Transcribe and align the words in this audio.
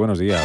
Buenos 0.00 0.18
días. 0.18 0.40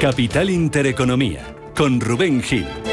Capital 0.00 0.50
Intereconomía, 0.50 1.54
con 1.76 2.00
Rubén 2.00 2.42
Gil. 2.42 2.89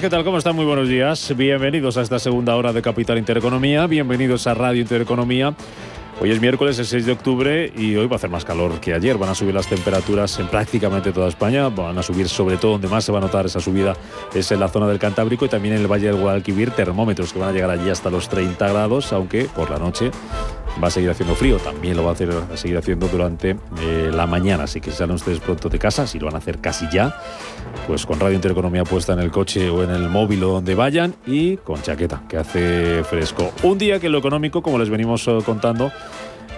¿Qué 0.00 0.10
tal? 0.10 0.24
¿Cómo 0.24 0.38
están? 0.38 0.56
Muy 0.56 0.64
buenos 0.64 0.88
días. 0.88 1.32
Bienvenidos 1.36 1.96
a 1.96 2.02
esta 2.02 2.18
segunda 2.18 2.56
hora 2.56 2.72
de 2.72 2.82
Capital 2.82 3.16
Intereconomía. 3.16 3.86
Bienvenidos 3.86 4.46
a 4.48 4.54
Radio 4.54 4.80
Intereconomía. 4.80 5.54
Hoy 6.20 6.32
es 6.32 6.40
miércoles, 6.40 6.76
el 6.80 6.86
6 6.86 7.06
de 7.06 7.12
octubre, 7.12 7.72
y 7.76 7.94
hoy 7.94 8.06
va 8.08 8.14
a 8.14 8.16
hacer 8.16 8.28
más 8.28 8.44
calor 8.44 8.80
que 8.80 8.92
ayer. 8.92 9.16
Van 9.18 9.30
a 9.30 9.36
subir 9.36 9.54
las 9.54 9.68
temperaturas 9.68 10.36
en 10.40 10.48
prácticamente 10.48 11.12
toda 11.12 11.28
España. 11.28 11.68
Van 11.68 11.96
a 11.96 12.02
subir, 12.02 12.28
sobre 12.28 12.56
todo, 12.56 12.72
donde 12.72 12.88
más 12.88 13.04
se 13.04 13.12
va 13.12 13.18
a 13.18 13.20
notar 13.20 13.46
esa 13.46 13.60
subida 13.60 13.94
es 14.34 14.50
en 14.50 14.58
la 14.58 14.68
zona 14.68 14.88
del 14.88 14.98
Cantábrico 14.98 15.44
y 15.44 15.48
también 15.48 15.74
en 15.74 15.82
el 15.82 15.86
Valle 15.86 16.06
del 16.06 16.16
Guadalquivir. 16.16 16.72
Termómetros 16.72 17.32
que 17.32 17.38
van 17.38 17.50
a 17.50 17.52
llegar 17.52 17.70
allí 17.70 17.88
hasta 17.88 18.10
los 18.10 18.28
30 18.28 18.68
grados, 18.68 19.12
aunque 19.12 19.44
por 19.44 19.70
la 19.70 19.78
noche 19.78 20.10
va 20.82 20.88
a 20.88 20.90
seguir 20.90 21.10
haciendo 21.10 21.34
frío, 21.34 21.58
también 21.58 21.96
lo 21.96 22.04
va 22.04 22.10
a, 22.10 22.12
hacer, 22.12 22.30
a 22.30 22.56
seguir 22.56 22.76
haciendo 22.76 23.08
durante 23.08 23.56
eh, 23.80 24.10
la 24.12 24.26
mañana, 24.26 24.64
así 24.64 24.80
que 24.80 24.90
si 24.90 24.98
salen 24.98 25.16
ustedes 25.16 25.40
pronto 25.40 25.68
de 25.68 25.78
casa, 25.78 26.06
si 26.06 26.18
lo 26.18 26.26
van 26.26 26.34
a 26.34 26.38
hacer 26.38 26.58
casi 26.58 26.86
ya, 26.90 27.16
pues 27.86 28.06
con 28.06 28.18
Radio 28.20 28.34
Intereconomía 28.34 28.84
puesta 28.84 29.12
en 29.12 29.20
el 29.20 29.30
coche 29.30 29.70
o 29.70 29.82
en 29.82 29.90
el 29.90 30.08
móvil 30.08 30.42
o 30.44 30.48
donde 30.48 30.74
vayan 30.74 31.14
y 31.26 31.56
con 31.58 31.82
chaqueta, 31.82 32.22
que 32.28 32.36
hace 32.36 33.04
fresco. 33.04 33.52
Un 33.62 33.78
día 33.78 34.00
que 34.00 34.08
lo 34.08 34.18
económico, 34.18 34.62
como 34.62 34.78
les 34.78 34.90
venimos 34.90 35.26
eh, 35.28 35.38
contando, 35.44 35.92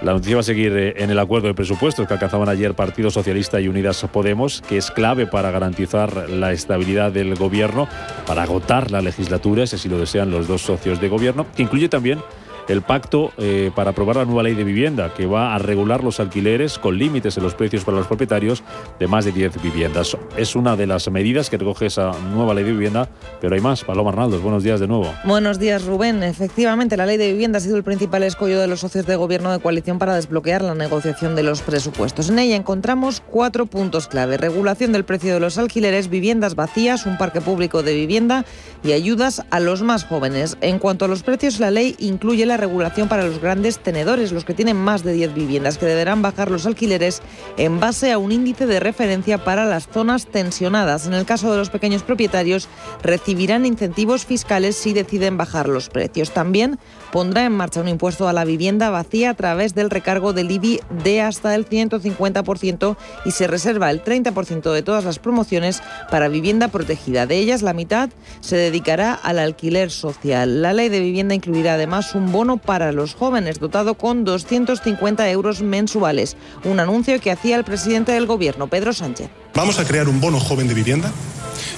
la 0.03 0.12
noticia 0.12 0.36
va 0.36 0.41
a 0.41 0.45
seguir 0.45 0.77
eh, 0.77 0.95
en 0.98 1.11
el 1.11 1.19
acuerdo 1.19 1.48
de 1.48 1.55
presupuestos 1.55 2.06
que 2.06 2.12
alcanzaban 2.12 2.48
ayer 2.48 2.75
Partido 2.75 3.11
Socialista 3.11 3.61
y 3.61 3.69
Unidas 3.69 4.06
Podemos, 4.12 4.62
que 4.69 4.77
es 4.77 4.91
clave 4.91 5.27
para 5.27 5.51
garantizar 5.51 6.28
la 6.28 6.53
estabilidad 6.53 7.12
del 7.12 7.34
gobierno, 7.34 7.89
para 8.27 8.42
agotar 8.42 8.91
la 8.91 9.01
legislatura, 9.01 9.67
si 9.67 9.77
así 9.77 9.89
lo 9.89 9.98
desean 9.98 10.30
los 10.30 10.48
dos 10.48 10.62
socios 10.62 11.01
de 11.01 11.08
gobierno, 11.08 11.47
que 11.56 11.62
incluye 11.62 11.89
también 11.89 12.20
el 12.69 12.83
pacto 12.83 13.33
eh, 13.39 13.70
para 13.75 13.91
aprobar 13.91 14.17
la 14.17 14.25
nueva 14.25 14.42
ley 14.42 14.55
de 14.55 14.64
vivienda, 14.64 15.12
que 15.14 15.27
va 15.27 15.55
a 15.55 15.59
regular 15.59 16.03
los 16.03 16.20
alquileres 16.20 16.78
con 16.78 16.98
límites 16.98 17.36
en 17.36 17.42
los 17.42 17.55
precios 17.55 17.84
para 17.84 17.98
los 17.98 18.06
propietarios 18.06 18.62
de 18.98 19.06
más 19.06 19.25
de 19.25 19.33
10 19.33 19.62
viviendas. 19.62 20.17
Es 20.36 20.56
una 20.56 20.77
de 20.77 20.86
las 20.86 21.11
medidas 21.11 21.50
que 21.50 21.58
recoge 21.58 21.86
esa 21.86 22.12
nueva 22.33 22.55
ley 22.55 22.64
de 22.64 22.73
vivienda, 22.73 23.08
pero 23.41 23.55
hay 23.55 23.61
más. 23.61 23.84
Paloma 23.84 24.11
Arnaldos, 24.11 24.42
buenos 24.42 24.62
días 24.62 24.81
de 24.81 24.86
nuevo. 24.86 25.12
Buenos 25.25 25.58
días, 25.58 25.84
Rubén. 25.84 26.23
Efectivamente, 26.23 26.97
la 26.97 27.06
ley 27.06 27.17
de 27.17 27.33
vivienda 27.33 27.58
ha 27.58 27.61
sido 27.61 27.77
el 27.77 27.84
principal 27.84 28.23
escollo 28.23 28.61
de 28.61 28.67
los 28.67 28.80
socios 28.80 29.06
de 29.06 29.17
gobierno 29.17 29.53
de 29.53 29.58
coalición 29.58 29.98
para 29.98 30.14
desbloquear 30.14 30.62
la 30.62 30.75
negociación 30.75 31.36
de 31.36 31.42
los 31.42 31.62
presupuestos. 31.62 32.30
En 32.30 32.39
ella 32.39 32.56
encontramos 32.56 33.20
cuatro 33.20 33.67
puntos 33.67 34.08
clave. 34.08 34.36
Regulación 34.36 34.92
del 34.92 35.05
precio 35.05 35.34
de 35.34 35.41
los 35.41 35.58
alquileres, 35.58 36.08
viviendas 36.08 36.55
vacías, 36.55 37.06
un 37.06 37.19
parque 37.19 37.41
público 37.41 37.83
de 37.83 37.95
vivienda 37.95 38.45
y 38.83 38.92
ayudas 38.92 39.45
a 39.51 39.61
los 39.61 39.83
más 39.83 40.05
jóvenes. 40.05 40.56
En 40.61 40.78
cuanto 40.78 41.05
a 41.05 41.08
los 41.08 41.23
precios, 41.23 41.61
la 41.61 41.70
ley 41.70 41.95
incluye 41.98 42.47
la 42.47 42.56
regulación 42.57 43.09
para 43.09 43.25
los 43.25 43.41
grandes 43.41 43.79
tenedores, 43.79 44.33
los 44.33 44.45
que 44.45 44.55
tienen 44.55 44.77
más 44.77 45.03
de 45.03 45.12
10 45.12 45.35
viviendas, 45.35 45.79
que 45.79 45.87
deberán 45.87 46.23
bajar 46.23 46.51
los 46.51 46.67
alquileres 46.67 47.23
en 47.57 47.81
base 47.81 48.13
a 48.13 48.19
un 48.19 48.33
índice 48.33 48.67
de 48.67 48.81
referencia 48.81 49.39
para 49.43 49.65
las 49.65 49.89
zonas 49.89 50.27
tensionadas. 50.27 51.07
En 51.07 51.15
el 51.15 51.25
caso 51.25 51.51
de 51.51 51.59
los 51.59 51.71
pequeños 51.71 52.03
propietarios, 52.03 52.69
recibirán 53.03 53.67
incentivos 53.67 54.25
fiscales 54.25 54.77
si 54.77 54.93
deciden 54.93 55.37
bajar 55.37 55.69
los 55.69 55.89
precios. 55.89 56.33
También 56.33 56.79
pondrá 57.13 57.45
en 57.45 57.53
marcha 57.53 57.81
un 57.81 57.89
impuesto 57.89 58.29
a 58.29 58.33
la 58.33 58.45
vivienda 58.45 58.91
vacía 58.91 59.31
a 59.31 59.35
través 59.35 59.75
del 59.75 59.91
recargo 59.91 60.33
del 60.33 60.51
IBI 60.51 60.81
de 61.03 61.23
hasta 61.23 61.55
el 61.55 61.69
150% 61.69 62.97
y 63.25 63.31
se 63.31 63.47
reserva 63.47 63.91
el 63.91 64.05
30% 64.05 64.73
de 64.73 64.83
todas 64.83 65.05
las 65.05 65.19
promociones 65.19 65.83
para 66.11 66.29
vivienda 66.29 66.69
protegida. 66.69 67.27
De 67.27 67.39
ellas, 67.39 67.63
la 67.63 67.73
mitad 67.73 68.11
se 68.41 68.57
dedicará 68.57 69.14
al 69.14 69.39
alquiler 69.39 69.91
social. 69.91 70.63
La 70.63 70.73
ley 70.73 70.89
de 70.89 71.01
vivienda 71.01 71.35
incluirá 71.35 71.75
además 71.75 72.14
un 72.14 72.30
bono 72.30 72.45
para 72.57 72.92
los 72.92 73.14
jóvenes, 73.14 73.58
dotado 73.58 73.95
con 73.95 74.24
250 74.24 75.29
euros 75.30 75.61
mensuales. 75.62 76.36
Un 76.64 76.79
anuncio 76.79 77.20
que 77.20 77.33
hacía 77.33 77.57
el 77.57 77.64
presidente 77.64 78.12
del 78.12 78.27
Gobierno, 78.27 78.68
Pedro 78.68 78.92
Sánchez. 78.92 79.29
Vamos 79.55 79.80
a 79.80 79.84
crear 79.84 80.08
un 80.08 80.20
bono 80.20 80.39
joven 80.39 80.68
de 80.68 80.74
vivienda 80.74 81.11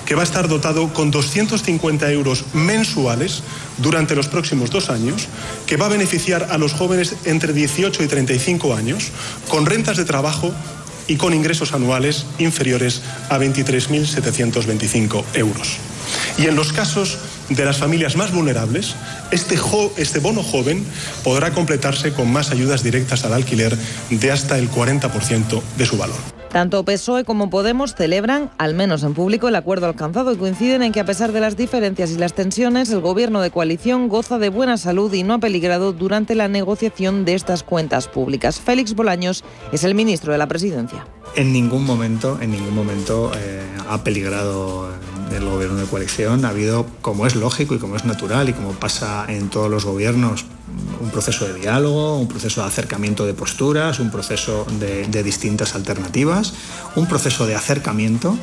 que 0.04 0.14
va 0.14 0.22
a 0.22 0.24
estar 0.24 0.48
dotado 0.48 0.92
con 0.92 1.10
250 1.10 2.10
euros 2.12 2.44
mensuales 2.52 3.42
durante 3.78 4.14
los 4.14 4.28
próximos 4.28 4.70
dos 4.70 4.90
años, 4.90 5.28
que 5.66 5.76
va 5.76 5.86
a 5.86 5.90
beneficiar 5.90 6.48
a 6.50 6.58
los 6.58 6.72
jóvenes 6.72 7.14
entre 7.24 7.52
18 7.52 8.02
y 8.02 8.08
35 8.08 8.74
años 8.74 9.10
con 9.48 9.66
rentas 9.66 9.96
de 9.96 10.04
trabajo 10.04 10.52
y 11.06 11.16
con 11.16 11.34
ingresos 11.34 11.72
anuales 11.72 12.26
inferiores 12.38 13.02
a 13.30 13.38
23.725 13.38 15.24
euros. 15.34 15.76
Y 16.36 16.46
en 16.46 16.56
los 16.56 16.72
casos 16.72 17.18
de 17.48 17.64
las 17.64 17.78
familias 17.78 18.16
más 18.16 18.32
vulnerables, 18.32 18.94
este, 19.30 19.58
este, 19.96 20.18
bono 20.18 20.42
joven 20.42 20.84
podrá 21.24 21.52
completarse 21.52 22.12
con 22.12 22.30
más 22.30 22.50
ayudas 22.50 22.82
directas 22.82 23.24
al 23.24 23.32
alquiler 23.32 23.76
de 24.10 24.30
hasta 24.30 24.58
el 24.58 24.70
40% 24.70 25.62
de 25.76 25.86
su 25.86 25.96
valor. 25.96 26.37
Tanto 26.50 26.82
PSOE 26.82 27.24
como 27.24 27.50
Podemos 27.50 27.94
celebran, 27.94 28.50
al 28.56 28.74
menos 28.74 29.02
en 29.02 29.12
público, 29.12 29.48
el 29.48 29.56
acuerdo 29.56 29.86
alcanzado 29.86 30.32
y 30.32 30.36
coinciden 30.36 30.82
en 30.82 30.92
que 30.92 31.00
a 31.00 31.04
pesar 31.04 31.32
de 31.32 31.40
las 31.40 31.56
diferencias 31.56 32.10
y 32.10 32.16
las 32.16 32.32
tensiones, 32.32 32.90
el 32.90 33.00
gobierno 33.00 33.42
de 33.42 33.50
coalición 33.50 34.08
goza 34.08 34.38
de 34.38 34.48
buena 34.48 34.78
salud 34.78 35.12
y 35.12 35.22
no 35.24 35.34
ha 35.34 35.38
peligrado 35.38 35.92
durante 35.92 36.34
la 36.34 36.48
negociación 36.48 37.26
de 37.26 37.34
estas 37.34 37.62
cuentas 37.62 38.08
públicas. 38.08 38.60
Félix 38.60 38.94
Bolaños 38.94 39.44
es 39.72 39.84
el 39.84 39.94
ministro 39.94 40.32
de 40.32 40.38
la 40.38 40.48
Presidencia. 40.48 41.06
En 41.36 41.52
ningún 41.52 41.84
momento, 41.84 42.38
en 42.40 42.50
ningún 42.50 42.74
momento 42.74 43.30
eh, 43.36 43.62
ha 43.88 44.02
peligrado 44.02 44.88
el 45.30 45.44
gobierno 45.44 45.76
de 45.76 45.86
coalición. 45.86 46.44
Ha 46.44 46.50
habido, 46.50 46.86
como 47.02 47.26
es 47.26 47.36
lógico 47.36 47.74
y 47.74 47.78
como 47.78 47.96
es 47.96 48.04
natural 48.04 48.48
y 48.48 48.54
como 48.54 48.72
pasa 48.72 49.26
en 49.28 49.50
todos 49.50 49.70
los 49.70 49.84
gobiernos, 49.84 50.46
un 51.00 51.10
proceso 51.10 51.46
de 51.46 51.54
diálogo, 51.54 52.18
un 52.18 52.28
proceso 52.28 52.60
de 52.62 52.68
acercamiento 52.68 53.26
de 53.26 53.34
posturas, 53.34 54.00
un 54.00 54.10
proceso 54.10 54.66
de, 54.78 55.22
distintas 55.22 55.74
alternativas, 55.74 56.54
un 56.96 57.06
proceso 57.06 57.46
de 57.46 57.54
acercamiento 57.54 58.36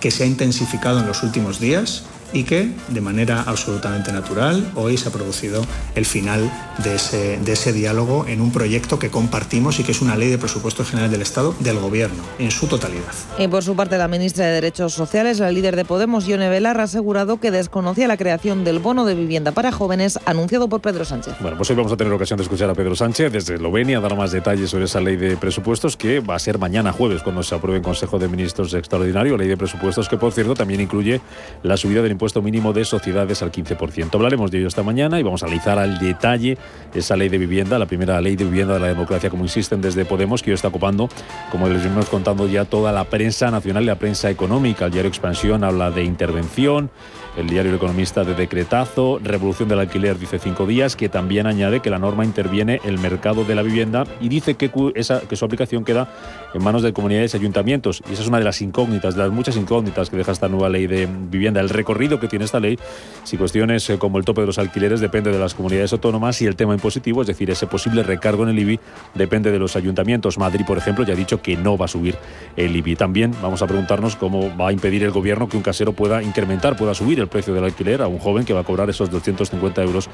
que 0.00 0.10
se 0.10 0.24
ha 0.24 0.26
intensificado 0.26 1.00
en 1.00 1.06
los 1.06 1.22
últimos 1.22 1.58
días 1.58 2.04
y 2.32 2.44
que 2.44 2.70
de 2.88 3.00
manera 3.00 3.42
absolutamente 3.46 4.12
natural 4.12 4.70
hoy 4.74 4.96
se 4.96 5.08
ha 5.08 5.12
producido 5.12 5.64
el 5.94 6.04
final 6.04 6.50
de 6.84 6.94
ese, 6.94 7.38
de 7.38 7.52
ese 7.52 7.72
diálogo 7.72 8.26
en 8.26 8.40
un 8.40 8.52
proyecto 8.52 8.98
que 8.98 9.10
compartimos 9.10 9.80
y 9.80 9.84
que 9.84 9.92
es 9.92 10.02
una 10.02 10.16
ley 10.16 10.28
de 10.28 10.38
presupuestos 10.38 10.88
generales 10.88 11.12
del 11.12 11.22
Estado 11.22 11.54
del 11.60 11.78
Gobierno 11.78 12.22
en 12.38 12.50
su 12.50 12.66
totalidad. 12.66 13.12
Y 13.38 13.48
por 13.48 13.62
su 13.62 13.74
parte 13.74 13.98
la 13.98 14.08
ministra 14.08 14.46
de 14.46 14.52
Derechos 14.52 14.92
Sociales, 14.92 15.38
la 15.38 15.50
líder 15.50 15.76
de 15.76 15.84
Podemos, 15.84 16.26
Ione 16.26 16.48
Belar, 16.48 16.80
ha 16.80 16.84
asegurado 16.84 17.40
que 17.40 17.50
desconocía 17.50 18.08
la 18.08 18.16
creación 18.16 18.64
del 18.64 18.78
bono 18.78 19.04
de 19.04 19.14
vivienda 19.14 19.52
para 19.52 19.72
jóvenes 19.72 20.18
anunciado 20.26 20.68
por 20.68 20.80
Pedro 20.80 21.04
Sánchez. 21.04 21.34
Bueno, 21.40 21.56
pues 21.56 21.70
hoy 21.70 21.76
vamos 21.76 21.92
a 21.92 21.96
tener 21.96 22.12
ocasión 22.12 22.36
de 22.36 22.42
escuchar 22.42 22.70
a 22.70 22.74
Pedro 22.74 22.94
Sánchez 22.94 23.32
desde 23.32 23.54
Eslovenia, 23.54 24.00
dar 24.00 24.16
más 24.16 24.32
detalles 24.32 24.70
sobre 24.70 24.84
esa 24.84 25.00
ley 25.00 25.16
de 25.16 25.36
presupuestos 25.36 25.96
que 25.96 26.20
va 26.20 26.34
a 26.34 26.38
ser 26.38 26.58
mañana 26.58 26.92
jueves 26.92 27.22
cuando 27.22 27.42
se 27.42 27.54
apruebe 27.54 27.78
en 27.78 27.84
Consejo 27.84 28.18
de 28.18 28.28
Ministros 28.28 28.74
extraordinario, 28.74 29.36
ley 29.36 29.48
de 29.48 29.56
presupuestos 29.56 30.08
que 30.08 30.16
por 30.16 30.32
cierto 30.32 30.54
también 30.54 30.80
incluye 30.80 31.20
la 31.62 31.76
subida 31.76 32.02
del 32.02 32.12
impuesto 32.18 32.42
mínimo 32.42 32.72
de 32.72 32.84
sociedades 32.84 33.42
al 33.42 33.52
15%. 33.52 34.12
Hablaremos 34.12 34.50
de 34.50 34.58
ello 34.58 34.66
esta 34.66 34.82
mañana 34.82 35.20
y 35.20 35.22
vamos 35.22 35.44
a 35.44 35.46
analizar 35.46 35.78
al 35.78 36.00
detalle 36.00 36.58
esa 36.92 37.16
ley 37.16 37.28
de 37.28 37.38
vivienda, 37.38 37.78
la 37.78 37.86
primera 37.86 38.20
ley 38.20 38.34
de 38.34 38.42
vivienda 38.42 38.74
de 38.74 38.80
la 38.80 38.88
democracia, 38.88 39.30
como 39.30 39.44
insisten 39.44 39.80
desde 39.80 40.04
Podemos, 40.04 40.42
que 40.42 40.50
hoy 40.50 40.56
está 40.56 40.66
ocupando, 40.66 41.08
como 41.52 41.68
les 41.68 41.84
venimos 41.84 42.08
contando 42.08 42.48
ya, 42.48 42.64
toda 42.64 42.90
la 42.90 43.04
prensa 43.04 43.52
nacional 43.52 43.84
y 43.84 43.86
la 43.86 44.00
prensa 44.00 44.30
económica. 44.30 44.86
El 44.86 44.90
diario 44.90 45.08
Expansión 45.08 45.62
habla 45.62 45.92
de 45.92 46.02
intervención, 46.02 46.90
el 47.38 47.48
diario 47.48 47.70
El 47.70 47.76
Economista 47.76 48.24
de 48.24 48.34
decretazo, 48.34 49.20
revolución 49.22 49.68
del 49.68 49.78
alquiler 49.78 50.18
dice 50.18 50.40
cinco 50.40 50.66
días, 50.66 50.96
que 50.96 51.08
también 51.08 51.46
añade 51.46 51.80
que 51.80 51.88
la 51.88 51.98
norma 52.00 52.24
interviene 52.24 52.80
el 52.84 52.98
mercado 52.98 53.44
de 53.44 53.54
la 53.54 53.62
vivienda 53.62 54.04
y 54.20 54.28
dice 54.28 54.56
que, 54.56 54.70
esa, 54.96 55.20
que 55.20 55.36
su 55.36 55.44
aplicación 55.44 55.84
queda 55.84 56.08
en 56.52 56.64
manos 56.64 56.82
de 56.82 56.92
comunidades 56.92 57.34
y 57.34 57.36
ayuntamientos. 57.36 58.02
Y 58.10 58.14
esa 58.14 58.22
es 58.22 58.28
una 58.28 58.38
de 58.38 58.44
las 58.44 58.60
incógnitas, 58.60 59.14
de 59.14 59.22
las 59.22 59.30
muchas 59.30 59.56
incógnitas 59.56 60.10
que 60.10 60.16
deja 60.16 60.32
esta 60.32 60.48
nueva 60.48 60.68
ley 60.68 60.88
de 60.88 61.06
vivienda. 61.06 61.60
El 61.60 61.68
recorrido 61.68 62.18
que 62.18 62.26
tiene 62.26 62.44
esta 62.44 62.58
ley, 62.58 62.76
si 63.22 63.36
cuestiones 63.36 63.88
eh, 63.88 63.98
como 63.98 64.18
el 64.18 64.24
tope 64.24 64.40
de 64.40 64.48
los 64.48 64.58
alquileres 64.58 64.98
depende 64.98 65.30
de 65.30 65.38
las 65.38 65.54
comunidades 65.54 65.92
autónomas 65.92 66.42
y 66.42 66.46
el 66.46 66.56
tema 66.56 66.74
impositivo, 66.74 67.20
es 67.20 67.28
decir, 67.28 67.48
ese 67.50 67.68
posible 67.68 68.02
recargo 68.02 68.42
en 68.42 68.48
el 68.48 68.58
IBI, 68.58 68.80
depende 69.14 69.52
de 69.52 69.60
los 69.60 69.76
ayuntamientos. 69.76 70.38
Madrid, 70.38 70.64
por 70.66 70.76
ejemplo, 70.76 71.04
ya 71.04 71.12
ha 71.12 71.16
dicho 71.16 71.40
que 71.40 71.56
no 71.56 71.78
va 71.78 71.84
a 71.84 71.88
subir 71.88 72.16
el 72.56 72.74
IBI. 72.74 72.96
También 72.96 73.32
vamos 73.40 73.62
a 73.62 73.68
preguntarnos 73.68 74.16
cómo 74.16 74.56
va 74.56 74.70
a 74.70 74.72
impedir 74.72 75.04
el 75.04 75.12
gobierno 75.12 75.48
que 75.48 75.56
un 75.56 75.62
casero 75.62 75.92
pueda 75.92 76.20
incrementar, 76.20 76.76
pueda 76.76 76.94
subir 76.94 77.20
el 77.20 77.27
precio 77.28 77.54
del 77.54 77.64
alquiler 77.64 78.02
a 78.02 78.08
un 78.08 78.18
joven 78.18 78.44
que 78.44 78.52
va 78.52 78.60
a 78.60 78.64
cobrar 78.64 78.90
esos 78.90 79.10
250 79.10 79.82
euros 79.82 80.08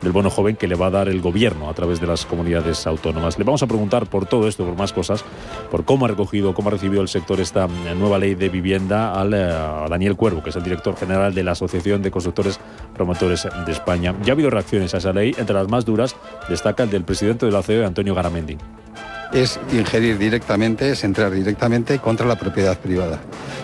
del 0.00 0.12
bono 0.12 0.30
joven 0.30 0.56
que 0.56 0.66
le 0.66 0.74
va 0.74 0.86
a 0.86 0.90
dar 0.90 1.08
el 1.08 1.20
gobierno 1.20 1.68
a 1.68 1.74
través 1.74 2.00
de 2.00 2.06
las 2.06 2.26
comunidades 2.26 2.86
autónomas. 2.86 3.38
Le 3.38 3.44
vamos 3.44 3.62
a 3.62 3.66
preguntar 3.66 4.06
por 4.06 4.26
todo 4.26 4.48
esto, 4.48 4.64
por 4.64 4.76
más 4.76 4.92
cosas, 4.92 5.24
por 5.70 5.84
cómo 5.84 6.04
ha 6.04 6.08
recogido, 6.08 6.54
cómo 6.54 6.68
ha 6.68 6.72
recibido 6.72 7.02
el 7.02 7.08
sector 7.08 7.40
esta 7.40 7.68
nueva 7.96 8.18
ley 8.18 8.34
de 8.34 8.48
vivienda 8.48 9.12
al, 9.12 9.34
eh, 9.34 9.42
a 9.42 9.86
Daniel 9.88 10.16
Cuervo, 10.16 10.42
que 10.42 10.50
es 10.50 10.56
el 10.56 10.62
director 10.62 10.96
general 10.96 11.34
de 11.34 11.44
la 11.44 11.52
Asociación 11.52 12.02
de 12.02 12.10
Constructores 12.10 12.60
Promotores 12.94 13.46
de 13.66 13.72
España. 13.72 14.14
Ya 14.24 14.32
ha 14.32 14.34
habido 14.34 14.50
reacciones 14.50 14.94
a 14.94 14.98
esa 14.98 15.12
ley, 15.12 15.34
entre 15.38 15.54
las 15.54 15.68
más 15.68 15.84
duras 15.84 16.16
destaca 16.48 16.82
el 16.82 16.90
del 16.90 17.04
presidente 17.04 17.46
de 17.46 17.52
la 17.52 17.62
COE, 17.62 17.84
Antonio 17.84 18.14
Garamendi 18.14 18.56
es 19.32 19.58
ingerir 19.72 20.18
directamente, 20.18 20.90
es 20.90 21.04
entrar 21.04 21.30
directamente 21.30 21.98
contra 21.98 22.26
la 22.26 22.36
propiedad 22.36 22.78
privada. 22.78 23.20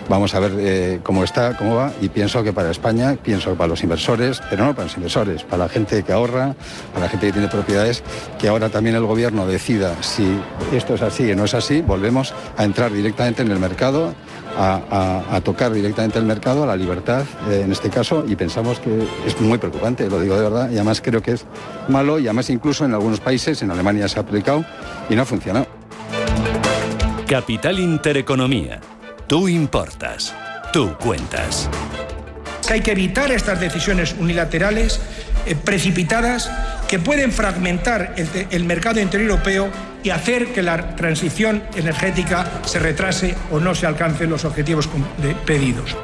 Vamos 0.09 0.33
a 0.35 0.39
ver 0.39 0.53
eh, 0.57 0.99
cómo 1.03 1.23
está, 1.23 1.57
cómo 1.57 1.75
va, 1.75 1.91
y 2.01 2.07
pienso 2.07 2.41
que 2.43 2.53
para 2.53 2.71
España, 2.71 3.17
pienso 3.21 3.51
que 3.51 3.57
para 3.57 3.67
los 3.67 3.83
inversores, 3.83 4.41
pero 4.49 4.65
no 4.65 4.73
para 4.73 4.85
los 4.85 4.95
inversores, 4.95 5.43
para 5.43 5.63
la 5.63 5.69
gente 5.69 6.01
que 6.03 6.13
ahorra, 6.13 6.55
para 6.93 7.05
la 7.05 7.09
gente 7.09 7.27
que 7.27 7.33
tiene 7.33 7.47
propiedades, 7.49 8.03
que 8.39 8.47
ahora 8.47 8.69
también 8.69 8.95
el 8.95 9.05
gobierno 9.05 9.45
decida 9.45 10.01
si 10.01 10.39
esto 10.71 10.95
es 10.95 11.01
así 11.01 11.29
o 11.31 11.35
no 11.35 11.43
es 11.43 11.53
así, 11.53 11.81
volvemos 11.81 12.33
a 12.55 12.63
entrar 12.63 12.93
directamente 12.93 13.41
en 13.41 13.51
el 13.51 13.59
mercado, 13.59 14.13
a, 14.57 15.41
tocar 15.43 15.71
directamente 15.71 16.17
el 16.19 16.25
mercado, 16.25 16.63
a 16.63 16.67
la 16.67 16.75
libertad 16.75 17.23
eh, 17.49 17.61
en 17.63 17.71
este 17.71 17.89
caso, 17.89 18.25
y 18.27 18.35
pensamos 18.35 18.79
que 18.79 19.07
es 19.25 19.39
muy 19.39 19.57
preocupante, 19.57 20.09
lo 20.09 20.19
digo 20.19 20.35
de 20.35 20.43
verdad, 20.43 20.69
y 20.69 20.75
además 20.75 21.01
creo 21.01 21.21
que 21.21 21.31
es 21.31 21.45
malo, 21.87 22.19
y 22.19 22.27
además 22.27 22.49
incluso 22.49 22.85
en 22.85 22.93
algunos 22.93 23.19
países, 23.19 23.61
en 23.61 23.71
Alemania 23.71 24.07
se 24.07 24.19
ha 24.19 24.23
aplicado 24.23 24.65
y 25.09 25.15
no 25.15 25.21
ha 25.21 25.25
funcionado. 25.25 25.67
Capital 27.27 27.79
Intereconomía. 27.79 28.79
Tú 29.27 29.47
importas. 29.47 30.33
Tú 30.71 30.95
cuentas. 30.97 31.69
Hay 32.69 32.81
que 32.81 32.91
evitar 32.91 33.31
estas 33.31 33.59
decisiones 33.59 34.15
unilaterales, 34.19 34.99
eh, 35.45 35.55
precipitadas, 35.55 36.49
que 36.87 36.99
pueden 36.99 37.31
fragmentar 37.31 38.15
el 38.15 38.63
mercado 38.63 38.99
interior 38.99 39.31
europeo 39.31 39.69
y 40.03 40.09
hacer 40.09 40.47
que 40.47 40.63
la 40.63 40.95
transición 40.95 41.63
energética 41.75 42.61
se 42.65 42.79
retrase 42.79 43.35
o 43.51 43.59
no 43.59 43.75
se 43.75 43.85
alcancen 43.85 44.29
los 44.29 44.45
objetivos 44.45 44.89
pedidos. 45.45 45.95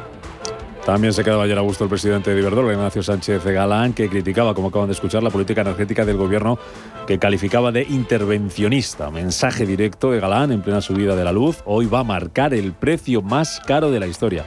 También 0.85 1.13
se 1.13 1.24
quedaba 1.24 1.44
ayer 1.44 1.57
a 1.57 1.62
gusto 1.62 1.85
el 1.85 1.89
presidente 1.89 2.33
de 2.33 2.41
Iberdrola, 2.41 2.74
Ignacio 2.74 3.01
Sánchez 3.01 3.45
Galán, 3.45 3.94
que 3.94 4.09
criticaba, 4.09 4.53
como 4.53 4.68
acaban 4.68 4.89
de 4.89 4.94
escuchar, 4.94 5.24
la 5.24 5.30
política 5.30 5.62
energética 5.62 6.03
del 6.03 6.18
gobierno 6.18 6.59
que 7.07 7.18
calificaba 7.18 7.71
de 7.71 7.83
intervencionista. 7.83 9.09
Mensaje 9.09 9.65
directo 9.65 10.12
de 10.12 10.19
Galán 10.19 10.51
en 10.51 10.62
plena 10.62 10.81
subida 10.81 11.15
de 11.15 11.24
la 11.24 11.31
luz. 11.31 11.63
Hoy 11.63 11.85
va 11.85 12.00
a 12.00 12.03
marcar 12.03 12.53
el 12.53 12.74
precio 12.74 13.21
más 13.21 13.62
caro 13.65 13.91
de 13.91 14.01
la 14.01 14.07
historia. 14.07 14.44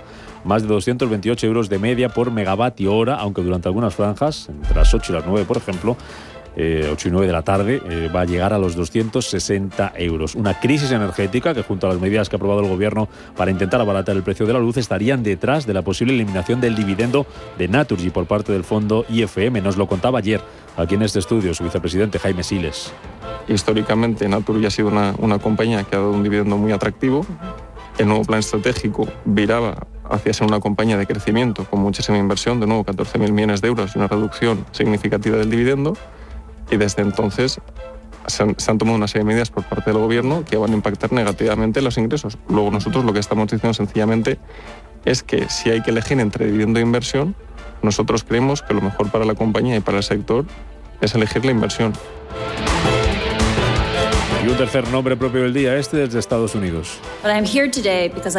Más 0.46 0.62
de 0.62 0.68
228 0.68 1.44
euros 1.44 1.68
de 1.68 1.80
media 1.80 2.08
por 2.08 2.30
megavatio 2.30 2.94
hora, 2.94 3.16
aunque 3.16 3.42
durante 3.42 3.66
algunas 3.66 3.96
franjas, 3.96 4.48
entre 4.48 4.76
las 4.76 4.94
8 4.94 5.12
y 5.12 5.14
las 5.16 5.26
9 5.26 5.44
por 5.44 5.56
ejemplo, 5.56 5.96
8 6.52 6.56
eh, 6.56 6.96
y 7.04 7.10
9 7.10 7.26
de 7.26 7.32
la 7.32 7.42
tarde, 7.42 7.82
eh, 7.84 8.08
va 8.14 8.20
a 8.20 8.24
llegar 8.24 8.52
a 8.52 8.58
los 8.58 8.76
260 8.76 9.94
euros. 9.96 10.36
Una 10.36 10.58
crisis 10.60 10.92
energética 10.92 11.52
que 11.52 11.62
junto 11.62 11.88
a 11.88 11.90
las 11.90 12.00
medidas 12.00 12.28
que 12.28 12.36
ha 12.36 12.38
aprobado 12.38 12.60
el 12.60 12.68
Gobierno 12.68 13.08
para 13.36 13.50
intentar 13.50 13.80
abaratar 13.80 14.14
el 14.14 14.22
precio 14.22 14.46
de 14.46 14.52
la 14.52 14.60
luz 14.60 14.76
estarían 14.76 15.24
detrás 15.24 15.66
de 15.66 15.74
la 15.74 15.82
posible 15.82 16.14
eliminación 16.14 16.60
del 16.60 16.76
dividendo 16.76 17.26
de 17.58 17.66
Naturgy 17.66 18.10
por 18.10 18.26
parte 18.26 18.52
del 18.52 18.62
fondo 18.62 19.04
IFM. 19.08 19.60
Nos 19.60 19.76
lo 19.76 19.88
contaba 19.88 20.20
ayer 20.20 20.40
aquí 20.76 20.94
en 20.94 21.02
este 21.02 21.18
estudio 21.18 21.54
su 21.54 21.64
vicepresidente 21.64 22.20
Jaime 22.20 22.44
Siles. 22.44 22.92
Históricamente 23.48 24.28
Naturgy 24.28 24.66
ha 24.66 24.70
sido 24.70 24.88
una, 24.88 25.12
una 25.18 25.40
compañía 25.40 25.82
que 25.82 25.96
ha 25.96 25.98
dado 25.98 26.12
un 26.12 26.22
dividendo 26.22 26.56
muy 26.56 26.70
atractivo. 26.70 27.26
El 27.98 28.06
nuevo 28.06 28.24
plan 28.24 28.38
estratégico 28.38 29.08
viraba 29.24 29.86
hacia 30.10 30.32
ser 30.32 30.46
una 30.46 30.60
compañía 30.60 30.96
de 30.96 31.06
crecimiento 31.06 31.64
con 31.64 31.80
muchísima 31.80 32.18
inversión, 32.18 32.60
de 32.60 32.66
nuevo 32.66 32.84
14.000 32.84 33.32
millones 33.32 33.60
de 33.60 33.68
euros 33.68 33.94
y 33.94 33.98
una 33.98 34.08
reducción 34.08 34.64
significativa 34.72 35.36
del 35.36 35.50
dividendo 35.50 35.96
y 36.70 36.76
desde 36.76 37.02
entonces 37.02 37.60
se 38.26 38.42
han, 38.42 38.78
tomado 38.78 38.96
una 38.96 39.06
serie 39.06 39.20
de 39.20 39.28
medidas 39.28 39.50
por 39.50 39.64
parte 39.64 39.90
del 39.90 40.00
gobierno 40.00 40.44
que 40.44 40.56
van 40.56 40.72
a 40.72 40.74
impactar 40.74 41.12
negativamente 41.12 41.80
los 41.80 41.96
ingresos. 41.96 42.38
Luego 42.48 42.70
nosotros 42.70 43.04
lo 43.04 43.12
que 43.12 43.20
estamos 43.20 43.48
diciendo 43.48 43.74
sencillamente 43.74 44.38
es 45.04 45.22
que 45.22 45.48
si 45.48 45.70
hay 45.70 45.82
que 45.82 45.90
elegir 45.90 46.18
entre 46.18 46.46
dividendo 46.46 46.80
e 46.80 46.82
inversión, 46.82 47.36
nosotros 47.82 48.24
creemos 48.24 48.62
que 48.62 48.74
lo 48.74 48.80
mejor 48.80 49.10
para 49.10 49.24
la 49.24 49.34
compañía 49.34 49.76
y 49.76 49.80
para 49.80 49.98
el 49.98 50.02
sector 50.02 50.44
es 51.00 51.14
elegir 51.14 51.44
la 51.44 51.52
inversión. 51.52 51.92
Y 54.46 54.48
un 54.48 54.56
tercer 54.56 54.86
nombre 54.90 55.16
propio 55.16 55.42
del 55.42 55.52
día, 55.52 55.76
este 55.76 55.96
desde 55.96 56.20
Estados 56.20 56.54
Unidos. 56.54 57.00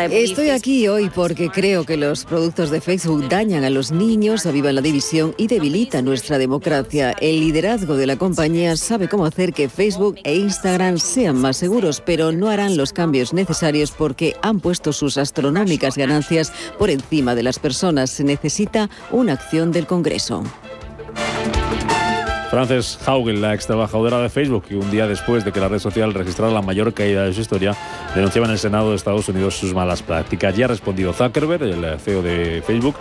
Estoy 0.09 0.50
aquí 0.51 0.88
hoy 0.88 1.09
porque 1.13 1.50
creo 1.50 1.83
que 1.83 1.98
los 1.98 2.24
productos 2.24 2.69
de 2.69 2.80
Facebook 2.80 3.27
dañan 3.27 3.65
a 3.65 3.69
los 3.69 3.92
niños, 3.92 4.45
avivan 4.45 4.75
la 4.75 4.81
división 4.81 5.36
y 5.38 5.48
debilitan 5.48 6.06
nuestra 6.06 6.38
democracia. 6.38 7.13
El 7.19 7.42
liderazgo 7.42 7.98
de 7.98 8.07
la 8.07 8.15
compañía 8.15 8.77
sabe 8.77 9.09
cómo 9.09 9.25
hacer 9.25 9.51
que 9.51 9.68
Facebook 9.68 10.15
e 10.24 10.36
Instagram 10.36 10.98
sean 10.98 11.42
más 11.42 11.57
seguros, 11.57 12.00
pero 12.00 12.31
no 12.31 12.48
harán 12.48 12.77
los 12.77 12.94
cambios 12.94 13.33
necesarios 13.33 13.92
porque 13.92 14.38
han 14.42 14.62
puesto 14.62 14.94
sus 14.94 15.18
astronómicas 15.18 15.98
ganancias 15.98 16.54
por 16.80 16.89
encima 16.89 17.36
de 17.36 17.44
las 17.44 17.59
personas. 17.59 18.12
Se 18.12 18.24
necesita 18.24 18.89
una 19.12 19.33
acción 19.33 19.74
del 19.74 19.86
Congreso. 19.86 20.42
Frances 22.49 22.97
Haugen, 23.05 23.41
la 23.41 23.53
ex 23.53 23.67
trabajadora 23.67 24.19
de 24.19 24.29
Facebook, 24.29 24.65
que 24.67 24.75
un 24.75 24.89
día 24.89 25.05
después 25.05 25.44
de 25.44 25.51
que 25.51 25.59
la 25.59 25.67
red 25.67 25.79
social 25.79 26.13
registrara 26.13 26.51
la 26.51 26.61
mayor 26.61 26.94
caída 26.94 27.25
de 27.25 27.33
su 27.33 27.41
historia, 27.41 27.75
denunciaba 28.15 28.47
en 28.47 28.53
el 28.53 28.59
Senado 28.59 28.91
de 28.91 28.95
Estados 28.95 29.27
Unidos 29.27 29.55
sus 29.55 29.73
malas 29.73 30.01
prácticas. 30.01 30.55
Ya 30.55 30.65
ha 30.65 30.67
respondido 30.69 31.11
Zuckerberg, 31.11 31.63
el 31.63 31.99
CEO 31.99 32.21
de 32.21 32.63
Facebook, 32.65 32.95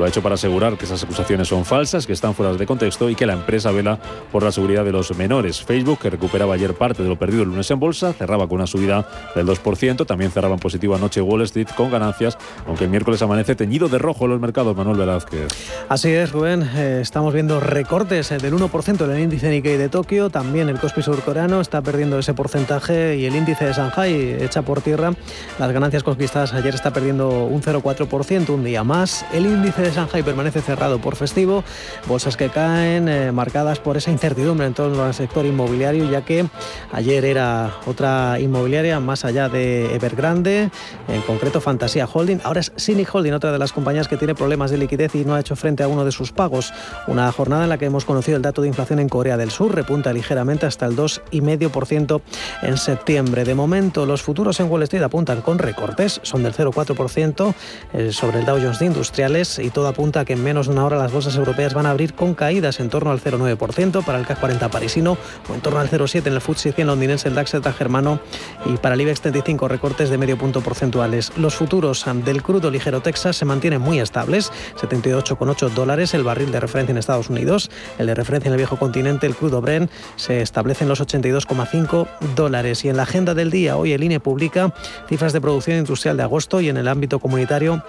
lo 0.00 0.06
ha 0.06 0.08
hecho 0.08 0.22
para 0.22 0.34
asegurar 0.34 0.76
que 0.76 0.86
esas 0.86 1.04
acusaciones 1.04 1.46
son 1.46 1.64
falsas, 1.64 2.06
que 2.06 2.12
están 2.12 2.34
fuera 2.34 2.52
de 2.54 2.66
contexto 2.66 3.08
y 3.08 3.14
que 3.14 3.26
la 3.26 3.34
empresa 3.34 3.70
vela 3.70 3.98
por 4.32 4.42
la 4.42 4.50
seguridad 4.50 4.84
de 4.84 4.92
los 4.92 5.16
menores. 5.16 5.62
Facebook, 5.62 6.00
que 6.00 6.10
recuperaba 6.10 6.54
ayer 6.54 6.74
parte 6.74 7.02
de 7.02 7.08
lo 7.08 7.16
perdido 7.16 7.42
el 7.42 7.50
lunes 7.50 7.70
en 7.70 7.78
bolsa, 7.78 8.12
cerraba 8.12 8.48
con 8.48 8.56
una 8.56 8.66
subida 8.66 9.06
del 9.36 9.46
2%, 9.46 10.06
también 10.06 10.30
cerraba 10.30 10.54
en 10.54 10.60
positivo 10.60 10.94
anoche 10.94 11.20
Wall 11.20 11.42
Street 11.42 11.68
con 11.76 11.90
ganancias, 11.90 12.38
aunque 12.66 12.84
el 12.84 12.90
miércoles 12.90 13.22
amanece 13.22 13.54
teñido 13.54 13.88
de 13.88 13.98
rojo 13.98 14.24
en 14.24 14.32
los 14.32 14.40
mercados, 14.40 14.76
Manuel 14.76 14.98
Velázquez. 14.98 15.48
Así 15.88 16.10
es, 16.10 16.32
Rubén, 16.32 16.68
eh, 16.74 16.98
estamos 17.02 17.32
viendo 17.34 17.60
recortes 17.60 18.32
eh, 18.32 18.38
del 18.38 18.54
1% 18.54 19.04
en 19.04 19.10
el 19.10 19.20
índice 19.20 19.50
Nikkei 19.50 19.76
de 19.76 19.88
Tokio, 19.88 20.30
también 20.30 20.68
el 20.68 20.80
Kospi 20.80 21.02
surcoreano 21.02 21.60
está 21.60 21.82
perdiendo 21.82 22.18
ese 22.18 22.34
porcentaje 22.34 23.16
y 23.16 23.26
el 23.26 23.36
índice 23.36 23.66
de 23.66 23.72
Shanghai 23.72 24.42
echa 24.42 24.62
por 24.62 24.80
tierra 24.80 25.12
las 25.58 25.72
ganancias 25.72 26.02
conquistadas 26.02 26.52
ayer 26.54 26.74
está 26.74 26.92
perdiendo 26.92 27.44
un 27.44 27.62
0,4%, 27.62 28.50
un 28.50 28.64
día 28.64 28.84
más. 28.84 29.24
El 29.32 29.46
índice 29.46 29.82
de 29.82 29.89
Shanghai 29.92 30.22
permanece 30.22 30.60
cerrado 30.60 31.00
por 31.00 31.16
festivo, 31.16 31.64
bolsas 32.06 32.36
que 32.36 32.48
caen 32.48 33.08
eh, 33.08 33.32
marcadas 33.32 33.78
por 33.78 33.96
esa 33.96 34.10
incertidumbre 34.10 34.66
en 34.66 34.74
torno 34.74 35.04
al 35.04 35.14
sector 35.14 35.46
inmobiliario, 35.46 36.10
ya 36.10 36.22
que 36.24 36.46
ayer 36.92 37.24
era 37.24 37.74
otra 37.86 38.38
inmobiliaria 38.40 39.00
más 39.00 39.24
allá 39.24 39.48
de 39.48 39.94
Evergrande, 39.94 40.70
en 41.08 41.20
concreto 41.22 41.60
Fantasía 41.60 42.08
Holding, 42.12 42.40
ahora 42.44 42.60
es 42.60 42.72
Cynic 42.76 43.14
Holding, 43.14 43.32
otra 43.32 43.52
de 43.52 43.58
las 43.58 43.72
compañías 43.72 44.08
que 44.08 44.16
tiene 44.16 44.34
problemas 44.34 44.70
de 44.70 44.78
liquidez 44.78 45.14
y 45.14 45.24
no 45.24 45.34
ha 45.34 45.40
hecho 45.40 45.56
frente 45.56 45.82
a 45.82 45.88
uno 45.88 46.04
de 46.04 46.12
sus 46.12 46.32
pagos. 46.32 46.72
Una 47.06 47.30
jornada 47.32 47.64
en 47.64 47.68
la 47.68 47.78
que 47.78 47.86
hemos 47.86 48.04
conocido 48.04 48.36
el 48.36 48.42
dato 48.42 48.62
de 48.62 48.68
inflación 48.68 48.98
en 48.98 49.08
Corea 49.08 49.36
del 49.36 49.50
Sur 49.50 49.74
repunta 49.74 50.12
ligeramente 50.12 50.66
hasta 50.66 50.86
el 50.86 50.96
2,5% 50.96 52.20
en 52.62 52.76
septiembre. 52.76 53.44
De 53.44 53.54
momento, 53.54 54.06
los 54.06 54.22
futuros 54.22 54.60
en 54.60 54.70
Wall 54.70 54.82
Street 54.84 55.02
apuntan 55.02 55.42
con 55.42 55.58
recortes, 55.58 56.20
son 56.22 56.42
del 56.42 56.54
0,4% 56.54 57.54
eh, 57.92 58.12
sobre 58.12 58.40
el 58.40 58.46
Dow 58.46 58.58
Jones 58.60 58.78
de 58.78 58.86
Industriales 58.86 59.58
y 59.58 59.69
todo 59.70 59.88
apunta 59.88 60.20
a 60.20 60.24
que 60.24 60.34
en 60.34 60.42
menos 60.42 60.66
de 60.66 60.72
una 60.72 60.84
hora 60.84 60.98
las 60.98 61.12
bolsas 61.12 61.36
europeas 61.36 61.74
van 61.74 61.86
a 61.86 61.90
abrir 61.90 62.14
con 62.14 62.34
caídas 62.34 62.80
en 62.80 62.90
torno 62.90 63.10
al 63.10 63.20
0,9% 63.20 64.04
para 64.04 64.18
el 64.18 64.26
CAC 64.26 64.40
40 64.40 64.68
parisino 64.68 65.16
o 65.48 65.54
en 65.54 65.60
torno 65.60 65.80
al 65.80 65.88
0,7% 65.88 66.26
en 66.26 66.34
el 66.34 66.40
FTSE 66.40 66.72
100 66.72 66.86
londinense, 66.86 67.28
el 67.28 67.34
DAX 67.34 67.52
germano 67.76 68.20
y 68.66 68.76
para 68.76 68.94
el 68.94 69.00
IBEX 69.00 69.20
35 69.22 69.68
recortes 69.68 70.10
de 70.10 70.18
medio 70.18 70.38
punto 70.38 70.60
porcentuales. 70.60 71.32
Los 71.36 71.54
futuros 71.54 72.04
del 72.24 72.42
crudo 72.42 72.70
ligero 72.70 73.00
Texas 73.00 73.36
se 73.36 73.44
mantienen 73.44 73.80
muy 73.80 74.00
estables, 74.00 74.52
78,8 74.80 75.70
dólares 75.70 76.14
el 76.14 76.22
barril 76.22 76.52
de 76.52 76.60
referencia 76.60 76.92
en 76.92 76.98
Estados 76.98 77.30
Unidos, 77.30 77.70
el 77.98 78.06
de 78.06 78.14
referencia 78.14 78.48
en 78.48 78.54
el 78.54 78.58
viejo 78.58 78.76
continente 78.78 79.26
el 79.26 79.34
crudo 79.34 79.60
Brent 79.60 79.90
se 80.16 80.42
establece 80.42 80.84
en 80.84 80.88
los 80.88 81.00
82,5 81.00 82.08
dólares. 82.34 82.84
Y 82.84 82.88
en 82.88 82.96
la 82.96 83.04
agenda 83.04 83.34
del 83.34 83.50
día, 83.50 83.76
hoy 83.76 83.92
el 83.92 84.02
INE 84.02 84.20
publica 84.20 84.72
cifras 85.08 85.32
de 85.32 85.40
producción 85.40 85.78
industrial 85.78 86.16
de 86.16 86.22
agosto 86.22 86.60
y 86.60 86.68
en 86.68 86.76
el 86.76 86.88
ámbito 86.88 87.18
comunitario 87.18 87.82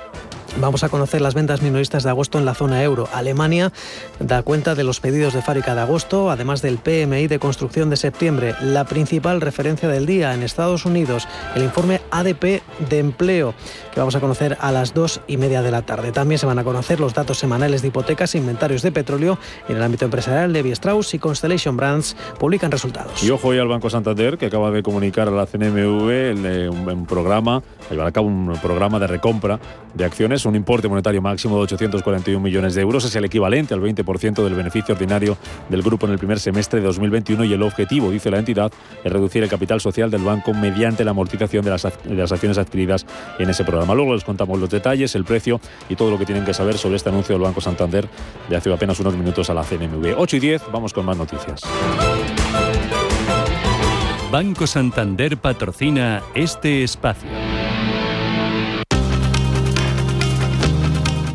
Vamos 0.58 0.84
a 0.84 0.90
conocer 0.90 1.22
las 1.22 1.34
ventas 1.34 1.62
minoristas 1.72 2.04
de 2.04 2.10
agosto 2.10 2.38
en 2.38 2.46
la 2.46 2.54
zona 2.54 2.84
euro. 2.84 3.08
Alemania 3.14 3.72
da 4.20 4.44
cuenta 4.44 4.76
de 4.76 4.84
los 4.84 5.00
pedidos 5.00 5.34
de 5.34 5.42
fábrica 5.42 5.74
de 5.74 5.82
agosto, 5.82 6.30
además 6.30 6.62
del 6.62 6.78
PMI 6.78 7.28
de 7.28 7.40
construcción 7.40 7.90
de 7.90 7.96
septiembre. 7.96 8.56
La 8.62 8.86
principal 8.86 9.42
referencia 9.42 9.88
del 9.88 10.06
día 10.06 10.34
en 10.34 10.44
Estados 10.44 10.86
Unidos, 10.86 11.28
el 11.56 11.64
informe 11.64 12.02
ADP 12.12 12.62
de 12.90 13.00
empleo, 13.00 13.54
que 13.94 14.00
vamos 14.00 14.16
a 14.16 14.20
conocer 14.20 14.58
a 14.60 14.72
las 14.72 14.94
dos 14.94 15.22
y 15.28 15.38
media 15.38 15.62
de 15.62 15.72
la 15.72 15.84
tarde. 15.84 16.12
También 16.12 16.40
se 16.40 16.46
van 16.46 16.60
a 16.60 16.64
conocer 16.64 17.00
los 17.00 17.14
datos 17.14 17.40
semanales 17.40 17.82
de 17.82 17.88
hipotecas, 17.88 18.36
inventarios 18.36 18.82
de 18.82 18.92
petróleo 18.92 19.38
y 19.68 19.72
en 19.72 19.78
el 19.78 19.84
ámbito 19.84 20.06
empresarial, 20.06 20.52
Levi 20.52 20.72
Strauss 20.72 21.14
y 21.14 21.20
Constellation 21.20 21.78
Brands 21.78 22.16
publican 22.38 22.72
resultados. 22.72 23.24
Y 23.24 23.32
ojo 23.32 23.50
hoy 23.50 23.60
al 23.60 23.68
Banco 23.68 23.90
Santander, 23.90 24.38
que 24.38 24.48
acaba 24.48 24.72
de 24.72 24.84
comunicar 24.84 25.30
a 25.30 25.32
la 25.32 25.46
CNMV 25.46 26.92
un 26.92 27.06
programa, 27.08 27.64
llevar 27.90 28.08
a 28.08 28.12
cabo 28.12 28.28
un 28.28 28.58
programa 28.62 29.00
de 29.00 29.08
recompra 29.08 29.60
de 29.94 30.06
acciones 30.06 30.46
un 30.46 30.56
importe 30.56 30.88
monetario 30.88 31.22
máximo 31.22 31.61
841 31.62 32.40
millones 32.40 32.76
de 32.76 32.82
euros. 32.82 33.06
Es 33.06 33.16
el 33.16 33.26
equivalente 33.26 33.74
al 33.74 33.82
20% 33.82 34.44
del 34.44 34.54
beneficio 34.54 34.94
ordinario 34.94 35.38
del 35.70 35.82
grupo 35.82 36.06
en 36.06 36.14
el 36.14 36.18
primer 36.18 36.40
semestre 36.40 36.80
de 36.80 36.86
2021 36.86 37.44
y 37.46 37.54
el 37.54 37.62
objetivo, 37.64 38.12
dice 38.12 38.30
la 38.30 38.40
entidad, 38.40 38.72
es 39.04 39.12
reducir 39.12 39.44
el 39.44 39.50
capital 39.50 39.82
social 39.82 40.12
del 40.12 40.24
banco 40.24 40.54
mediante 40.54 41.04
la 41.04 41.12
amortización 41.12 41.64
de 41.64 41.72
las, 41.72 41.86
acciones 42.32 42.58
adquiridas 42.58 43.06
en 43.40 43.50
ese 43.50 43.64
programa. 43.64 43.94
Luego 43.96 44.14
les 44.14 44.24
contamos 44.24 44.60
los 44.60 44.70
detalles, 44.70 45.16
el 45.16 45.26
precio 45.26 45.60
y 45.90 45.96
todo 45.96 46.12
lo 46.12 46.18
que 46.18 46.26
tienen 46.26 46.46
que 46.46 46.54
saber 46.54 46.78
sobre 46.78 46.96
este 46.96 47.10
anuncio 47.10 47.36
del 47.36 47.44
Banco 47.44 47.62
Santander 47.62 48.08
de 48.50 48.56
hace 48.56 48.72
apenas 48.72 49.00
unos 49.00 49.16
minutos 49.16 49.50
a 49.50 49.54
la 49.54 49.64
CNMV. 49.64 50.16
8 50.18 50.36
y 50.38 50.40
10, 50.40 50.64
vamos 50.72 50.94
con 50.94 51.06
más 51.06 51.18
noticias. 51.18 51.62
Banco 54.32 54.66
Santander 54.66 55.38
patrocina 55.38 56.24
este 56.34 56.84
espacio. 56.84 57.30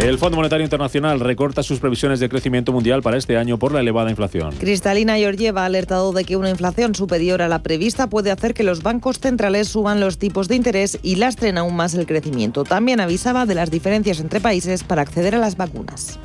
El 0.00 0.16
Fondo 0.16 0.36
Monetario 0.36 0.64
Internacional 0.64 1.20
recorta 1.20 1.62
sus 1.62 1.78
previsiones 1.78 2.18
de 2.18 2.30
crecimiento 2.30 2.72
mundial 2.72 3.02
para 3.02 3.18
este 3.18 3.36
año 3.36 3.58
por 3.58 3.72
la 3.72 3.80
elevada 3.80 4.08
inflación. 4.08 4.54
Cristalina 4.58 5.16
Georgieva 5.16 5.62
ha 5.62 5.66
alertado 5.66 6.12
de 6.12 6.24
que 6.24 6.36
una 6.36 6.48
inflación 6.48 6.94
superior 6.94 7.42
a 7.42 7.48
la 7.48 7.62
prevista 7.62 8.08
puede 8.08 8.30
hacer 8.30 8.54
que 8.54 8.62
los 8.62 8.82
bancos 8.82 9.20
centrales 9.20 9.68
suban 9.68 10.00
los 10.00 10.16
tipos 10.16 10.48
de 10.48 10.56
interés 10.56 10.98
y 11.02 11.16
lastren 11.16 11.58
aún 11.58 11.76
más 11.76 11.92
el 11.92 12.06
crecimiento. 12.06 12.64
También 12.64 13.00
avisaba 13.00 13.44
de 13.44 13.54
las 13.54 13.70
diferencias 13.70 14.18
entre 14.18 14.40
países 14.40 14.82
para 14.82 15.02
acceder 15.02 15.34
a 15.34 15.38
las 15.38 15.58
vacunas. 15.58 16.18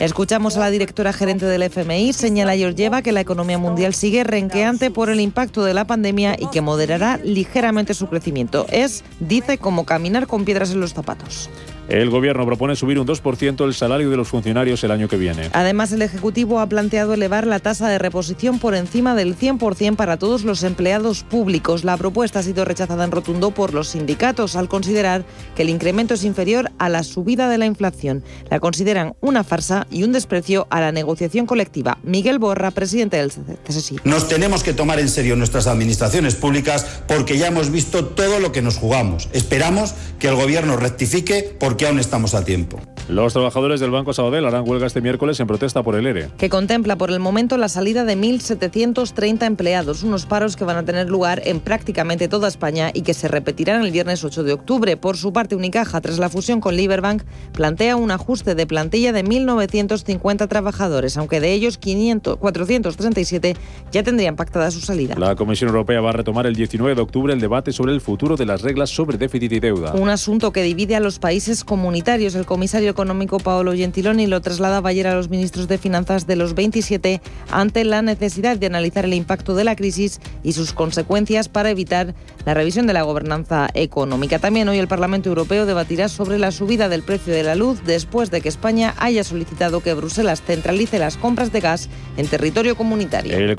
Escuchamos 0.00 0.56
a 0.56 0.60
la 0.60 0.70
directora 0.70 1.12
gerente 1.12 1.46
del 1.46 1.62
FMI, 1.62 2.12
señala 2.12 2.54
Georgieva 2.54 3.02
que 3.02 3.10
la 3.10 3.22
economía 3.22 3.58
mundial 3.58 3.94
sigue 3.94 4.22
renqueante 4.22 4.90
por 4.92 5.10
el 5.10 5.18
impacto 5.18 5.64
de 5.64 5.74
la 5.74 5.86
pandemia 5.86 6.36
y 6.38 6.46
que 6.50 6.60
moderará 6.60 7.18
ligeramente 7.24 7.94
su 7.94 8.06
crecimiento. 8.06 8.66
Es, 8.70 9.02
dice, 9.18 9.58
como 9.58 9.84
caminar 9.84 10.28
con 10.28 10.44
piedras 10.44 10.70
en 10.70 10.80
los 10.80 10.92
zapatos. 10.92 11.50
El 11.90 12.08
Gobierno 12.08 12.46
propone 12.46 12.76
subir 12.76 13.00
un 13.00 13.06
2% 13.06 13.64
el 13.64 13.74
salario 13.74 14.10
de 14.10 14.16
los 14.16 14.28
funcionarios 14.28 14.84
el 14.84 14.92
año 14.92 15.08
que 15.08 15.16
viene. 15.16 15.50
Además, 15.52 15.90
el 15.90 16.02
Ejecutivo 16.02 16.60
ha 16.60 16.68
planteado 16.68 17.14
elevar 17.14 17.48
la 17.48 17.58
tasa 17.58 17.88
de 17.88 17.98
reposición 17.98 18.60
por 18.60 18.76
encima 18.76 19.16
del 19.16 19.36
100% 19.36 19.96
para 19.96 20.16
todos 20.16 20.44
los 20.44 20.62
empleados 20.62 21.24
públicos. 21.24 21.82
La 21.82 21.96
propuesta 21.96 22.38
ha 22.38 22.42
sido 22.44 22.64
rechazada 22.64 23.04
en 23.04 23.10
rotundo 23.10 23.50
por 23.50 23.74
los 23.74 23.88
sindicatos 23.88 24.54
al 24.54 24.68
considerar 24.68 25.24
que 25.56 25.62
el 25.62 25.68
incremento 25.68 26.14
es 26.14 26.22
inferior 26.22 26.70
a 26.78 26.88
la 26.88 27.02
subida 27.02 27.48
de 27.48 27.58
la 27.58 27.66
inflación. 27.66 28.22
La 28.50 28.60
consideran 28.60 29.16
una 29.20 29.42
farsa 29.42 29.88
y 29.90 30.04
un 30.04 30.12
desprecio 30.12 30.68
a 30.70 30.80
la 30.80 30.92
negociación 30.92 31.44
colectiva. 31.44 31.98
Miguel 32.04 32.38
Borra, 32.38 32.70
presidente 32.70 33.16
del 33.16 33.32
CSI. 33.32 33.96
Nos 34.04 34.28
tenemos 34.28 34.62
que 34.62 34.74
tomar 34.74 35.00
en 35.00 35.08
serio 35.08 35.34
nuestras 35.34 35.66
administraciones 35.66 36.36
públicas 36.36 37.02
porque 37.08 37.36
ya 37.36 37.48
hemos 37.48 37.72
visto 37.72 38.04
todo 38.04 38.38
lo 38.38 38.52
que 38.52 38.62
nos 38.62 38.76
jugamos. 38.76 39.28
Esperamos 39.32 39.94
que 40.20 40.28
el 40.28 40.36
Gobierno 40.36 40.76
rectifique 40.76 41.56
porque 41.58 41.79
que 41.80 41.86
aún 41.86 41.98
estamos 41.98 42.34
a 42.34 42.44
tiempo. 42.44 42.78
Los 43.10 43.32
trabajadores 43.32 43.80
del 43.80 43.90
Banco 43.90 44.12
Sabadell 44.12 44.46
harán 44.46 44.62
huelga 44.68 44.86
este 44.86 45.00
miércoles 45.00 45.40
en 45.40 45.48
protesta 45.48 45.82
por 45.82 45.96
el 45.96 46.06
ERE. 46.06 46.28
Que 46.38 46.48
contempla 46.48 46.94
por 46.94 47.10
el 47.10 47.18
momento 47.18 47.56
la 47.56 47.68
salida 47.68 48.04
de 48.04 48.16
1.730 48.16 49.46
empleados, 49.46 50.04
unos 50.04 50.26
paros 50.26 50.54
que 50.54 50.62
van 50.62 50.76
a 50.76 50.84
tener 50.84 51.10
lugar 51.10 51.42
en 51.44 51.58
prácticamente 51.58 52.28
toda 52.28 52.46
España 52.46 52.92
y 52.94 53.02
que 53.02 53.12
se 53.12 53.26
repetirán 53.26 53.84
el 53.84 53.90
viernes 53.90 54.22
8 54.22 54.44
de 54.44 54.52
octubre. 54.52 54.96
Por 54.96 55.16
su 55.16 55.32
parte, 55.32 55.56
Unicaja, 55.56 56.00
tras 56.00 56.20
la 56.20 56.28
fusión 56.28 56.60
con 56.60 56.76
Liberbank, 56.76 57.24
plantea 57.52 57.96
un 57.96 58.12
ajuste 58.12 58.54
de 58.54 58.64
plantilla 58.68 59.12
de 59.12 59.24
1.950 59.24 60.46
trabajadores, 60.46 61.16
aunque 61.16 61.40
de 61.40 61.52
ellos 61.52 61.78
500, 61.78 62.36
437 62.36 63.56
ya 63.90 64.04
tendrían 64.04 64.36
pactada 64.36 64.70
su 64.70 64.80
salida. 64.82 65.16
La 65.18 65.34
Comisión 65.34 65.70
Europea 65.70 66.00
va 66.00 66.10
a 66.10 66.12
retomar 66.12 66.46
el 66.46 66.54
19 66.54 66.94
de 66.94 67.02
octubre 67.02 67.32
el 67.32 67.40
debate 67.40 67.72
sobre 67.72 67.92
el 67.92 68.00
futuro 68.00 68.36
de 68.36 68.46
las 68.46 68.62
reglas 68.62 68.90
sobre 68.90 69.18
déficit 69.18 69.50
y 69.50 69.58
deuda. 69.58 69.94
Un 69.94 70.10
asunto 70.10 70.52
que 70.52 70.62
divide 70.62 70.94
a 70.94 71.00
los 71.00 71.18
países 71.18 71.64
comunitarios. 71.64 72.36
El 72.36 72.46
comisario 72.46 72.94
económico 73.00 73.38
Paolo 73.38 73.72
Gentiloni 73.72 74.26
lo 74.26 74.42
trasladaba 74.42 74.90
ayer 74.90 75.06
a 75.06 75.14
los 75.14 75.30
ministros 75.30 75.68
de 75.68 75.78
Finanzas 75.78 76.26
de 76.26 76.36
los 76.36 76.54
27 76.54 77.22
ante 77.50 77.84
la 77.84 78.02
necesidad 78.02 78.58
de 78.58 78.66
analizar 78.66 79.06
el 79.06 79.14
impacto 79.14 79.54
de 79.54 79.64
la 79.64 79.74
crisis 79.74 80.20
y 80.42 80.52
sus 80.52 80.74
consecuencias 80.74 81.48
para 81.48 81.70
evitar 81.70 82.14
la 82.44 82.52
revisión 82.52 82.86
de 82.86 82.92
la 82.92 83.00
gobernanza 83.00 83.70
económica. 83.72 84.38
También 84.38 84.68
hoy 84.68 84.78
el 84.78 84.86
Parlamento 84.86 85.30
Europeo 85.30 85.64
debatirá 85.64 86.10
sobre 86.10 86.38
la 86.38 86.50
subida 86.50 86.90
del 86.90 87.02
precio 87.02 87.32
de 87.32 87.42
la 87.42 87.54
luz 87.54 87.82
después 87.86 88.30
de 88.30 88.42
que 88.42 88.50
España 88.50 88.94
haya 88.98 89.24
solicitado 89.24 89.80
que 89.80 89.94
Bruselas 89.94 90.42
centralice 90.42 90.98
las 90.98 91.16
compras 91.16 91.52
de 91.52 91.60
gas 91.60 91.88
en 92.18 92.26
territorio 92.26 92.76
comunitario. 92.76 93.34
El 93.34 93.56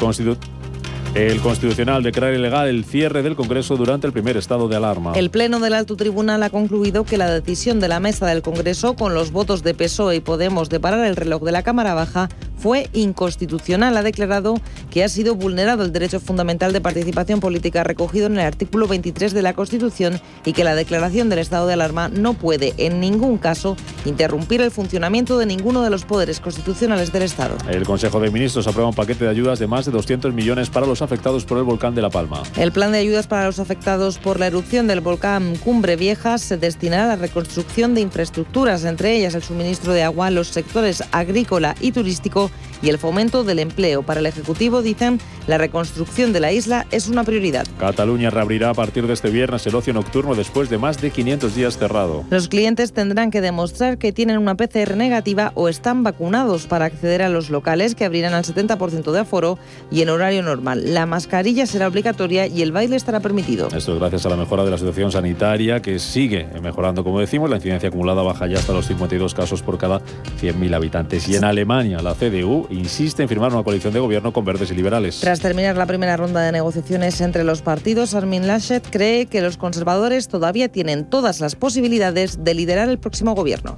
el 1.13 1.41
Constitucional 1.41 2.03
declara 2.03 2.33
ilegal 2.33 2.69
el 2.69 2.85
cierre 2.85 3.21
del 3.21 3.35
Congreso 3.35 3.75
durante 3.75 4.07
el 4.07 4.13
primer 4.13 4.37
estado 4.37 4.69
de 4.69 4.77
alarma. 4.77 5.11
El 5.13 5.29
Pleno 5.29 5.59
del 5.59 5.73
Alto 5.73 5.97
Tribunal 5.97 6.41
ha 6.43 6.49
concluido 6.49 7.03
que 7.03 7.17
la 7.17 7.29
decisión 7.29 7.81
de 7.81 7.89
la 7.89 7.99
mesa 7.99 8.25
del 8.27 8.41
Congreso, 8.41 8.95
con 8.95 9.13
los 9.13 9.31
votos 9.31 9.61
de 9.61 9.73
PSOE 9.73 10.15
y 10.15 10.19
Podemos 10.21 10.69
de 10.69 10.79
parar 10.79 11.05
el 11.05 11.17
reloj 11.17 11.43
de 11.43 11.51
la 11.51 11.63
Cámara 11.63 11.93
Baja, 11.93 12.29
fue 12.61 12.89
inconstitucional. 12.93 13.97
Ha 13.97 14.03
declarado 14.03 14.55
que 14.89 15.03
ha 15.03 15.09
sido 15.09 15.35
vulnerado 15.35 15.83
el 15.83 15.91
derecho 15.91 16.19
fundamental 16.19 16.73
de 16.73 16.81
participación 16.81 17.39
política 17.39 17.83
recogido 17.83 18.27
en 18.27 18.33
el 18.33 18.45
artículo 18.45 18.87
23 18.87 19.33
de 19.33 19.41
la 19.41 19.53
Constitución 19.53 20.21
y 20.45 20.53
que 20.53 20.63
la 20.63 20.75
declaración 20.75 21.29
del 21.29 21.39
estado 21.39 21.67
de 21.67 21.73
alarma 21.73 22.09
no 22.09 22.33
puede 22.33 22.73
en 22.77 22.99
ningún 22.99 23.37
caso 23.37 23.75
interrumpir 24.05 24.61
el 24.61 24.71
funcionamiento 24.71 25.37
de 25.37 25.45
ninguno 25.45 25.81
de 25.81 25.89
los 25.89 26.05
poderes 26.05 26.39
constitucionales 26.39 27.11
del 27.11 27.23
Estado. 27.23 27.57
El 27.69 27.83
Consejo 27.83 28.19
de 28.19 28.29
Ministros 28.29 28.67
aprueba 28.67 28.89
un 28.89 28.95
paquete 28.95 29.25
de 29.25 29.31
ayudas 29.31 29.59
de 29.59 29.67
más 29.67 29.85
de 29.85 29.91
200 29.91 30.33
millones 30.33 30.69
para 30.69 30.85
los 30.85 31.01
afectados 31.01 31.45
por 31.45 31.57
el 31.57 31.63
volcán 31.63 31.95
de 31.95 32.01
La 32.01 32.09
Palma. 32.09 32.43
El 32.57 32.71
plan 32.71 32.91
de 32.91 32.99
ayudas 32.99 33.27
para 33.27 33.45
los 33.45 33.59
afectados 33.59 34.17
por 34.17 34.39
la 34.39 34.47
erupción 34.47 34.87
del 34.87 35.01
volcán 35.01 35.55
Cumbre 35.57 35.95
Vieja 35.95 36.37
se 36.37 36.57
destinará 36.57 37.05
a 37.05 37.07
la 37.07 37.15
reconstrucción 37.15 37.95
de 37.95 38.01
infraestructuras, 38.01 38.83
entre 38.85 39.15
ellas 39.15 39.33
el 39.33 39.43
suministro 39.43 39.93
de 39.93 40.03
agua 40.03 40.27
a 40.27 40.31
los 40.31 40.49
sectores 40.49 41.03
agrícola 41.11 41.75
y 41.81 41.91
turístico 41.91 42.50
y 42.81 42.89
el 42.89 42.97
fomento 42.97 43.43
del 43.43 43.59
empleo. 43.59 44.03
Para 44.03 44.19
el 44.19 44.25
Ejecutivo, 44.25 44.81
dicen, 44.81 45.19
la 45.47 45.57
reconstrucción 45.57 46.33
de 46.33 46.39
la 46.39 46.51
isla 46.51 46.85
es 46.91 47.07
una 47.07 47.23
prioridad. 47.23 47.65
Cataluña 47.79 48.29
reabrirá 48.29 48.69
a 48.69 48.73
partir 48.73 49.07
de 49.07 49.13
este 49.13 49.29
viernes 49.29 49.65
el 49.67 49.75
ocio 49.75 49.93
nocturno 49.93 50.35
después 50.35 50.69
de 50.69 50.77
más 50.77 51.01
de 51.01 51.11
500 51.11 51.55
días 51.55 51.77
cerrado. 51.77 52.23
Los 52.29 52.47
clientes 52.47 52.93
tendrán 52.93 53.31
que 53.31 53.41
demostrar 53.41 53.97
que 53.97 54.11
tienen 54.11 54.37
una 54.37 54.55
PCR 54.55 54.95
negativa 54.95 55.51
o 55.55 55.69
están 55.69 56.03
vacunados 56.03 56.67
para 56.67 56.85
acceder 56.85 57.21
a 57.21 57.29
los 57.29 57.49
locales 57.49 57.95
que 57.95 58.05
abrirán 58.05 58.33
al 58.33 58.43
70% 58.43 59.11
de 59.11 59.19
aforo 59.19 59.57
y 59.91 60.01
en 60.01 60.09
horario 60.09 60.43
normal. 60.43 60.93
La 60.93 61.05
mascarilla 61.05 61.65
será 61.65 61.87
obligatoria 61.87 62.47
y 62.47 62.61
el 62.61 62.71
baile 62.71 62.95
estará 62.95 63.19
permitido. 63.19 63.67
Esto 63.75 63.93
es 63.93 63.99
gracias 63.99 64.25
a 64.25 64.29
la 64.29 64.37
mejora 64.37 64.63
de 64.63 64.71
la 64.71 64.77
situación 64.77 65.11
sanitaria 65.11 65.81
que 65.81 65.99
sigue 65.99 66.47
mejorando, 66.61 67.03
como 67.03 67.19
decimos. 67.19 67.49
La 67.49 67.57
incidencia 67.57 67.89
acumulada 67.89 68.21
baja 68.21 68.47
ya 68.47 68.57
hasta 68.57 68.73
los 68.73 68.87
52 68.87 69.33
casos 69.33 69.61
por 69.61 69.77
cada 69.77 70.01
100.000 70.41 70.73
habitantes. 70.75 71.27
Y 71.27 71.35
en 71.35 71.43
Alemania, 71.43 72.01
la 72.01 72.15
CDU 72.41 72.67
insiste 72.69 73.23
en 73.23 73.29
firmar 73.29 73.53
una 73.53 73.63
coalición 73.63 73.93
de 73.93 73.99
gobierno 73.99 74.33
con 74.33 74.45
verdes 74.45 74.71
y 74.71 74.75
liberales. 74.75 75.19
Tras 75.19 75.39
terminar 75.39 75.77
la 75.77 75.85
primera 75.85 76.17
ronda 76.17 76.41
de 76.41 76.51
negociaciones 76.51 77.21
entre 77.21 77.43
los 77.43 77.61
partidos, 77.61 78.13
Armin 78.13 78.47
Laschet 78.47 78.87
cree 78.89 79.25
que 79.25 79.41
los 79.41 79.57
conservadores 79.57 80.27
todavía 80.27 80.69
tienen 80.69 81.09
todas 81.09 81.39
las 81.39 81.55
posibilidades 81.55 82.43
de 82.43 82.53
liderar 82.53 82.89
el 82.89 82.99
próximo 82.99 83.35
gobierno. 83.35 83.75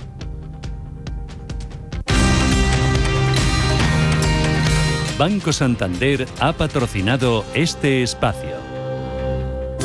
Banco 5.18 5.54
Santander 5.54 6.26
ha 6.40 6.54
patrocinado 6.54 7.46
este 7.54 8.02
espacio. 8.02 8.53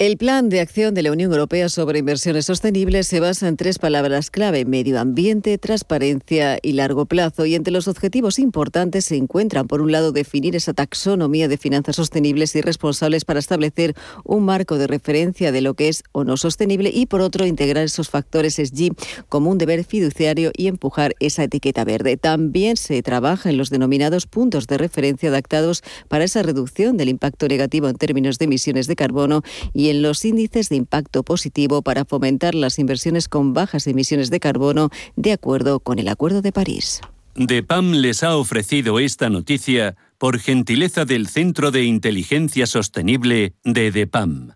El 0.00 0.16
plan 0.16 0.48
de 0.48 0.60
acción 0.60 0.94
de 0.94 1.02
la 1.02 1.10
Unión 1.10 1.32
Europea 1.32 1.68
sobre 1.68 1.98
inversiones 1.98 2.46
sostenibles 2.46 3.08
se 3.08 3.18
basa 3.18 3.48
en 3.48 3.56
tres 3.56 3.80
palabras 3.80 4.30
clave, 4.30 4.64
medio 4.64 5.00
ambiente, 5.00 5.58
transparencia 5.58 6.60
y 6.62 6.74
largo 6.74 7.06
plazo. 7.06 7.46
Y 7.46 7.56
entre 7.56 7.72
los 7.72 7.88
objetivos 7.88 8.38
importantes 8.38 9.06
se 9.06 9.16
encuentran, 9.16 9.66
por 9.66 9.80
un 9.80 9.90
lado, 9.90 10.12
definir 10.12 10.54
esa 10.54 10.72
taxonomía 10.72 11.48
de 11.48 11.56
finanzas 11.56 11.96
sostenibles 11.96 12.54
y 12.54 12.60
responsables 12.60 13.24
para 13.24 13.40
establecer 13.40 13.96
un 14.22 14.44
marco 14.44 14.78
de 14.78 14.86
referencia 14.86 15.50
de 15.50 15.62
lo 15.62 15.74
que 15.74 15.88
es 15.88 16.04
o 16.12 16.22
no 16.22 16.36
sostenible 16.36 16.92
y, 16.94 17.06
por 17.06 17.20
otro, 17.20 17.44
integrar 17.44 17.82
esos 17.82 18.08
factores 18.08 18.54
SG 18.54 18.92
como 19.28 19.50
un 19.50 19.58
deber 19.58 19.82
fiduciario 19.82 20.52
y 20.56 20.68
empujar 20.68 21.16
esa 21.18 21.42
etiqueta 21.42 21.84
verde. 21.84 22.16
También 22.16 22.76
se 22.76 23.02
trabaja 23.02 23.50
en 23.50 23.56
los 23.56 23.68
denominados 23.68 24.28
puntos 24.28 24.68
de 24.68 24.78
referencia 24.78 25.30
adaptados 25.30 25.82
para 26.06 26.22
esa 26.22 26.44
reducción 26.44 26.96
del 26.96 27.08
impacto 27.08 27.48
negativo 27.48 27.88
en 27.88 27.96
términos 27.96 28.38
de 28.38 28.44
emisiones 28.44 28.86
de 28.86 28.94
carbono 28.94 29.42
y 29.74 29.87
en 29.90 30.02
los 30.02 30.24
índices 30.24 30.68
de 30.68 30.76
impacto 30.76 31.22
positivo 31.22 31.82
para 31.82 32.04
fomentar 32.04 32.54
las 32.54 32.78
inversiones 32.78 33.28
con 33.28 33.54
bajas 33.54 33.86
emisiones 33.86 34.30
de 34.30 34.40
carbono 34.40 34.90
de 35.16 35.32
acuerdo 35.32 35.80
con 35.80 35.98
el 35.98 36.08
Acuerdo 36.08 36.42
de 36.42 36.52
París. 36.52 37.00
DEPAM 37.34 37.92
les 37.92 38.22
ha 38.24 38.36
ofrecido 38.36 38.98
esta 38.98 39.30
noticia 39.30 39.96
por 40.18 40.40
gentileza 40.40 41.04
del 41.04 41.28
Centro 41.28 41.70
de 41.70 41.84
Inteligencia 41.84 42.66
Sostenible 42.66 43.54
de 43.62 43.92
DEPAM. 43.92 44.52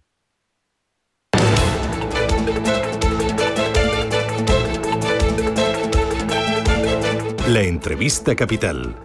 La 7.48 7.62
entrevista 7.62 8.34
capital 8.34 8.96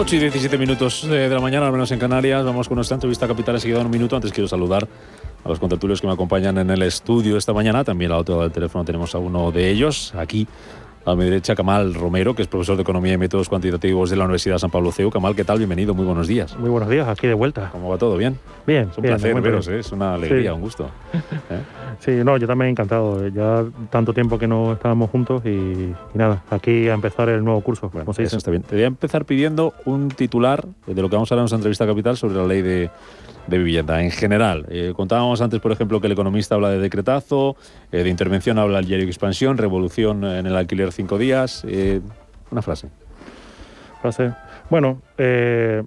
8 0.00 0.14
y 0.14 0.18
17 0.20 0.56
minutos 0.58 1.02
eh, 1.02 1.08
de 1.08 1.28
la 1.28 1.40
mañana, 1.40 1.66
al 1.66 1.72
menos 1.72 1.90
en 1.90 1.98
Canarias. 1.98 2.44
Vamos 2.44 2.68
con 2.68 2.76
nuestra 2.76 2.94
entrevista 2.94 3.26
capital. 3.26 3.56
He 3.56 3.58
seguido 3.58 3.80
un 3.80 3.90
minuto. 3.90 4.14
Antes 4.14 4.30
quiero 4.30 4.46
saludar 4.46 4.86
a 5.44 5.48
los 5.48 5.58
contertulios 5.58 6.00
que 6.00 6.06
me 6.06 6.12
acompañan 6.12 6.56
en 6.58 6.70
el 6.70 6.82
estudio 6.82 7.36
esta 7.36 7.52
mañana. 7.52 7.82
También 7.82 8.12
al 8.12 8.18
otro 8.18 8.36
lado 8.36 8.44
del 8.44 8.52
teléfono 8.52 8.84
tenemos 8.84 9.16
a 9.16 9.18
uno 9.18 9.50
de 9.50 9.68
ellos, 9.68 10.14
aquí 10.14 10.46
a 11.10 11.16
mi 11.16 11.24
derecha, 11.24 11.54
Kamal 11.54 11.94
Romero, 11.94 12.34
que 12.34 12.42
es 12.42 12.48
profesor 12.48 12.76
de 12.76 12.82
Economía 12.82 13.14
y 13.14 13.16
Métodos 13.16 13.48
Cuantitativos 13.48 14.10
de 14.10 14.16
la 14.16 14.24
Universidad 14.24 14.58
San 14.58 14.70
Pablo 14.70 14.92
CEU. 14.92 15.10
Kamal, 15.10 15.34
¿qué 15.34 15.44
tal? 15.44 15.58
Bienvenido, 15.58 15.94
muy 15.94 16.04
buenos 16.04 16.28
días. 16.28 16.56
Muy 16.58 16.68
buenos 16.68 16.88
días, 16.90 17.08
aquí 17.08 17.26
de 17.26 17.34
vuelta. 17.34 17.70
¿Cómo 17.72 17.88
va 17.88 17.96
todo? 17.96 18.16
¿Bien? 18.16 18.38
Bien. 18.66 18.88
Es 18.90 18.98
un 18.98 19.04
placer 19.04 19.40
veros, 19.40 19.68
¿eh? 19.68 19.78
es 19.78 19.90
una 19.92 20.14
alegría, 20.14 20.52
un 20.52 20.60
gusto. 20.60 20.90
¿eh? 21.14 21.60
Sí, 22.00 22.10
no, 22.24 22.36
yo 22.36 22.46
también 22.46 22.70
encantado. 22.70 23.26
Ya 23.28 23.64
tanto 23.90 24.12
tiempo 24.12 24.38
que 24.38 24.46
no 24.46 24.74
estábamos 24.74 25.10
juntos 25.10 25.42
y, 25.46 25.94
nada, 26.14 26.42
aquí 26.50 26.88
a 26.88 26.94
empezar 26.94 27.28
el 27.30 27.42
nuevo 27.42 27.60
curso. 27.62 27.88
Bueno, 27.90 28.10
eso 28.10 28.36
está 28.36 28.50
bien. 28.50 28.62
Te 28.62 28.74
voy 28.74 28.84
a 28.84 28.88
empezar 28.88 29.24
pidiendo 29.24 29.72
un 29.86 30.08
titular 30.08 30.66
de 30.86 31.00
lo 31.00 31.08
que 31.08 31.16
vamos 31.16 31.30
a 31.32 31.34
hablar 31.34 31.40
en 31.40 31.44
nuestra 31.44 31.56
entrevista 31.56 31.86
capital 31.86 32.16
sobre 32.16 32.34
la 32.34 32.46
ley 32.46 32.60
de 32.60 32.90
de 33.48 33.58
vivienda 33.58 34.02
en 34.02 34.10
general. 34.10 34.66
Eh, 34.68 34.92
contábamos 34.94 35.40
antes, 35.40 35.60
por 35.60 35.72
ejemplo, 35.72 36.00
que 36.00 36.06
el 36.06 36.12
economista 36.12 36.54
habla 36.54 36.70
de 36.70 36.78
decretazo, 36.78 37.56
eh, 37.90 38.02
de 38.02 38.10
intervención 38.10 38.58
habla 38.58 38.78
el 38.78 38.84
diario 38.84 39.06
Expansión, 39.06 39.56
revolución 39.56 40.24
en 40.24 40.46
el 40.46 40.54
alquiler 40.54 40.92
cinco 40.92 41.18
días. 41.18 41.64
Eh, 41.66 42.00
una 42.50 42.62
frase. 42.62 42.88
Frase. 44.02 44.32
Bueno, 44.70 45.00
en 45.16 45.86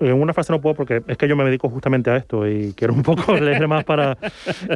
una 0.00 0.32
frase 0.32 0.52
no 0.52 0.60
puedo 0.60 0.74
porque 0.74 1.02
es 1.06 1.16
que 1.18 1.28
yo 1.28 1.36
me 1.36 1.44
dedico 1.44 1.68
justamente 1.68 2.10
a 2.10 2.16
esto 2.16 2.48
y 2.48 2.72
quiero 2.74 2.94
un 2.94 3.02
poco 3.02 3.34
leer 3.40 3.68
más 3.68 3.84
para... 3.84 4.16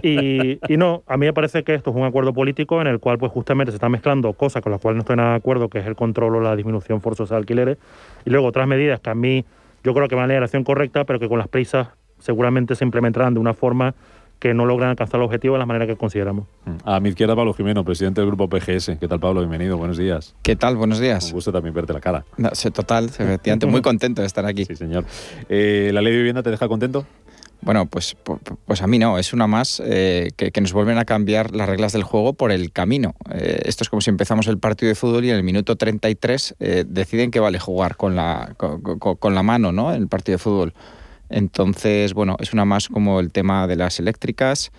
Y, 0.02 0.59
y, 0.72 0.76
no, 0.76 1.02
a 1.06 1.16
mí 1.16 1.26
me 1.26 1.33
parece 1.33 1.62
que 1.64 1.74
esto 1.74 1.90
es 1.90 1.96
un 1.96 2.04
acuerdo 2.04 2.35
político 2.35 2.80
en 2.80 2.87
el 2.87 3.00
cual 3.00 3.18
pues 3.18 3.33
justamente 3.33 3.72
se 3.72 3.76
están 3.76 3.92
mezclando 3.92 4.35
cosas 4.35 4.62
con 4.62 4.72
las 4.72 4.80
cuales 4.80 4.96
no 4.96 5.00
estoy 5.00 5.16
nada 5.16 5.30
de 5.30 5.37
acuerdo, 5.37 5.68
que 5.68 5.78
es 5.78 5.87
el 5.87 5.96
control 5.96 6.37
o 6.37 6.40
la 6.40 6.54
disminución 6.54 7.00
forzosa 7.00 7.35
de 7.35 7.40
alquileres, 7.40 7.78
y 8.26 8.30
luego 8.30 8.46
otras 8.46 8.68
medidas 8.68 9.00
que 9.00 9.11
a 9.11 9.14
mí 9.14 9.44
yo 9.83 9.94
creo 9.94 10.09
que 10.09 10.14
van 10.14 10.24
en 10.24 10.28
la 10.28 10.35
dirección 10.35 10.64
correcta, 10.64 11.04
pero 11.04 11.18
que 11.18 11.28
con 11.28 11.38
las 11.38 11.48
prisas 11.48 11.88
seguramente 12.20 12.74
se 12.74 12.85
implementarán 12.85 13.35
de 13.35 13.40
una 13.40 13.54
forma 13.54 13.94
que 14.40 14.54
no 14.54 14.64
logran 14.64 14.90
alcanzar 14.90 15.20
el 15.20 15.24
objetivo 15.24 15.54
de 15.54 15.59
la 15.59 15.66
manera 15.66 15.87
que 15.87 15.96
consideramos. 15.96 16.46
A 16.85 16.98
mi 16.98 17.11
izquierda, 17.11 17.37
Pablo 17.37 17.52
Jimeno, 17.52 17.85
presidente 17.85 18.22
del 18.22 18.28
grupo 18.28 18.48
PGS. 18.48 18.96
¿Qué 18.98 19.06
tal, 19.06 19.20
Pablo? 19.20 19.40
Bienvenido, 19.40 19.76
buenos 19.76 19.98
días. 19.98 20.35
¿Qué 20.42 20.56
tal? 20.56 20.76
Buenos 20.76 20.98
días. 20.98 21.26
Un 21.26 21.33
gusto 21.33 21.52
también 21.52 21.74
verte 21.74 21.92
la 21.92 22.00
cara. 22.00 22.24
total, 22.72 23.04
efectivamente, 23.04 23.66
muy 23.66 23.83
contento 23.83 24.22
de 24.22 24.26
estar 24.26 24.46
aquí. 24.46 24.64
Sí, 24.64 24.76
señor. 24.76 25.04
Eh, 25.50 25.90
¿La 25.92 26.00
ley 26.00 26.12
de 26.12 26.18
vivienda 26.18 26.42
te 26.42 26.50
deja 26.50 26.68
contento? 26.68 27.04
Bueno, 27.61 27.85
pues, 27.85 28.16
pues 28.64 28.80
a 28.80 28.87
mí 28.87 28.98
no, 28.98 29.18
es 29.18 29.35
una 29.35 29.46
más 29.46 29.83
eh, 29.85 30.30
que, 30.35 30.59
nos 30.62 30.72
vuelven 30.72 30.96
a 30.96 31.04
cambiar 31.04 31.54
las 31.54 31.68
reglas 31.68 31.92
del 31.92 32.04
juego 32.04 32.33
por 32.33 32.50
el 32.50 32.72
camino. 32.72 33.14
Eh, 33.30 33.61
esto 33.66 33.85
es 33.85 33.90
como 33.90 34.00
si 34.00 34.09
empezamos 34.09 34.46
el 34.46 34.56
partido 34.56 34.88
de 34.88 34.94
fútbol 34.94 35.26
y 35.26 35.30
en 35.30 35.37
el 35.37 35.42
minuto 35.42 35.76
33 35.76 36.54
deciden 36.87 37.30
que 37.30 37.40
vale 37.40 37.59
jugar 37.59 37.98
con 37.98 38.16
la, 38.16 38.54
con, 38.56 38.80
con 38.80 39.35
la 39.35 39.42
mano 39.42 39.72
¿no? 39.72 39.92
en 39.92 40.00
el 40.00 40.09
partido 40.09 40.37
de 40.37 40.42
fútbol. 40.42 40.72
Entonces, 41.30 42.12
bueno, 42.12 42.36
es 42.40 42.52
una 42.52 42.64
más 42.64 42.88
como 42.88 43.20
el 43.20 43.32
tema 43.32 43.66
de 43.66 43.76
las 43.76 43.98
eléctricas 44.00 44.72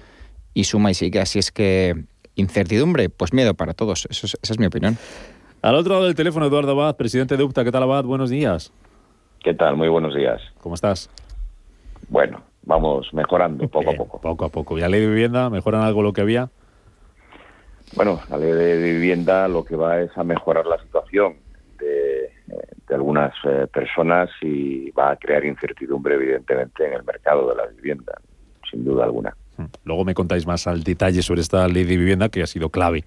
y 0.53 0.65
suma 0.65 0.91
y 0.91 0.93
sigue. 0.93 1.19
Así 1.19 1.39
es 1.39 1.51
que 1.51 1.95
incertidumbre, 2.35 3.09
pues 3.09 3.33
miedo 3.33 3.53
para 3.53 3.73
todos. 3.73 4.07
esa 4.09 4.37
es 4.41 4.59
mi 4.59 4.65
opinión. 4.65 4.97
Al 5.61 5.75
otro 5.75 5.93
lado 5.93 6.05
del 6.05 6.15
teléfono, 6.15 6.45
Eduardo 6.45 6.71
Abad, 6.71 6.95
presidente 6.95 7.37
de 7.37 7.43
UPTA. 7.43 7.63
¿Qué 7.63 7.71
tal, 7.71 7.83
Abad? 7.83 8.03
Buenos 8.03 8.29
días. 8.29 8.71
¿Qué 9.43 9.53
tal? 9.53 9.75
Muy 9.75 9.89
buenos 9.89 10.13
días. 10.13 10.41
¿Cómo 10.59 10.75
estás? 10.75 11.09
Bueno, 12.09 12.41
vamos 12.63 13.13
mejorando 13.13 13.67
poco 13.67 13.91
a 13.91 13.93
poco. 13.93 14.21
Poco 14.21 14.45
a 14.45 14.49
poco. 14.49 14.77
¿Y 14.77 14.81
la 14.81 14.89
ley 14.89 15.01
de 15.01 15.07
vivienda 15.07 15.49
mejoran 15.49 15.81
algo 15.81 16.01
lo 16.01 16.13
que 16.13 16.21
había? 16.21 16.49
Bueno, 17.95 18.19
la 18.29 18.37
ley 18.37 18.51
de 18.51 18.93
vivienda 18.93 19.47
lo 19.47 19.63
que 19.63 19.75
va 19.75 20.01
es 20.01 20.11
a 20.17 20.23
mejorar 20.23 20.65
la 20.65 20.81
situación 20.81 21.35
de 21.79 22.30
algunas 22.89 23.33
eh, 23.45 23.67
personas 23.71 24.29
y 24.41 24.91
va 24.91 25.11
a 25.11 25.15
crear 25.15 25.45
incertidumbre, 25.45 26.15
evidentemente, 26.15 26.85
en 26.85 26.93
el 26.93 27.03
mercado 27.03 27.49
de 27.49 27.55
la 27.55 27.67
vivienda, 27.67 28.13
sin 28.69 28.83
duda 28.83 29.05
alguna. 29.05 29.35
Luego 29.83 30.05
me 30.05 30.13
contáis 30.13 30.47
más 30.47 30.67
al 30.67 30.83
detalle 30.83 31.21
sobre 31.21 31.41
esta 31.41 31.67
ley 31.67 31.83
de 31.83 31.97
vivienda 31.97 32.29
que 32.29 32.41
ha 32.41 32.47
sido 32.47 32.69
clave 32.69 33.03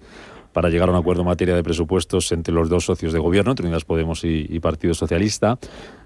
para 0.55 0.69
llegar 0.69 0.87
a 0.87 0.93
un 0.93 0.97
acuerdo 0.97 1.23
en 1.23 1.27
materia 1.27 1.53
de 1.53 1.63
presupuestos 1.63 2.31
entre 2.31 2.53
los 2.53 2.69
dos 2.69 2.85
socios 2.85 3.11
de 3.11 3.19
gobierno, 3.19 3.51
entre 3.51 3.65
Unidas 3.65 3.83
Podemos 3.83 4.23
y, 4.23 4.57
Partido 4.61 4.93
Socialista. 4.93 5.59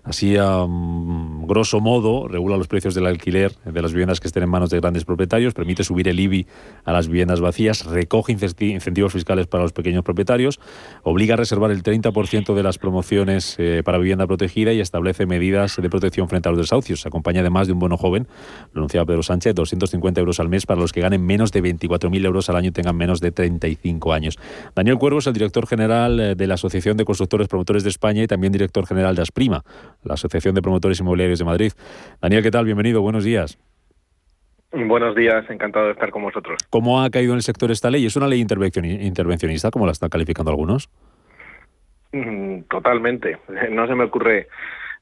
Así, 0.03 0.37
a 0.37 0.65
grosso 0.67 1.79
modo, 1.81 2.27
regula 2.27 2.57
los 2.57 2.67
precios 2.67 2.95
del 2.95 3.05
alquiler 3.05 3.51
de 3.63 3.81
las 3.81 3.91
viviendas 3.91 4.19
que 4.19 4.27
estén 4.27 4.41
en 4.41 4.49
manos 4.49 4.71
de 4.71 4.79
grandes 4.79 5.05
propietarios, 5.05 5.53
permite 5.53 5.83
subir 5.83 6.07
el 6.07 6.19
IBI 6.19 6.47
a 6.83 6.93
las 6.93 7.09
viviendas 7.09 7.41
vacías, 7.41 7.85
recoge 7.85 8.31
incentivos 8.31 9.13
fiscales 9.13 9.45
para 9.45 9.61
los 9.61 9.71
pequeños 9.71 10.03
propietarios, 10.03 10.59
obliga 11.03 11.35
a 11.35 11.37
reservar 11.37 11.69
el 11.69 11.83
30% 11.83 12.55
de 12.55 12.63
las 12.63 12.79
promociones 12.79 13.55
eh, 13.59 13.83
para 13.85 13.99
vivienda 13.99 14.25
protegida 14.25 14.73
y 14.73 14.79
establece 14.79 15.27
medidas 15.27 15.75
de 15.75 15.89
protección 15.91 16.27
frente 16.27 16.49
a 16.49 16.53
los 16.53 16.59
desahucios. 16.59 17.05
Acompaña 17.05 17.41
además 17.41 17.67
de 17.67 17.73
un 17.73 17.79
bono 17.79 17.97
joven, 17.97 18.27
lo 18.73 18.79
anunciaba 18.79 19.05
Pedro 19.05 19.21
Sánchez, 19.21 19.53
250 19.53 20.19
euros 20.19 20.39
al 20.39 20.49
mes 20.49 20.65
para 20.65 20.81
los 20.81 20.91
que 20.91 21.01
ganen 21.01 21.23
menos 21.23 21.51
de 21.51 21.61
24.000 21.61 22.25
euros 22.25 22.49
al 22.49 22.55
año 22.55 22.69
y 22.69 22.71
tengan 22.71 22.97
menos 22.97 23.19
de 23.19 23.31
35 23.31 24.11
años. 24.11 24.38
Daniel 24.75 24.97
Cuervo 24.97 25.19
es 25.19 25.27
el 25.27 25.33
director 25.33 25.67
general 25.67 26.19
eh, 26.19 26.35
de 26.35 26.47
la 26.47 26.55
Asociación 26.55 26.97
de 26.97 27.05
Constructores 27.05 27.47
Promotores 27.47 27.83
de 27.83 27.89
España 27.89 28.23
y 28.23 28.27
también 28.27 28.51
director 28.51 28.85
general 28.85 29.15
de 29.15 29.21
Asprima, 29.21 29.63
la 30.03 30.15
Asociación 30.15 30.55
de 30.55 30.61
Promotores 30.61 30.99
Inmobiliarios 30.99 31.39
de 31.39 31.45
Madrid. 31.45 31.71
Daniel, 32.21 32.43
¿qué 32.43 32.51
tal? 32.51 32.65
Bienvenido, 32.65 33.01
buenos 33.01 33.23
días. 33.23 33.57
Buenos 34.71 35.15
días, 35.15 35.49
encantado 35.49 35.87
de 35.87 35.93
estar 35.93 36.11
con 36.11 36.21
vosotros. 36.21 36.57
¿Cómo 36.69 37.01
ha 37.01 37.09
caído 37.09 37.31
en 37.33 37.37
el 37.37 37.43
sector 37.43 37.71
esta 37.71 37.89
ley? 37.89 38.05
¿Es 38.05 38.15
una 38.15 38.27
ley 38.27 38.39
intervencionista, 38.39 39.71
como 39.71 39.87
la 39.87 39.93
están 39.93 40.09
calificando 40.09 40.51
algunos? 40.51 40.89
Mm, 42.11 42.61
totalmente. 42.69 43.37
No 43.71 43.87
se 43.87 43.95
me 43.95 44.03
ocurre 44.03 44.47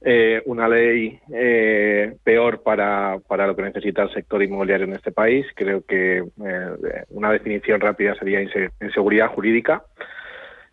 eh, 0.01 0.43
una 0.45 0.67
ley 0.67 1.19
eh, 1.33 2.17
peor 2.23 2.61
para, 2.61 3.17
para 3.27 3.47
lo 3.47 3.55
que 3.55 3.63
necesita 3.63 4.03
el 4.03 4.13
sector 4.13 4.43
inmobiliario 4.43 4.85
en 4.85 4.93
este 4.93 5.11
país. 5.11 5.45
Creo 5.55 5.83
que 5.85 6.17
eh, 6.19 7.03
una 7.09 7.31
definición 7.31 7.81
rápida 7.81 8.13
sería 8.15 8.41
inseguridad 8.81 9.29
jurídica. 9.29 9.83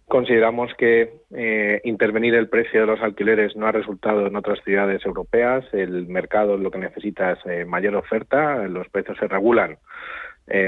Consideramos 0.07 0.73
que 0.75 1.15
intervenir 1.83 2.35
el 2.35 2.51
precio 2.51 2.83
de 2.83 2.87
los 2.87 3.01
alquileres 3.01 3.57
no 3.57 3.67
ha 3.67 3.73
resultado 3.73 4.27
en 4.27 4.37
otras 4.37 4.63
ciudades 4.63 5.05
europeas. 5.07 5.65
El 5.73 6.07
mercado 6.07 6.59
lo 6.59 6.71
que 6.71 6.79
necesita 6.79 7.33
es 7.33 7.67
mayor 7.67 7.97
oferta, 7.97 8.69
los 8.69 8.87
precios 8.91 9.17
se 9.19 9.27
regulan 9.27 9.79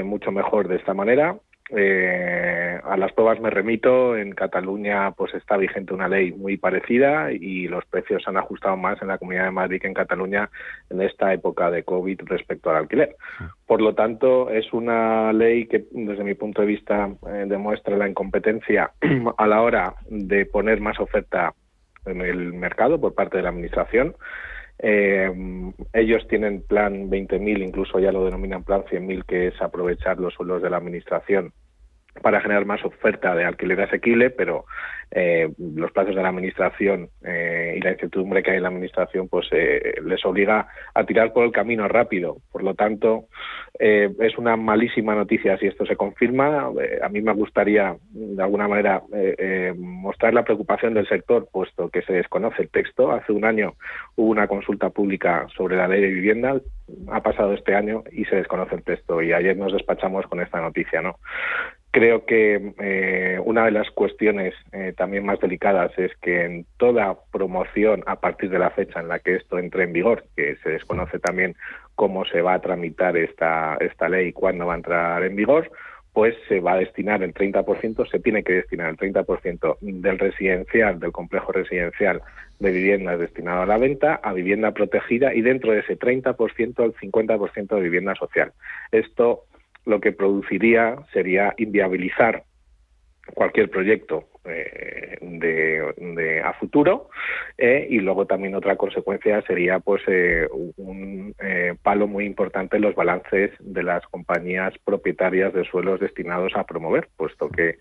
mucho 0.03 0.31
mejor 0.31 0.67
de 0.67 0.77
esta 0.77 0.95
manera 0.95 1.37
eh, 1.69 2.79
a 2.83 2.95
las 2.97 3.11
pruebas 3.11 3.39
me 3.39 3.49
remito. 3.49 4.15
En 4.15 4.31
Cataluña, 4.31 5.11
pues 5.11 5.33
está 5.33 5.57
vigente 5.57 5.93
una 5.93 6.07
ley 6.07 6.31
muy 6.31 6.57
parecida 6.57 7.31
y 7.31 7.67
los 7.67 7.85
precios 7.85 8.23
se 8.23 8.29
han 8.29 8.37
ajustado 8.37 8.77
más 8.77 9.01
en 9.01 9.09
la 9.09 9.17
Comunidad 9.17 9.45
de 9.45 9.51
Madrid 9.51 9.81
que 9.81 9.87
en 9.87 9.93
Cataluña 9.93 10.49
en 10.89 11.01
esta 11.01 11.33
época 11.33 11.69
de 11.69 11.83
COVID 11.83 12.21
respecto 12.25 12.69
al 12.69 12.77
alquiler. 12.77 13.15
Por 13.65 13.81
lo 13.81 13.93
tanto, 13.95 14.49
es 14.49 14.71
una 14.71 15.33
ley 15.33 15.67
que, 15.67 15.85
desde 15.91 16.23
mi 16.23 16.35
punto 16.35 16.61
de 16.61 16.67
vista, 16.67 17.09
eh, 17.27 17.45
demuestra 17.47 17.97
la 17.97 18.07
incompetencia 18.07 18.91
a 19.37 19.47
la 19.47 19.61
hora 19.61 19.95
de 20.09 20.45
poner 20.45 20.79
más 20.79 20.99
oferta 20.99 21.53
en 22.05 22.21
el 22.21 22.53
mercado 22.53 22.99
por 22.99 23.13
parte 23.13 23.37
de 23.37 23.43
la 23.43 23.49
Administración. 23.49 24.15
Eh, 24.79 25.31
ellos 25.93 26.27
tienen 26.27 26.61
plan 26.61 27.09
20.000, 27.09 27.63
incluso 27.63 27.99
ya 27.99 28.11
lo 28.11 28.25
denominan 28.25 28.63
plan 28.63 28.83
100.000, 28.83 29.25
que 29.25 29.47
es 29.47 29.61
aprovechar 29.61 30.19
los 30.19 30.33
suelos 30.33 30.61
de 30.61 30.69
la 30.69 30.77
Administración 30.77 31.53
para 32.21 32.41
generar 32.41 32.65
más 32.65 32.83
oferta 32.83 33.35
de 33.35 33.45
alquiler 33.45 33.81
asequible, 33.81 34.29
pero 34.29 34.65
eh, 35.09 35.49
los 35.57 35.91
plazos 35.93 36.15
de 36.15 36.21
la 36.21 36.29
administración 36.29 37.09
eh, 37.23 37.75
y 37.77 37.79
la 37.79 37.91
incertidumbre 37.91 38.43
que 38.43 38.51
hay 38.51 38.57
en 38.57 38.63
la 38.63 38.69
administración 38.69 39.29
pues 39.29 39.47
eh, 39.51 40.01
les 40.03 40.23
obliga 40.25 40.67
a 40.93 41.05
tirar 41.05 41.31
por 41.31 41.45
el 41.45 41.51
camino 41.51 41.87
rápido. 41.87 42.37
Por 42.51 42.63
lo 42.63 42.73
tanto, 42.73 43.27
es 43.79 44.37
una 44.39 44.57
malísima 44.57 45.13
noticia 45.13 45.55
si 45.59 45.67
esto 45.67 45.85
se 45.85 45.95
confirma. 45.95 46.71
a 47.01 47.09
mí 47.09 47.21
me 47.21 47.31
gustaría, 47.33 47.95
de 48.09 48.41
alguna 48.41 48.67
manera, 48.67 49.03
mostrar 49.77 50.33
la 50.33 50.43
preocupación 50.43 50.95
del 50.95 51.07
sector, 51.07 51.47
puesto 51.51 51.89
que 51.89 52.01
se 52.01 52.13
desconoce 52.13 52.63
el 52.63 52.69
texto. 52.69 53.11
Hace 53.11 53.33
un 53.33 53.45
año 53.45 53.75
hubo 54.15 54.31
una 54.31 54.47
consulta 54.47 54.89
pública 54.89 55.45
sobre 55.55 55.77
la 55.77 55.87
ley 55.87 56.01
de 56.01 56.07
vivienda, 56.07 56.59
ha 57.11 57.21
pasado 57.21 57.53
este 57.53 57.75
año 57.75 58.03
y 58.11 58.25
se 58.25 58.37
desconoce 58.37 58.75
el 58.75 58.83
texto 58.83 59.21
y 59.21 59.31
ayer 59.31 59.55
nos 59.55 59.73
despachamos 59.73 60.25
con 60.25 60.41
esta 60.41 60.59
noticia, 60.59 61.01
¿no? 61.01 61.19
Creo 61.91 62.25
que 62.25 62.73
eh, 62.79 63.39
una 63.43 63.65
de 63.65 63.71
las 63.71 63.89
cuestiones 63.91 64.53
eh, 64.71 64.93
también 64.95 65.25
más 65.25 65.39
delicadas 65.39 65.91
es 65.97 66.11
que 66.21 66.45
en 66.45 66.65
toda 66.77 67.17
promoción 67.31 68.03
a 68.05 68.19
partir 68.19 68.49
de 68.49 68.59
la 68.59 68.69
fecha 68.69 68.99
en 68.99 69.07
la 69.07 69.19
que 69.19 69.35
esto 69.35 69.57
entre 69.57 69.83
en 69.83 69.93
vigor, 69.93 70.25
que 70.35 70.57
se 70.57 70.69
desconoce 70.69 71.17
también 71.19 71.55
cómo 71.95 72.25
se 72.25 72.41
va 72.41 72.53
a 72.53 72.61
tramitar 72.61 73.17
esta, 73.17 73.77
esta 73.79 74.09
ley 74.09 74.27
y 74.27 74.33
cuándo 74.33 74.67
va 74.67 74.73
a 74.73 74.77
entrar 74.77 75.23
en 75.23 75.35
vigor, 75.35 75.71
pues 76.13 76.35
se 76.47 76.59
va 76.59 76.73
a 76.73 76.77
destinar 76.77 77.21
el 77.21 77.33
30%, 77.33 78.09
se 78.09 78.19
tiene 78.19 78.43
que 78.43 78.53
destinar 78.53 78.89
el 78.89 78.97
30% 78.97 79.77
del 79.81 80.17
residencial, 80.17 80.99
del 80.99 81.11
complejo 81.11 81.51
residencial 81.51 82.21
de 82.59 82.71
viviendas 82.71 83.19
destinado 83.19 83.61
a 83.61 83.65
la 83.67 83.77
venta, 83.77 84.15
a 84.15 84.33
vivienda 84.33 84.71
protegida 84.71 85.33
y 85.33 85.41
dentro 85.41 85.71
de 85.71 85.81
ese 85.81 85.97
30% 85.97 86.83
el 86.83 86.95
50% 86.95 87.67
de 87.67 87.81
vivienda 87.81 88.15
social. 88.15 88.51
Esto 88.91 89.43
lo 89.87 90.01
que 90.01 90.11
produciría 90.11 90.97
sería 91.13 91.53
inviabilizar 91.57 92.43
cualquier 93.33 93.69
proyecto 93.69 94.25
eh, 94.45 95.17
de, 95.21 96.41
a 96.41 96.53
futuro 96.53 97.09
eh, 97.57 97.85
y 97.89 97.99
luego 97.99 98.25
también 98.25 98.55
otra 98.55 98.75
consecuencia 98.75 99.41
sería 99.41 99.79
pues 99.79 100.01
eh, 100.07 100.47
un 100.77 101.35
palo 101.83 102.07
muy 102.07 102.25
importante 102.25 102.77
en 102.77 102.83
los 102.83 102.95
balances 102.95 103.51
de 103.59 103.83
las 103.83 104.05
compañías 104.07 104.73
propietarias 104.83 105.53
de 105.53 105.65
suelos 105.65 105.99
destinados 105.99 106.53
a 106.55 106.63
promover 106.63 107.09
puesto 107.17 107.49
que 107.49 107.77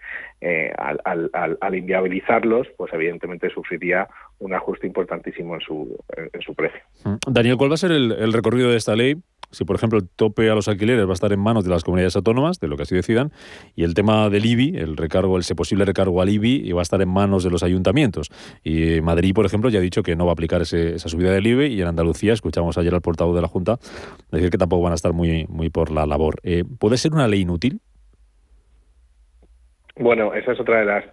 al, 0.77 1.01
al, 1.05 1.59
al, 1.61 1.75
inviabilizarlos 1.75 2.67
pues 2.77 2.93
evidentemente 2.93 3.49
sufriría 3.51 4.09
un 4.39 4.55
ajuste 4.55 4.87
importantísimo 4.87 5.55
en 5.55 5.61
su, 5.61 5.99
en, 6.17 6.43
su 6.43 6.55
precio. 6.55 6.81
Daniel, 7.27 7.57
¿cuál 7.57 7.71
va 7.71 7.75
a 7.75 7.79
ser 7.79 7.93
el 7.93 8.33
recorrido 8.33 8.71
de 8.71 8.77
esta 8.77 8.97
ley? 8.97 9.17
Si 9.51 9.65
por 9.65 9.77
ejemplo 9.77 9.99
el 9.99 10.09
tope 10.09 10.51
a 10.51 10.55
los 10.55 10.69
alquileres 10.69 11.07
va 11.07 11.11
a 11.11 11.15
estar 11.15 11.33
en 11.33 11.41
manos 11.41 11.65
de 11.65 11.71
las 11.71 11.85
comunidades 11.85 12.17
autónomas, 12.17 12.61
de 12.61 12.69
lo 12.69 12.77
que 12.77 12.83
así 12.83 12.95
decidan, 12.95 13.33
y 13.75 13.85
el 13.85 13.95
tema 13.95 14.29
del 14.31 14.45
IBI, 14.45 14.77
el 14.77 14.97
recargo, 14.97 15.39
ese 15.39 15.55
posible 15.55 15.85
recargo 15.85 16.21
al 16.23 16.29
IBI, 16.29 16.73
va 16.73 16.81
a 16.81 16.83
estar 16.83 17.01
en 17.03 17.09
manos 17.09 17.45
de 17.45 17.51
los 17.51 17.63
ayuntamientos. 17.63 18.31
Y 18.63 19.01
Madrid, 19.01 19.35
por 19.35 19.47
ejemplo, 19.47 19.71
ya 19.71 19.79
ha 19.79 19.83
dicho 19.83 20.03
que 20.03 20.17
no 20.17 20.25
va 20.27 20.33
a 20.33 20.35
aplicar 20.35 20.63
esa 20.63 21.09
subida 21.09 21.33
del 21.33 21.47
IBI, 21.47 21.67
y 21.67 21.81
en 21.81 21.89
Andalucía, 21.89 22.33
escuchamos 22.33 22.79
ayer 22.79 22.95
al 22.95 23.01
portavoz 23.01 23.35
de 23.35 23.43
la 23.43 23.49
Junta 23.49 23.79
decir 24.31 24.51
que 24.51 24.59
tampoco 24.59 24.83
van 24.83 24.93
a 24.93 24.97
estar 24.97 25.13
muy, 25.13 25.47
muy 25.49 25.71
por 25.71 25.91
la 25.91 26.07
labor. 26.07 26.37
Eh, 26.43 26.65
¿Puede 26.79 26.97
ser 26.97 27.13
una 27.13 27.29
ley 27.29 27.41
inútil? 27.41 27.81
Bueno, 29.99 30.35
esa 30.35 30.53
es 30.53 30.61
otra 30.61 30.81
de 30.81 30.85
las 30.85 31.05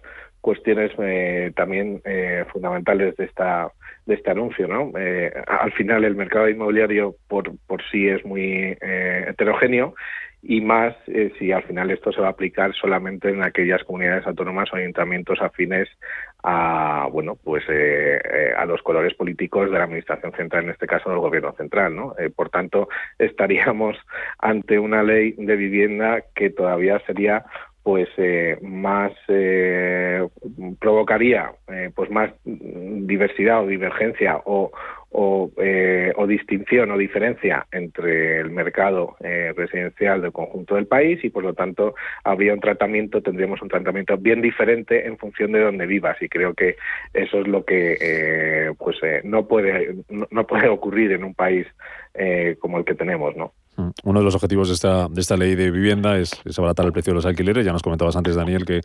cuestiones 0.44 0.92
eh, 0.98 1.52
también 1.56 2.02
eh, 2.04 2.44
fundamentales 2.52 3.16
de 3.16 3.24
esta 3.24 3.72
de 4.06 4.14
este 4.14 4.30
anuncio, 4.30 4.68
¿no? 4.68 4.92
Eh, 4.98 5.32
al 5.46 5.72
final 5.72 6.04
el 6.04 6.14
mercado 6.14 6.48
inmobiliario 6.48 7.16
por, 7.26 7.56
por 7.66 7.82
sí 7.90 8.06
es 8.06 8.22
muy 8.24 8.76
eh, 8.80 9.24
heterogéneo 9.28 9.94
y 10.42 10.60
más 10.60 10.94
eh, 11.06 11.32
si 11.38 11.52
al 11.52 11.62
final 11.62 11.90
esto 11.90 12.12
se 12.12 12.20
va 12.20 12.26
a 12.26 12.32
aplicar 12.32 12.74
solamente 12.74 13.30
en 13.30 13.42
aquellas 13.42 13.82
comunidades 13.84 14.26
autónomas 14.26 14.70
o 14.70 14.76
ayuntamientos 14.76 15.40
afines 15.40 15.88
a 16.42 17.08
bueno 17.10 17.38
pues 17.42 17.64
a 18.54 18.66
los 18.66 18.82
colores 18.82 19.14
políticos 19.14 19.70
de 19.70 19.78
la 19.78 19.84
administración 19.84 20.32
central 20.32 20.64
en 20.64 20.70
este 20.72 20.86
caso 20.86 21.08
del 21.08 21.20
gobierno 21.20 21.52
central 21.52 21.96
no 21.96 22.14
por 22.36 22.50
tanto 22.50 22.90
estaríamos 23.18 23.96
ante 24.38 24.78
una 24.78 25.02
ley 25.02 25.32
de 25.38 25.56
vivienda 25.56 26.22
que 26.34 26.50
todavía 26.50 27.00
sería 27.06 27.46
pues 27.84 28.08
eh, 28.16 28.56
más 28.62 29.12
eh, 29.28 30.26
provocaría 30.80 31.52
eh, 31.68 31.90
pues 31.94 32.10
más 32.10 32.32
diversidad 32.44 33.62
o 33.62 33.66
divergencia 33.66 34.40
o, 34.46 34.72
o, 35.10 35.50
o, 36.16 36.26
distinción 36.26 36.90
o 36.90 36.96
diferencia 36.96 37.66
entre 37.70 38.40
el 38.40 38.50
mercado 38.50 39.16
residencial 39.20 40.22
del 40.22 40.32
conjunto 40.32 40.76
del 40.76 40.86
país 40.86 41.22
y 41.22 41.28
por 41.28 41.44
lo 41.44 41.52
tanto 41.52 41.94
habría 42.24 42.54
un 42.54 42.60
tratamiento 42.60 43.20
tendríamos 43.20 43.60
un 43.60 43.68
tratamiento 43.68 44.16
bien 44.16 44.40
diferente 44.40 45.06
en 45.06 45.18
función 45.18 45.52
de 45.52 45.60
donde 45.60 45.86
vivas 45.86 46.20
y 46.22 46.28
creo 46.28 46.54
que 46.54 46.76
eso 47.12 47.40
es 47.40 47.46
lo 47.46 47.64
que 47.64 48.72
pues 48.78 48.96
no 49.22 49.46
puede 49.46 49.94
no 50.08 50.46
puede 50.46 50.68
ocurrir 50.68 51.12
en 51.12 51.22
un 51.22 51.34
país 51.34 51.66
como 52.58 52.78
el 52.78 52.84
que 52.84 52.94
tenemos 52.94 53.36
no. 53.36 53.52
Uno 54.04 54.20
de 54.20 54.24
los 54.24 54.34
objetivos 54.34 54.68
de 54.68 54.74
esta, 54.74 55.08
de 55.08 55.20
esta 55.20 55.36
ley 55.36 55.54
de 55.54 55.70
vivienda 55.70 56.16
es, 56.18 56.40
abaratar 56.56 56.86
el 56.86 56.92
precio 56.92 57.12
de 57.12 57.16
los 57.16 57.26
alquileres. 57.26 57.64
Ya 57.66 57.72
nos 57.72 57.82
comentabas 57.82 58.14
antes, 58.16 58.36
Daniel, 58.36 58.64
que 58.64 58.80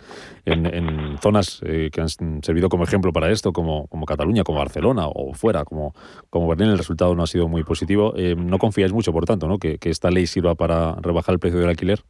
en, 0.45 1.17
zonas 1.21 1.61
eh, 1.63 1.89
que 1.91 2.01
han 2.01 2.09
servido 2.41 2.69
como 2.69 2.83
ejemplo 2.83 3.13
para 3.13 3.29
esto, 3.31 3.53
como, 3.53 3.87
como 3.87 4.05
Cataluña, 4.05 4.43
como 4.43 4.59
Barcelona 4.59 5.07
o 5.07 5.33
fuera, 5.33 5.63
como, 5.63 5.93
como 6.29 6.47
Berlín, 6.47 6.69
el 6.69 6.77
resultado 6.77 7.13
no 7.15 7.23
ha 7.23 7.27
sido 7.27 7.47
muy 7.47 7.63
positivo. 7.63 8.13
Eh, 8.15 8.35
no 8.35 8.57
confías 8.57 8.91
mucho, 8.91 9.13
por 9.13 9.25
tanto, 9.25 9.47
¿no? 9.47 9.57
que, 9.59 9.77
esta 9.89 10.11
ley 10.11 10.27
sirva 10.27 10.55
para 10.55 10.95
rebajar 11.01 11.33
el 11.33 11.39
precio 11.39 11.59
del 11.59 11.69
alquiler. 11.69 12.03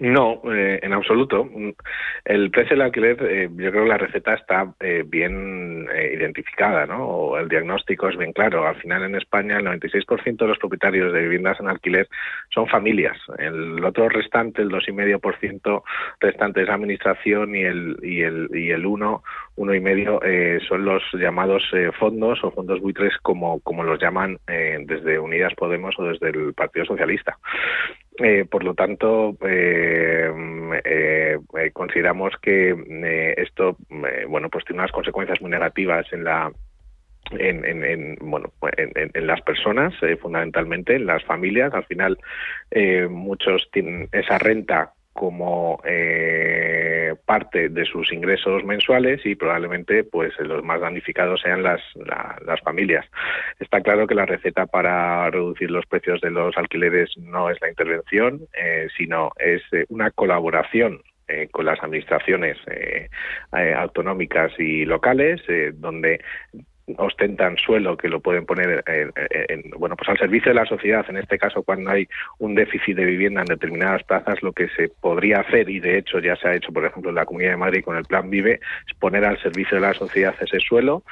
No, 0.00 0.40
eh, 0.52 0.78
en 0.80 0.92
absoluto. 0.92 1.48
El 2.24 2.52
precio 2.52 2.76
del 2.76 2.82
alquiler, 2.82 3.16
eh, 3.20 3.48
yo 3.50 3.70
creo 3.72 3.82
que 3.82 3.88
la 3.88 3.98
receta 3.98 4.34
está 4.34 4.72
eh, 4.78 5.02
bien 5.04 5.88
identificada, 6.12 6.86
¿no? 6.86 7.04
O 7.04 7.38
el 7.38 7.48
diagnóstico 7.48 8.08
es 8.08 8.16
bien 8.16 8.32
claro. 8.32 8.64
Al 8.64 8.76
final, 8.76 9.02
en 9.02 9.16
España, 9.16 9.56
el 9.56 9.66
96% 9.66 10.36
de 10.36 10.46
los 10.46 10.58
propietarios 10.58 11.12
de 11.12 11.22
viviendas 11.22 11.58
en 11.58 11.66
alquiler 11.66 12.08
son 12.50 12.68
familias. 12.68 13.18
El 13.38 13.84
otro 13.84 14.08
restante, 14.08 14.62
el 14.62 14.70
2,5% 14.70 15.82
restante 16.20 16.62
es 16.62 16.68
administración 16.68 17.56
y 17.56 17.62
el 17.62 17.96
y 18.00 18.22
el 18.22 18.48
y 18.52 18.70
el 18.70 18.86
1, 18.86 19.22
uno 19.58 19.74
y 19.74 19.80
medio 19.80 20.20
son 20.68 20.84
los 20.84 21.02
llamados 21.12 21.62
fondos 21.98 22.42
o 22.42 22.50
fondos 22.50 22.80
buitres, 22.80 23.16
como 23.22 23.60
como 23.60 23.84
los 23.84 24.00
llaman 24.00 24.38
desde 24.46 25.18
Unidas 25.18 25.54
Podemos 25.54 25.94
o 25.98 26.04
desde 26.04 26.30
el 26.30 26.54
Partido 26.54 26.86
Socialista. 26.86 27.38
Eh, 28.20 28.44
por 28.50 28.64
lo 28.64 28.74
tanto, 28.74 29.36
eh, 29.46 30.28
eh, 30.84 31.38
consideramos 31.72 32.34
que 32.42 32.74
esto, 33.36 33.76
bueno, 34.28 34.48
pues 34.48 34.64
tiene 34.64 34.80
unas 34.82 34.90
consecuencias 34.90 35.40
muy 35.40 35.50
negativas 35.50 36.12
en 36.12 36.24
la 36.24 36.50
en, 37.30 38.16
bueno 38.20 38.52
en, 38.78 39.26
las 39.26 39.42
personas 39.42 39.92
fundamentalmente 40.22 40.96
en 40.96 41.04
las 41.04 41.22
familias 41.24 41.74
al 41.74 41.84
final 41.84 42.16
muchos 43.10 43.68
tienen 43.70 44.08
esa 44.12 44.38
renta 44.38 44.94
como 45.18 45.80
eh, 45.84 47.12
parte 47.26 47.70
de 47.70 47.84
sus 47.84 48.12
ingresos 48.12 48.62
mensuales 48.62 49.20
y 49.26 49.34
probablemente 49.34 50.04
pues 50.04 50.32
los 50.38 50.62
más 50.62 50.80
damnificados 50.80 51.40
sean 51.40 51.64
las, 51.64 51.80
las 52.46 52.60
familias. 52.60 53.04
Está 53.58 53.80
claro 53.80 54.06
que 54.06 54.14
la 54.14 54.26
receta 54.26 54.66
para 54.66 55.28
reducir 55.28 55.72
los 55.72 55.86
precios 55.86 56.20
de 56.20 56.30
los 56.30 56.56
alquileres 56.56 57.10
no 57.18 57.50
es 57.50 57.60
la 57.60 57.68
intervención, 57.68 58.42
eh, 58.56 58.86
sino 58.96 59.32
es 59.40 59.60
eh, 59.72 59.86
una 59.88 60.12
colaboración 60.12 61.02
con 61.50 61.66
las 61.66 61.78
administraciones 61.82 62.56
autonómicas 63.52 64.50
y 64.58 64.86
locales, 64.86 65.42
donde 65.74 66.22
ostentan 66.96 67.56
suelo 67.56 67.96
que 67.96 68.08
lo 68.08 68.20
pueden 68.20 68.46
poner 68.46 68.82
en, 68.86 69.70
bueno 69.78 69.96
pues 69.96 70.08
al 70.08 70.18
servicio 70.18 70.50
de 70.50 70.54
la 70.54 70.66
sociedad. 70.66 71.04
En 71.08 71.16
este 71.16 71.38
caso 71.38 71.62
cuando 71.62 71.90
hay 71.90 72.08
un 72.38 72.54
déficit 72.54 72.96
de 72.96 73.04
vivienda 73.04 73.40
en 73.40 73.46
determinadas 73.46 74.02
plazas 74.04 74.42
lo 74.42 74.52
que 74.52 74.68
se 74.70 74.88
podría 74.88 75.40
hacer 75.40 75.68
y 75.68 75.80
de 75.80 75.98
hecho 75.98 76.18
ya 76.18 76.36
se 76.36 76.48
ha 76.48 76.54
hecho 76.54 76.72
por 76.72 76.84
ejemplo 76.84 77.10
en 77.10 77.16
la 77.16 77.26
Comunidad 77.26 77.52
de 77.52 77.56
Madrid 77.56 77.84
con 77.84 77.96
el 77.96 78.04
Plan 78.04 78.30
Vive 78.30 78.60
es 78.86 78.94
poner 78.98 79.24
al 79.24 79.40
servicio 79.40 79.76
de 79.76 79.82
la 79.82 79.94
sociedad 79.94 80.34
ese 80.40 80.60
suelo 80.60 81.02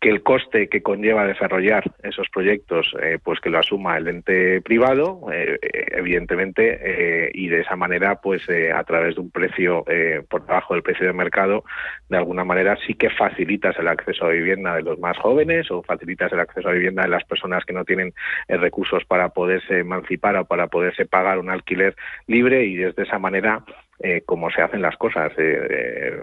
que 0.00 0.10
el 0.10 0.22
coste 0.22 0.68
que 0.68 0.82
conlleva 0.82 1.26
desarrollar 1.26 1.84
esos 2.02 2.28
proyectos, 2.28 2.94
eh, 3.02 3.18
pues 3.22 3.40
que 3.40 3.48
lo 3.48 3.58
asuma 3.58 3.96
el 3.96 4.08
ente 4.08 4.60
privado, 4.60 5.26
eh, 5.32 5.58
evidentemente, 5.92 6.78
eh, 6.80 7.30
y 7.32 7.48
de 7.48 7.60
esa 7.60 7.76
manera, 7.76 8.20
pues 8.20 8.42
a 8.74 8.84
través 8.84 9.14
de 9.14 9.20
un 9.22 9.30
precio 9.30 9.84
por 10.28 10.46
debajo 10.46 10.74
del 10.74 10.82
precio 10.82 11.06
de 11.06 11.12
mercado, 11.12 11.64
de 12.08 12.16
alguna 12.18 12.44
manera 12.44 12.76
sí 12.86 12.94
que 12.94 13.10
facilitas 13.10 13.78
el 13.78 13.88
acceso 13.88 14.26
a 14.26 14.30
vivienda 14.30 14.74
de 14.74 14.82
los 14.82 14.98
más 14.98 15.16
jóvenes 15.18 15.70
o 15.70 15.82
facilitas 15.82 16.32
el 16.32 16.40
acceso 16.40 16.68
a 16.68 16.72
vivienda 16.72 17.02
de 17.02 17.08
las 17.08 17.24
personas 17.24 17.64
que 17.64 17.72
no 17.72 17.84
tienen 17.84 18.12
recursos 18.48 19.04
para 19.04 19.30
poderse 19.30 19.78
emancipar 19.78 20.36
o 20.36 20.44
para 20.44 20.66
poderse 20.68 21.06
pagar 21.06 21.38
un 21.38 21.50
alquiler 21.50 21.96
libre 22.26 22.64
y 22.64 22.76
desde 22.76 23.04
esa 23.04 23.18
manera 23.18 23.64
eh, 23.98 24.22
cómo 24.26 24.50
se 24.50 24.60
hacen 24.60 24.82
las 24.82 24.96
cosas. 24.96 25.32
Eh, 25.38 25.66
eh, 25.70 26.20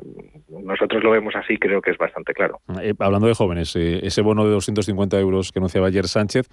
nosotros 0.64 1.04
lo 1.04 1.10
vemos 1.10 1.34
así, 1.36 1.58
creo 1.58 1.82
que 1.82 1.90
es 1.90 1.98
bastante 1.98 2.34
claro. 2.34 2.62
hablando 3.00 3.28
de 3.28 3.34
jóvenes, 3.34 3.76
ese 3.76 4.22
bono 4.22 4.46
de 4.46 4.52
250 4.52 5.20
euros 5.20 5.52
que 5.52 5.58
anunciaba 5.58 5.88
ayer 5.88 6.08
Sánchez, 6.08 6.48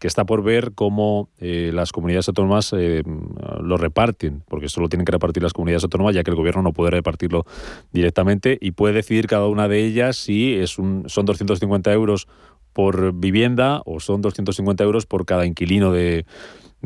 que 0.00 0.08
está 0.08 0.24
por 0.24 0.42
ver 0.42 0.72
cómo 0.74 1.28
las 1.38 1.92
comunidades 1.92 2.28
autónomas 2.28 2.72
lo 2.72 3.76
reparten, 3.76 4.42
porque 4.48 4.66
esto 4.66 4.80
lo 4.80 4.88
tienen 4.88 5.04
que 5.04 5.12
repartir 5.12 5.42
las 5.42 5.52
comunidades 5.52 5.84
autónomas, 5.84 6.14
ya 6.14 6.24
que 6.24 6.30
el 6.30 6.36
gobierno 6.36 6.62
no 6.62 6.72
puede 6.72 6.90
repartirlo 6.90 7.44
directamente 7.92 8.58
y 8.60 8.72
puede 8.72 8.94
decidir 8.94 9.28
cada 9.28 9.46
una 9.46 9.68
de 9.68 9.78
ellas 9.78 10.16
si 10.16 10.56
es 10.56 10.78
un, 10.78 11.08
son 11.08 11.24
250 11.24 11.92
euros 11.92 12.26
por 12.72 13.14
vivienda 13.14 13.82
o 13.84 14.00
son 14.00 14.20
250 14.20 14.82
euros 14.82 15.06
por 15.06 15.24
cada 15.24 15.46
inquilino 15.46 15.92
de, 15.92 16.26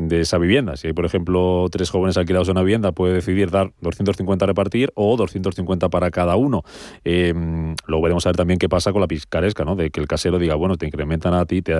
de 0.07 0.21
esa 0.21 0.37
vivienda. 0.37 0.77
Si 0.77 0.87
hay, 0.87 0.93
por 0.93 1.05
ejemplo, 1.05 1.67
tres 1.69 1.89
jóvenes 1.89 2.17
alquilados 2.17 2.47
en 2.47 2.53
una 2.53 2.61
vivienda, 2.61 2.91
puede 2.93 3.13
decidir 3.15 3.51
dar 3.51 3.73
250 3.81 4.45
a 4.45 4.47
repartir 4.47 4.91
o 4.95 5.17
250 5.17 5.89
para 5.89 6.09
cada 6.09 6.35
uno. 6.37 6.63
Eh, 7.03 7.33
luego 7.85 8.03
veremos 8.03 8.25
a 8.25 8.29
ver 8.29 8.37
también 8.37 8.59
qué 8.59 8.69
pasa 8.69 8.91
con 8.91 9.01
la 9.01 9.07
picaresca, 9.07 9.65
¿no? 9.65 9.75
De 9.75 9.89
que 9.89 9.99
el 9.99 10.07
casero 10.07 10.39
diga, 10.39 10.55
bueno, 10.55 10.77
te 10.77 10.85
incrementan 10.85 11.33
a 11.33 11.45
ti, 11.45 11.61
te, 11.61 11.79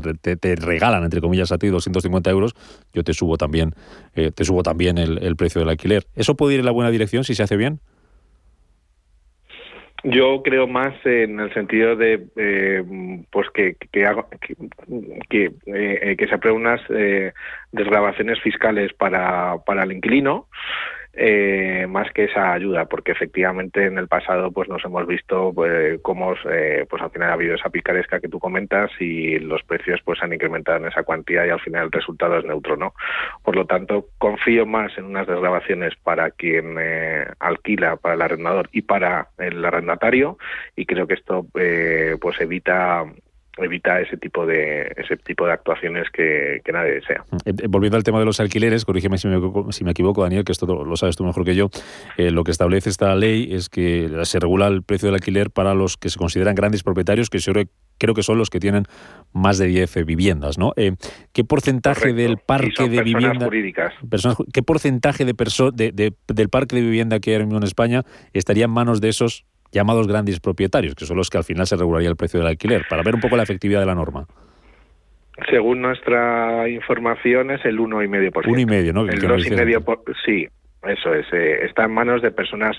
regalan, 0.56 1.04
entre 1.04 1.22
comillas, 1.22 1.52
a 1.52 1.58
ti 1.58 1.68
250 1.68 2.30
euros, 2.30 2.56
yo 2.94 3.04
te 3.04 3.14
subo 3.14 3.38
también, 3.38 3.74
eh, 4.16 4.32
te 4.32 4.44
subo 4.44 4.64
también 4.64 4.98
el 4.98 5.36
precio 5.38 5.60
del 5.60 5.70
alquiler. 5.70 6.06
¿Eso 6.16 6.36
puede 6.36 6.56
ir 6.56 6.60
en 6.60 6.66
la 6.66 6.72
buena 6.72 6.92
dirección 6.92 7.24
si 7.24 7.36
se 7.36 7.44
hace 7.44 7.56
bien? 7.56 7.80
Yo 10.04 10.42
creo 10.44 10.66
más 10.66 10.94
en 11.06 11.40
el 11.40 11.54
sentido 11.54 11.96
de 11.96 12.26
eh, 12.38 12.84
pues 13.32 13.50
que 13.50 13.76
que, 13.92 14.06
que, 15.30 15.52
eh, 15.66 16.16
que 16.18 16.28
se 16.28 16.36
aprueben 16.36 16.62
unas 16.62 16.82
eh, 16.90 17.34
desgrabaciones 17.72 18.40
fiscales 18.42 18.94
para, 18.94 19.58
para 19.66 19.84
el 19.84 19.92
inquilino 19.92 20.48
eh, 21.14 21.88
más 21.90 22.12
que 22.12 22.26
esa 22.26 22.54
ayuda, 22.54 22.86
porque 22.86 23.12
efectivamente 23.12 23.86
en 23.86 23.98
el 23.98 24.08
pasado 24.08 24.52
pues 24.52 24.70
nos 24.70 24.84
hemos 24.86 25.08
visto 25.08 25.52
pues, 25.54 26.00
cómo 26.02 26.36
eh, 26.50 26.86
pues 26.90 27.02
al 27.02 27.12
final 27.12 27.30
ha 27.30 27.34
habido 27.34 27.56
esa 27.56 27.70
picaresca 27.70 28.20
que 28.20 28.30
tú 28.30 28.40
comentas 28.40 28.92
y 29.00 29.40
los 29.40 29.64
precios 29.64 30.00
pues 30.06 30.22
han 30.22 30.34
incrementado 30.34 30.78
en 30.78 30.88
esa 30.88 31.04
cuantía 31.04 31.46
y 31.46 31.50
al 31.50 31.60
final 31.60 31.86
el 31.86 31.92
resultado 31.92 32.38
es 32.38 32.46
neutro, 32.46 32.78
¿no? 32.78 32.94
Por 33.44 33.56
lo 33.56 33.66
tanto, 33.66 34.06
confío 34.18 34.66
más 34.66 34.98
en 34.98 35.06
unas 35.06 35.28
desgrabaciones 35.28 35.96
para 36.04 36.32
quien 36.32 36.78
eh, 36.80 37.26
alquila, 37.40 37.96
para 37.96 38.16
el 38.16 38.22
arrendador 38.22 38.70
y 38.72 38.84
para 38.84 39.30
el 39.38 39.64
arrendatario 39.66 40.38
y 40.76 40.86
creo 40.86 41.08
que 41.08 41.16
esto 41.16 41.46
eh, 41.60 42.18
pues 42.22 42.40
evita 42.40 43.06
evita 43.64 44.00
ese 44.00 44.18
tipo 44.18 44.46
de 44.46 44.94
ese 44.98 45.18
tipo 45.18 45.46
de 45.46 45.54
actuaciones 45.54 46.10
que, 46.12 46.62
nadie 46.72 46.94
desea. 46.94 47.24
Eh, 47.46 47.54
eh, 47.58 47.68
volviendo 47.68 47.98
al 47.98 48.04
tema 48.04 48.20
de 48.20 48.26
los 48.26 48.40
alquileres, 48.40 48.86
corrígeme 48.86 49.18
si 49.18 49.28
me, 49.28 49.40
si 49.72 49.84
me 49.84 49.92
equivoco, 49.92 50.24
Daniel, 50.24 50.44
que 50.44 50.52
esto 50.52 50.66
lo 50.84 50.96
sabes 50.98 51.16
tú 51.16 51.24
mejor 51.24 51.46
que 51.46 51.56
yo, 51.56 51.70
eh, 52.18 52.32
lo 52.32 52.44
que 52.44 52.52
establece 52.52 52.90
esta 52.90 53.16
ley 53.16 53.50
es 53.54 53.70
que 53.70 54.10
se 54.24 54.40
regula 54.40 54.68
el 54.68 54.84
precio 54.84 55.08
del 55.08 55.16
alquiler 55.16 55.50
para 55.50 55.74
los 55.74 55.98
que 55.98 56.10
se 56.10 56.18
consideran 56.18 56.56
grandes 56.56 56.84
propietarios, 56.84 57.30
que 57.30 57.40
creo 57.98 58.14
que 58.14 58.24
son 58.24 58.38
los 58.38 58.50
que 58.50 58.60
tienen 58.60 58.86
más 59.34 59.58
de 59.58 59.68
10 59.68 60.06
viviendas, 60.06 60.58
¿no? 60.58 60.74
¿Qué 61.34 61.44
porcentaje 61.44 62.14
del 62.14 62.38
parque 62.38 62.88
de 62.88 63.04
vivienda 63.04 63.46
jurídicas. 63.46 63.94
¿Qué 64.54 64.64
porcentaje 64.64 65.26
de, 65.26 65.34
de, 65.34 66.14
del 66.28 66.50
parque 66.50 66.78
de 66.78 66.82
vivienda 66.82 67.20
que 67.20 67.36
hay 67.36 67.42
en 67.42 67.64
España 67.64 68.04
estaría 68.34 68.66
en 68.66 68.72
manos 68.72 69.02
de 69.02 69.10
esos 69.10 69.46
llamados 69.72 70.08
grandes 70.08 70.40
propietarios, 70.40 70.96
que 70.96 71.06
son 71.06 71.18
los 71.18 71.30
que 71.30 71.38
al 71.38 71.44
final 71.44 71.68
se 71.68 71.76
regularía 71.76 72.10
el 72.10 72.16
precio 72.16 72.40
del 72.40 72.48
alquiler, 72.48 72.86
para 72.90 73.04
ver 73.04 73.16
un 73.16 73.22
poco 73.22 73.38
la 73.38 73.44
efectividad 73.44 73.80
de 73.80 73.86
la 73.86 73.96
norma. 73.96 74.26
Según 75.50 75.82
nuestra 75.82 76.68
información 76.68 77.52
es 77.52 77.64
el 77.66 77.80
1,5%. 77.80 78.46
1,5%, 78.46 78.94
¿no? 78.94 79.04
El 79.04 79.22
2,5%, 79.22 80.16
sí, 80.26 80.48
eso 80.84 81.14
es. 81.14 81.26
Eh, 81.32 81.66
está 81.66 81.86
en 81.86 81.92
manos 81.92 82.22
de 82.22 82.32
personas 82.32 82.78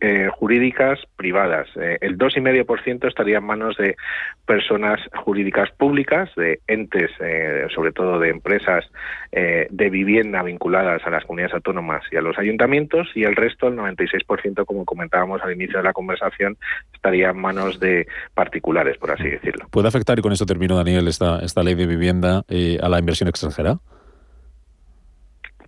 eh, 0.00 0.28
jurídicas 0.30 0.98
privadas. 1.16 1.66
Eh, 1.76 1.96
el 2.02 2.18
2,5% 2.18 3.08
estaría 3.08 3.38
en 3.38 3.44
manos 3.44 3.76
de 3.78 3.96
personas 4.44 5.00
jurídicas 5.24 5.70
públicas, 5.70 6.28
de 6.36 6.60
entes, 6.66 7.10
eh, 7.20 7.66
sobre 7.74 7.92
todo 7.92 8.18
de 8.18 8.28
empresas 8.28 8.84
de 9.30 9.90
vivienda 9.90 10.42
vinculadas 10.42 11.02
a 11.04 11.10
las 11.10 11.24
comunidades 11.24 11.54
autónomas 11.54 12.02
y 12.10 12.16
a 12.16 12.22
los 12.22 12.38
ayuntamientos, 12.38 13.08
y 13.14 13.24
el 13.24 13.36
resto, 13.36 13.68
el 13.68 13.76
96%, 13.76 14.64
como 14.64 14.86
comentábamos 14.86 15.42
al 15.42 15.52
inicio 15.52 15.78
de 15.78 15.84
la 15.84 15.92
conversación, 15.92 16.56
estaría 16.94 17.28
en 17.28 17.38
manos 17.38 17.78
de 17.78 18.06
particulares, 18.34 18.96
por 18.96 19.10
así 19.10 19.28
decirlo. 19.28 19.66
¿Puede 19.70 19.88
afectar, 19.88 20.18
y 20.18 20.22
con 20.22 20.32
esto 20.32 20.46
termino, 20.46 20.76
Daniel, 20.76 21.06
esta, 21.08 21.40
esta 21.40 21.62
ley 21.62 21.74
de 21.74 21.86
vivienda 21.86 22.38
a 22.38 22.88
la 22.88 22.98
inversión 22.98 23.28
extranjera? 23.28 23.78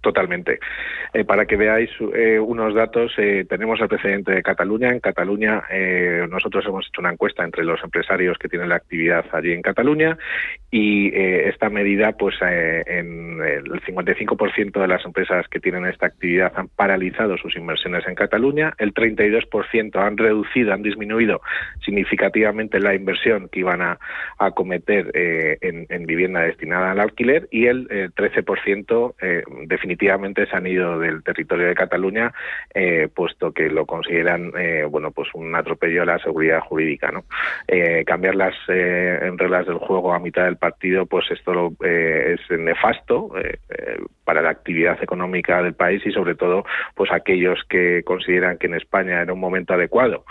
Totalmente. 0.00 0.60
Eh, 1.12 1.24
para 1.24 1.44
que 1.44 1.56
veáis 1.56 1.90
eh, 2.14 2.38
unos 2.38 2.74
datos, 2.74 3.12
eh, 3.18 3.44
tenemos 3.46 3.80
el 3.80 3.88
precedente 3.88 4.32
de 4.32 4.42
Cataluña. 4.42 4.88
En 4.88 5.00
Cataluña 5.00 5.62
nosotros 6.30 6.64
hemos 6.66 6.86
hecho 6.86 7.00
una 7.00 7.12
encuesta 7.12 7.44
entre 7.44 7.64
los 7.64 7.82
empresarios 7.82 8.38
que 8.38 8.48
tienen 8.48 8.68
la 8.68 8.76
actividad 8.76 9.24
allí 9.32 9.52
en 9.52 9.62
Cataluña 9.62 10.16
y 10.70 11.14
esta 11.14 11.68
medida, 11.68 12.12
pues 12.12 12.36
en 12.40 13.40
el 13.40 13.64
55% 13.82 14.80
de 14.80 14.88
las 14.88 15.04
empresas 15.04 15.46
que 15.48 15.60
tienen 15.60 15.86
esta 15.86 16.06
actividad 16.06 16.52
han 16.56 16.68
paralizado 16.68 17.36
sus 17.36 17.56
inversiones 17.56 18.06
en 18.06 18.14
Cataluña, 18.14 18.74
el 18.78 18.94
32% 18.94 19.96
han 19.96 20.16
reducido, 20.16 20.72
han 20.72 20.82
disminuido 20.82 21.40
significativamente 21.84 22.80
la 22.80 22.94
inversión 22.94 23.48
que 23.48 23.60
iban 23.60 23.82
a 23.82 23.98
acometer 24.38 25.10
en, 25.14 25.86
en, 25.88 26.06
vivienda 26.06 26.40
destinada 26.40 26.92
al 26.92 27.00
alquiler 27.00 27.48
y 27.50 27.66
el 27.66 27.88
13% 27.88 29.14
definitivamente 29.66 29.89
definitivamente 29.90 30.46
se 30.46 30.56
han 30.56 30.66
ido 30.68 31.00
del 31.00 31.24
territorio 31.24 31.66
de 31.66 31.74
Cataluña, 31.74 32.32
eh, 32.72 33.08
puesto 33.12 33.52
que 33.52 33.68
lo 33.68 33.86
consideran 33.86 34.52
eh, 34.56 34.84
bueno 34.88 35.10
pues 35.10 35.28
un 35.34 35.52
atropello 35.56 36.02
a 36.02 36.06
la 36.06 36.18
seguridad 36.20 36.60
jurídica. 36.60 37.10
¿no? 37.10 37.24
Eh, 37.66 38.04
cambiar 38.06 38.36
las 38.36 38.54
reglas 38.66 39.66
del 39.66 39.78
juego 39.78 40.14
a 40.14 40.20
mitad 40.20 40.44
del 40.44 40.56
partido, 40.56 41.06
pues 41.06 41.28
esto 41.30 41.72
es 41.80 42.40
nefasto 42.50 43.32
para 44.30 44.42
la 44.42 44.50
actividad 44.50 44.96
económica 45.02 45.60
del 45.60 45.74
país 45.74 46.06
y 46.06 46.12
sobre 46.12 46.36
todo 46.36 46.64
pues 46.94 47.10
aquellos 47.10 47.58
que 47.68 48.04
consideran 48.04 48.58
que 48.58 48.68
en 48.68 48.74
España 48.74 49.22
era 49.22 49.32
un 49.32 49.40
momento 49.40 49.74
adecuado 49.74 50.24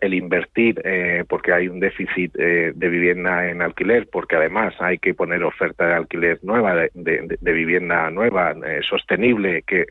el 0.00 0.14
invertir 0.14 0.80
eh, 0.86 1.26
porque 1.28 1.52
hay 1.52 1.68
un 1.68 1.78
déficit 1.78 2.34
eh, 2.38 2.72
de 2.74 2.88
vivienda 2.88 3.50
en 3.50 3.60
alquiler 3.60 4.08
porque 4.10 4.36
además 4.36 4.72
hay 4.78 4.96
que 4.96 5.12
poner 5.12 5.44
oferta 5.44 5.86
de 5.86 5.92
alquiler 5.92 6.38
nueva 6.42 6.86
de, 6.94 7.52
vivienda 7.52 8.10
nueva 8.10 8.54
eh, 8.64 8.80
sostenible 8.88 9.64
que 9.66 9.84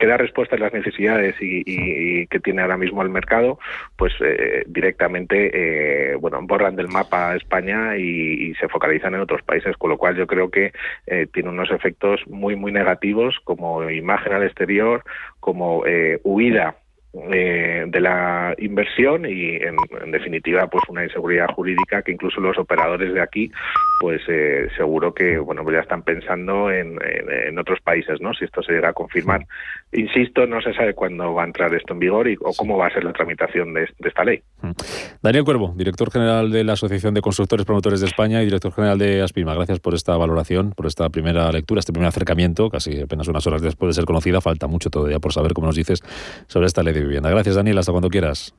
que 0.00 0.06
da 0.06 0.16
respuesta 0.16 0.56
a 0.56 0.58
las 0.58 0.72
necesidades 0.72 1.36
y, 1.40 2.26
que 2.26 2.40
tiene 2.40 2.62
ahora 2.62 2.78
mismo 2.78 3.02
el 3.02 3.10
mercado, 3.10 3.58
pues 3.96 4.14
eh, 4.20 4.64
directamente 4.66 5.50
eh, 5.52 6.16
bueno 6.16 6.40
borran 6.42 6.74
del 6.74 6.88
mapa 6.88 7.36
España 7.36 7.96
y, 7.98 8.54
se 8.58 8.68
focalizan 8.68 9.14
en 9.14 9.20
otros 9.20 9.42
países, 9.42 9.76
con 9.76 9.90
lo 9.90 9.98
cual 9.98 10.16
yo 10.16 10.26
creo 10.26 10.50
que 10.50 10.72
eh, 11.06 11.26
tiene 11.32 11.50
unos 11.50 11.70
efectos 11.70 12.20
muy 12.26 12.56
muy 12.56 12.72
negativos 12.72 13.38
como 13.44 13.88
imagen 13.90 14.32
al 14.32 14.42
exterior, 14.42 15.04
como 15.38 15.84
huida 16.24 16.76
eh, 17.12 17.86
de 17.88 18.00
la 18.00 18.54
inversión 18.58 19.26
y 19.26 19.56
en, 19.56 19.76
definitiva 20.12 20.68
pues 20.68 20.84
una 20.88 21.02
inseguridad 21.02 21.48
jurídica 21.48 22.02
que 22.02 22.12
incluso 22.12 22.40
los 22.40 22.56
operadores 22.56 23.12
de 23.12 23.20
aquí 23.20 23.50
pues 23.98 24.22
eh, 24.28 24.68
seguro 24.76 25.12
que 25.12 25.38
bueno 25.38 25.64
pues 25.64 25.74
ya 25.74 25.80
están 25.80 26.02
pensando 26.02 26.70
en, 26.70 26.98
en, 27.02 27.58
otros 27.58 27.80
países 27.80 28.20
no 28.20 28.32
si 28.32 28.44
esto 28.44 28.62
se 28.62 28.74
llega 28.74 28.90
a 28.90 28.92
confirmar. 28.92 29.44
Insisto 29.92 30.46
no 30.46 30.60
se 30.60 30.72
sabe 30.72 30.94
cuándo 30.94 31.34
va 31.34 31.42
a 31.42 31.46
entrar 31.46 31.74
esto 31.74 31.94
en 31.94 31.98
vigor 31.98 32.28
y, 32.28 32.36
o 32.40 32.52
cómo 32.56 32.78
va 32.78 32.86
a 32.86 32.92
ser 32.92 33.02
la 33.02 33.12
tramitación 33.12 33.74
de, 33.74 33.88
esta 34.04 34.24
ley. 34.24 34.40
Mm. 34.62 34.70
Daniel 35.20 35.44
Cuervo 35.44 35.74
director 35.76 36.12
general 36.12 36.52
de 36.52 36.62
la 36.62 36.74
Asociación 36.74 37.12
de 37.14 37.22
Constructores 37.22 37.66
Promotores 37.66 38.00
de 38.00 38.06
España 38.06 38.40
y 38.40 38.44
director 38.44 38.72
general 38.72 38.98
de 38.98 39.20
Aspima. 39.20 39.54
Gracias 39.54 39.80
por 39.80 39.94
esta 39.94 40.16
valoración 40.16 40.74
por 40.76 40.86
esta 40.86 41.08
primera 41.08 41.50
lectura 41.50 41.80
este 41.80 41.92
primer 41.92 42.08
acercamiento. 42.08 42.70
Casi 42.70 43.00
apenas 43.00 43.26
unas 43.26 43.44
horas 43.48 43.62
después 43.62 43.88
de 43.88 43.94
ser 43.94 44.04
conocida 44.04 44.40
falta 44.40 44.68
mucho 44.68 44.90
todavía 44.90 45.18
por 45.18 45.32
saber 45.32 45.54
cómo 45.54 45.66
nos 45.66 45.76
dices 45.76 46.02
sobre 46.46 46.66
esta 46.66 46.84
ley 46.84 46.99
vivienda. 47.02 47.30
Gracias, 47.30 47.56
Daniel. 47.56 47.78
Hasta 47.78 47.92
cuando 47.92 48.08
quieras. 48.08 48.54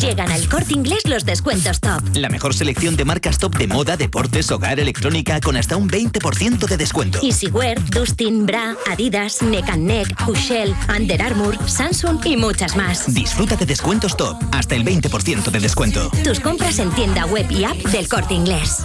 Llegan 0.00 0.32
al 0.32 0.48
corte 0.48 0.72
inglés 0.72 1.06
los 1.06 1.26
descuentos 1.26 1.78
top. 1.80 2.02
La 2.14 2.30
mejor 2.30 2.54
selección 2.54 2.96
de 2.96 3.04
marcas 3.04 3.38
top 3.38 3.56
de 3.58 3.66
moda, 3.66 3.98
deportes, 3.98 4.50
hogar, 4.50 4.80
electrónica 4.80 5.40
con 5.40 5.58
hasta 5.58 5.76
un 5.76 5.90
20% 5.90 6.66
de 6.66 6.76
descuento. 6.78 7.20
Easywear, 7.22 7.78
Dustin, 7.90 8.46
Bra, 8.46 8.76
Adidas, 8.90 9.42
Neck 9.42 9.68
Neck, 9.76 10.26
Hushell, 10.26 10.74
Under 10.88 11.20
Armour, 11.20 11.58
Samsung 11.68 12.18
y 12.24 12.36
muchas 12.38 12.76
más. 12.76 13.12
Disfruta 13.12 13.56
de 13.56 13.66
descuentos 13.66 14.16
top, 14.16 14.36
hasta 14.52 14.74
el 14.74 14.84
20% 14.84 15.50
de 15.50 15.60
descuento. 15.60 16.10
Tus 16.24 16.40
compras 16.40 16.78
en 16.78 16.90
tienda 16.92 17.26
web 17.26 17.50
y 17.50 17.64
app 17.64 17.76
del 17.76 18.08
corte 18.08 18.32
inglés. 18.32 18.84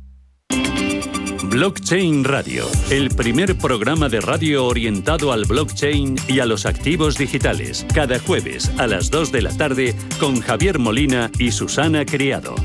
Blockchain 1.51 2.23
Radio, 2.23 2.65
el 2.91 3.09
primer 3.09 3.57
programa 3.57 4.07
de 4.07 4.21
radio 4.21 4.65
orientado 4.65 5.33
al 5.33 5.43
blockchain 5.43 6.15
y 6.29 6.39
a 6.39 6.45
los 6.45 6.65
activos 6.65 7.17
digitales, 7.17 7.85
cada 7.93 8.19
jueves 8.19 8.71
a 8.77 8.87
las 8.87 9.11
2 9.11 9.33
de 9.33 9.41
la 9.41 9.57
tarde 9.57 9.93
con 10.17 10.39
Javier 10.39 10.79
Molina 10.79 11.29
y 11.37 11.51
Susana 11.51 12.05
Criado. 12.05 12.55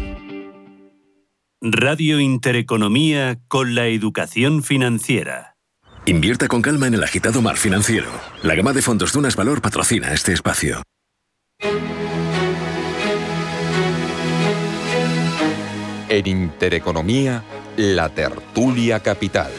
Radio 1.61 2.20
Intereconomía 2.20 3.40
con 3.49 3.75
la 3.75 3.88
educación 3.88 4.62
financiera. 4.62 5.57
Invierta 6.05 6.46
con 6.46 6.62
calma 6.62 6.87
en 6.87 6.94
el 6.94 7.03
agitado 7.03 7.42
mar 7.42 7.57
financiero. 7.57 8.09
La 8.44 8.55
gama 8.55 8.72
de 8.72 8.83
fondos 8.83 9.12
Dunas 9.12 9.35
Valor 9.35 9.61
patrocina 9.62 10.12
este 10.12 10.33
espacio. 10.33 10.85
En 16.09 16.27
Intereconomía, 16.29 17.42
la 17.77 18.09
tertulia 18.09 19.01
capital. 19.01 19.53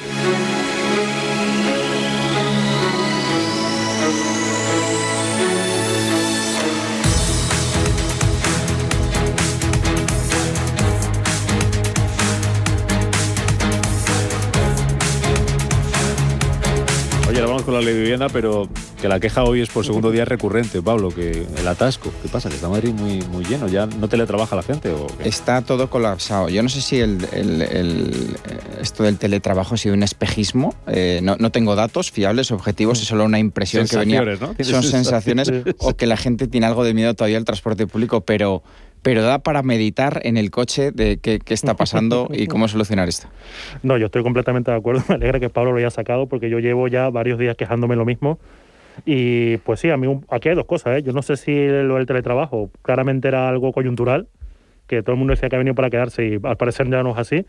Oye, 17.38 17.44
ahora 17.44 17.52
vamos 17.52 17.66
con 17.66 17.76
la 17.76 17.82
ley 17.82 17.94
de 17.94 18.02
vivienda, 18.02 18.30
pero 18.30 18.68
que 19.00 19.08
la 19.08 19.20
queja 19.20 19.44
hoy 19.44 19.62
es 19.62 19.70
por 19.70 19.86
segundo 19.86 20.10
día 20.10 20.26
recurrente, 20.26 20.82
Pablo, 20.82 21.10
que 21.10 21.46
el 21.56 21.68
atasco. 21.68 22.12
¿Qué 22.24 22.30
pasa? 22.30 22.50
Que 22.50 22.56
está 22.56 22.68
Madrid 22.68 22.92
muy, 22.94 23.22
muy 23.28 23.46
lleno. 23.46 23.68
¿Ya 23.68 23.86
no 23.86 24.10
teletrabaja 24.10 24.56
la 24.56 24.64
gente? 24.64 24.90
¿o 24.90 25.06
Está 25.24 25.62
todo 25.62 25.88
colapsado. 25.88 26.50
Yo 26.50 26.64
no 26.64 26.70
sé 26.70 26.82
si 26.82 27.00
el, 27.00 27.20
esto 28.82 29.04
del 29.04 29.20
teletrabajo 29.20 29.76
ha 29.76 29.78
sido 29.78 29.94
un 29.94 30.02
espejismo. 30.02 30.74
Eh, 30.88 31.20
no, 31.22 31.36
no, 31.38 31.52
tengo 31.52 31.76
datos 31.76 32.10
fiables, 32.10 32.50
objetivos, 32.50 33.00
es 33.04 33.08
solo 33.08 33.26
una 33.26 33.38
impresión 33.38 33.88
que 33.88 33.98
venía. 33.98 34.24
¿no? 34.24 34.56
Son 34.64 34.82
sensaciones 34.98 35.52
o 35.78 35.96
que 35.96 36.08
la 36.08 36.18
gente 36.18 36.48
tiene 36.48 36.66
algo 36.66 36.84
de 36.84 36.96
miedo 36.96 37.14
todavía 37.14 37.38
al 37.38 37.46
transporte 37.46 37.86
público, 37.86 38.22
pero 38.22 38.64
pero 39.08 39.22
da 39.22 39.40
para 39.40 39.64
meditar 39.64 40.20
en 40.24 40.36
el 40.36 40.52
coche 40.52 40.92
de 40.92 41.20
qué, 41.20 41.40
qué, 41.40 41.54
está 41.54 41.76
pasando 41.76 42.28
y 42.30 42.48
cómo 42.48 42.68
solucionar 42.68 43.08
esto. 43.08 43.30
No, 43.82 43.98
yo 43.98 44.08
estoy 44.08 44.22
completamente 44.22 44.70
de 44.70 44.76
acuerdo. 44.76 45.02
Me 45.08 45.16
alegra 45.16 45.40
que 45.40 45.50
Pablo 45.50 45.72
lo 45.72 45.78
haya 45.78 45.90
sacado 45.90 46.28
porque 46.28 46.50
yo 46.50 46.60
llevo 46.60 46.90
ya 46.90 47.10
varios 47.10 47.40
días 47.40 47.56
quejándome 47.56 47.96
lo 47.96 48.04
mismo 48.04 48.38
y 49.06 49.56
pues 49.60 49.80
sí, 49.80 49.90
a 49.92 49.96
mí 49.96 50.20
aquí 50.28 50.50
hay 50.50 50.56
dos 50.56 50.66
cosas. 50.66 50.98
¿eh? 50.98 51.04
Yo 51.04 51.14
no 51.14 51.22
sé 51.22 51.38
si 51.38 51.70
lo 51.70 51.96
del 51.96 52.06
teletrabajo 52.06 52.70
claramente 52.82 53.30
era 53.30 53.48
algo 53.48 53.72
coyuntural, 53.72 54.28
que 54.88 55.02
todo 55.04 55.14
el 55.14 55.20
mundo 55.20 55.32
decía 55.32 55.48
que 55.48 55.56
ha 55.56 55.60
venido 55.60 55.76
para 55.76 55.90
quedarse 55.90 56.28
y 56.28 56.40
al 56.44 56.58
parecer 56.58 56.90
ya 56.90 57.02
no 57.02 57.12
es 57.12 57.18
así. 57.18 57.46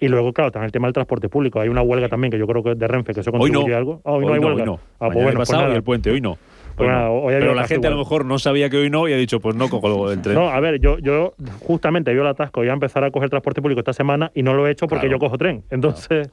Y 0.00 0.08
luego, 0.08 0.32
claro, 0.32 0.50
también 0.50 0.66
el 0.66 0.72
tema 0.72 0.88
del 0.88 0.94
transporte 0.94 1.28
público. 1.28 1.60
Hay 1.60 1.68
una 1.68 1.82
huelga 1.82 2.08
también 2.08 2.32
que 2.32 2.38
yo 2.38 2.48
creo 2.48 2.64
que 2.64 2.72
es 2.72 2.78
de 2.80 2.88
Renfe, 2.88 3.14
que 3.14 3.20
eso 3.20 3.30
contribuye 3.30 3.64
hoy 3.64 3.76
algo. 3.76 4.00
Ah, 4.04 4.10
hoy, 4.10 4.26
no 4.26 4.32
hay 4.32 4.40
huelga. 4.40 4.62
Hoy 4.62 4.66
no. 4.66 4.80
Ah, 4.98 5.08
pues 5.12 5.22
bueno, 5.22 5.38
pasado 5.38 5.66
pues 5.66 5.76
el 5.76 5.82
puente, 5.84 6.10
hoy 6.10 6.20
no. 6.20 6.36
Pues 6.76 6.90
pero 7.26 7.54
la 7.54 7.66
gente 7.66 7.86
a 7.86 7.90
lo 7.90 7.96
mejor 7.96 8.24
no 8.24 8.38
sabía 8.38 8.68
que 8.68 8.76
hoy 8.76 8.90
no 8.90 9.08
y 9.08 9.12
ha 9.12 9.16
dicho, 9.16 9.40
pues 9.40 9.56
no 9.56 9.68
cojo 9.68 10.10
el 10.10 10.20
tren. 10.20 10.34
No, 10.34 10.50
a 10.50 10.60
ver, 10.60 10.78
yo, 10.78 10.98
yo 10.98 11.34
justamente 11.60 12.12
vio 12.12 12.22
el 12.22 12.28
atasco, 12.28 12.60
voy 12.60 12.68
a 12.68 12.74
empezar 12.74 13.02
a 13.02 13.10
coger 13.10 13.30
transporte 13.30 13.62
público 13.62 13.80
esta 13.80 13.94
semana 13.94 14.30
y 14.34 14.42
no 14.42 14.52
lo 14.54 14.66
he 14.66 14.70
hecho 14.70 14.86
porque 14.86 15.08
yo 15.08 15.18
cojo 15.18 15.38
tren. 15.38 15.64
Entonces... 15.70 16.30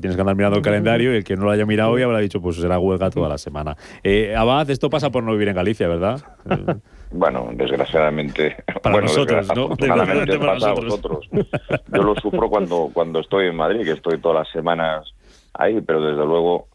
tienes 0.00 0.16
que 0.16 0.20
andar 0.22 0.34
mirando 0.34 0.56
el 0.56 0.64
calendario 0.64 1.12
y 1.12 1.16
el 1.16 1.24
que 1.24 1.36
no 1.36 1.44
lo 1.44 1.50
haya 1.50 1.66
mirado 1.66 1.90
hoy 1.90 2.02
habrá 2.02 2.18
dicho, 2.20 2.40
pues 2.40 2.56
será 2.56 2.78
huelga 2.78 3.10
toda 3.10 3.28
la 3.28 3.36
semana. 3.36 3.76
Eh, 4.02 4.34
Abad, 4.34 4.70
esto 4.70 4.88
pasa 4.88 5.10
por 5.10 5.22
no 5.24 5.32
vivir 5.32 5.48
en 5.48 5.56
Galicia, 5.56 5.86
¿verdad? 5.88 6.20
Bueno, 7.14 7.50
desgraciadamente. 7.52 8.56
Para 8.82 9.02
nosotros, 9.02 9.46
¿no? 9.54 9.68
Desgraciadamente 9.76 10.38
pasa 10.38 10.70
a 10.70 10.72
vosotros. 10.72 11.28
Yo 11.30 12.02
lo 12.02 12.14
sufro 12.14 12.48
cuando, 12.48 12.88
cuando 12.90 13.20
estoy 13.20 13.48
en 13.48 13.56
Madrid, 13.56 13.84
que 13.84 13.92
estoy 13.92 14.18
todas 14.18 14.46
las 14.46 14.48
semanas 14.50 15.12
ahí, 15.52 15.80
pero 15.82 16.00
desde 16.00 16.24
luego 16.24 16.68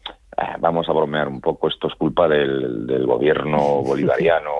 vamos 0.60 0.88
a 0.88 0.92
bromear 0.92 1.28
un 1.28 1.40
poco. 1.40 1.68
Esto 1.68 1.88
es 1.88 1.94
culpa 1.94 2.28
del, 2.28 2.86
del 2.86 3.06
gobierno 3.06 3.82
bolivariano 3.86 4.50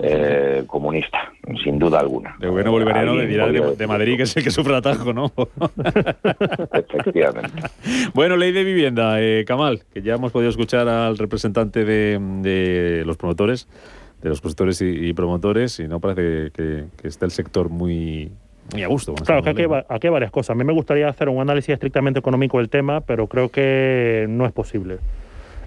eh, 0.00 0.62
comunista, 0.66 1.32
sin 1.64 1.78
duda 1.78 1.98
alguna. 1.98 2.36
El 2.40 2.50
gobierno 2.50 2.70
bolivariano 2.70 3.16
de, 3.16 3.76
de, 3.76 3.86
Madrid, 3.86 4.16
que 4.16 4.22
es 4.24 4.36
el 4.36 4.44
que 4.44 4.50
sufre 4.50 4.76
atajo, 4.76 5.12
¿no? 5.12 5.32
Efectivamente. 6.72 7.62
Bueno, 8.14 8.36
ley 8.36 8.52
de 8.52 8.64
vivienda, 8.64 9.20
eh, 9.20 9.44
Kamal, 9.46 9.82
que 9.92 10.02
ya 10.02 10.14
hemos 10.14 10.32
podido 10.32 10.50
escuchar 10.50 10.88
al 10.88 11.18
representante 11.18 11.84
de, 11.84 13.02
los 13.04 13.16
promotores, 13.16 13.68
de 14.22 14.28
los 14.28 14.40
constructores 14.40 14.80
y, 14.82 15.12
promotores, 15.14 15.80
y 15.80 15.88
no 15.88 16.00
parece 16.00 16.50
que, 16.52 16.86
que 17.00 17.08
esté 17.08 17.24
el 17.24 17.30
sector 17.30 17.68
muy, 17.68 18.30
muy 18.72 18.82
a 18.82 18.88
gusto. 18.88 19.14
Claro, 19.14 19.42
que 19.42 19.50
aquí 19.50 19.62
hay, 19.62 19.68
aquí 19.88 20.06
hay, 20.06 20.12
varias 20.12 20.30
cosas. 20.30 20.50
A 20.50 20.54
mí 20.54 20.64
me 20.64 20.72
gustaría 20.72 21.08
hacer 21.08 21.28
un 21.28 21.40
análisis 21.40 21.70
estrictamente 21.70 22.18
económico 22.18 22.58
del 22.58 22.68
tema, 22.68 23.00
pero 23.00 23.26
creo 23.26 23.48
que 23.50 24.26
no 24.28 24.46
es 24.46 24.52
posible. 24.52 24.98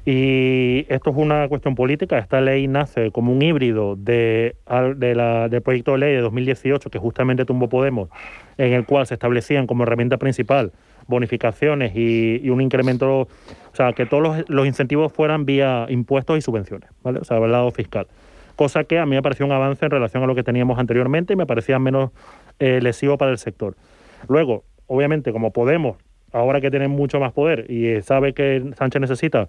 Y 0.05 0.85
esto 0.89 1.11
es 1.11 1.15
una 1.15 1.47
cuestión 1.47 1.75
política. 1.75 2.17
Esta 2.17 2.41
ley 2.41 2.67
nace 2.67 3.11
como 3.11 3.31
un 3.31 3.41
híbrido 3.41 3.95
de, 3.95 4.55
la, 4.67 5.47
del 5.47 5.61
proyecto 5.61 5.91
de 5.91 5.97
ley 5.99 6.15
de 6.15 6.21
2018 6.21 6.89
que 6.89 6.97
justamente 6.97 7.45
tumbó 7.45 7.69
Podemos, 7.69 8.09
en 8.57 8.73
el 8.73 8.85
cual 8.85 9.05
se 9.05 9.13
establecían 9.13 9.67
como 9.67 9.83
herramienta 9.83 10.17
principal 10.17 10.71
bonificaciones 11.07 11.93
y, 11.95 12.49
un 12.49 12.61
incremento, 12.61 13.21
o 13.21 13.27
sea, 13.73 13.93
que 13.93 14.05
todos 14.05 14.43
los, 14.47 14.67
incentivos 14.67 15.11
fueran 15.11 15.45
vía 15.45 15.85
impuestos 15.89 16.37
y 16.37 16.41
subvenciones, 16.41 16.89
¿vale? 17.03 17.19
O 17.19 17.23
sea, 17.23 17.37
el 17.37 17.51
lado 17.51 17.69
fiscal. 17.71 18.07
Cosa 18.55 18.83
que 18.83 18.99
a 18.99 19.05
mí 19.05 19.15
me 19.15 19.21
pareció 19.21 19.45
un 19.45 19.51
avance 19.51 19.85
en 19.85 19.91
relación 19.91 20.23
a 20.23 20.27
lo 20.27 20.35
que 20.35 20.43
teníamos 20.43 20.79
anteriormente 20.79 21.33
y 21.33 21.35
me 21.35 21.45
parecía 21.45 21.79
menos 21.79 22.11
eh, 22.61 22.79
lesivo 22.79 23.17
para 23.17 23.31
el 23.31 23.39
sector. 23.39 23.75
Luego, 24.29 24.63
obviamente, 24.85 25.31
como 25.31 25.51
Podemos, 25.51 25.97
ahora 26.31 26.61
que 26.61 26.69
tiene 26.69 26.87
mucho 26.87 27.19
más 27.19 27.33
poder 27.33 27.65
y 27.71 27.99
sabe 28.03 28.33
que 28.33 28.63
Sánchez 28.77 29.01
necesita 29.01 29.47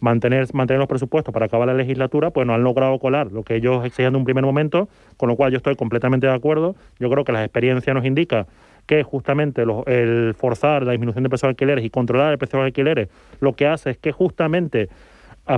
mantener, 0.00 0.46
mantener 0.54 0.78
los 0.78 0.88
presupuestos 0.88 1.30
para 1.34 1.44
acabar 1.44 1.68
la 1.68 1.74
legislatura, 1.74 2.30
pues 2.30 2.46
no 2.46 2.54
han 2.54 2.64
logrado 2.64 2.98
colar 2.98 3.30
lo 3.32 3.42
que 3.42 3.56
ellos 3.56 3.84
exigían 3.84 4.14
en 4.14 4.16
un 4.16 4.24
primer 4.24 4.44
momento, 4.44 4.88
con 5.18 5.28
lo 5.28 5.36
cual 5.36 5.52
yo 5.52 5.58
estoy 5.58 5.76
completamente 5.76 6.26
de 6.26 6.32
acuerdo. 6.32 6.74
Yo 6.98 7.10
creo 7.10 7.22
que 7.24 7.32
la 7.32 7.44
experiencia 7.44 7.92
nos 7.92 8.06
indica 8.06 8.46
que 8.86 9.02
justamente 9.02 9.62
el 9.62 10.34
forzar 10.34 10.84
la 10.84 10.92
disminución 10.92 11.22
de 11.22 11.28
precios 11.28 11.48
de 11.48 11.50
alquileres 11.50 11.84
y 11.84 11.90
controlar 11.90 12.32
el 12.32 12.38
precio 12.38 12.58
de 12.58 12.62
los 12.62 12.68
alquileres 12.68 13.08
lo 13.40 13.52
que 13.52 13.66
hace 13.66 13.90
es 13.90 13.98
que 13.98 14.10
justamente 14.10 14.88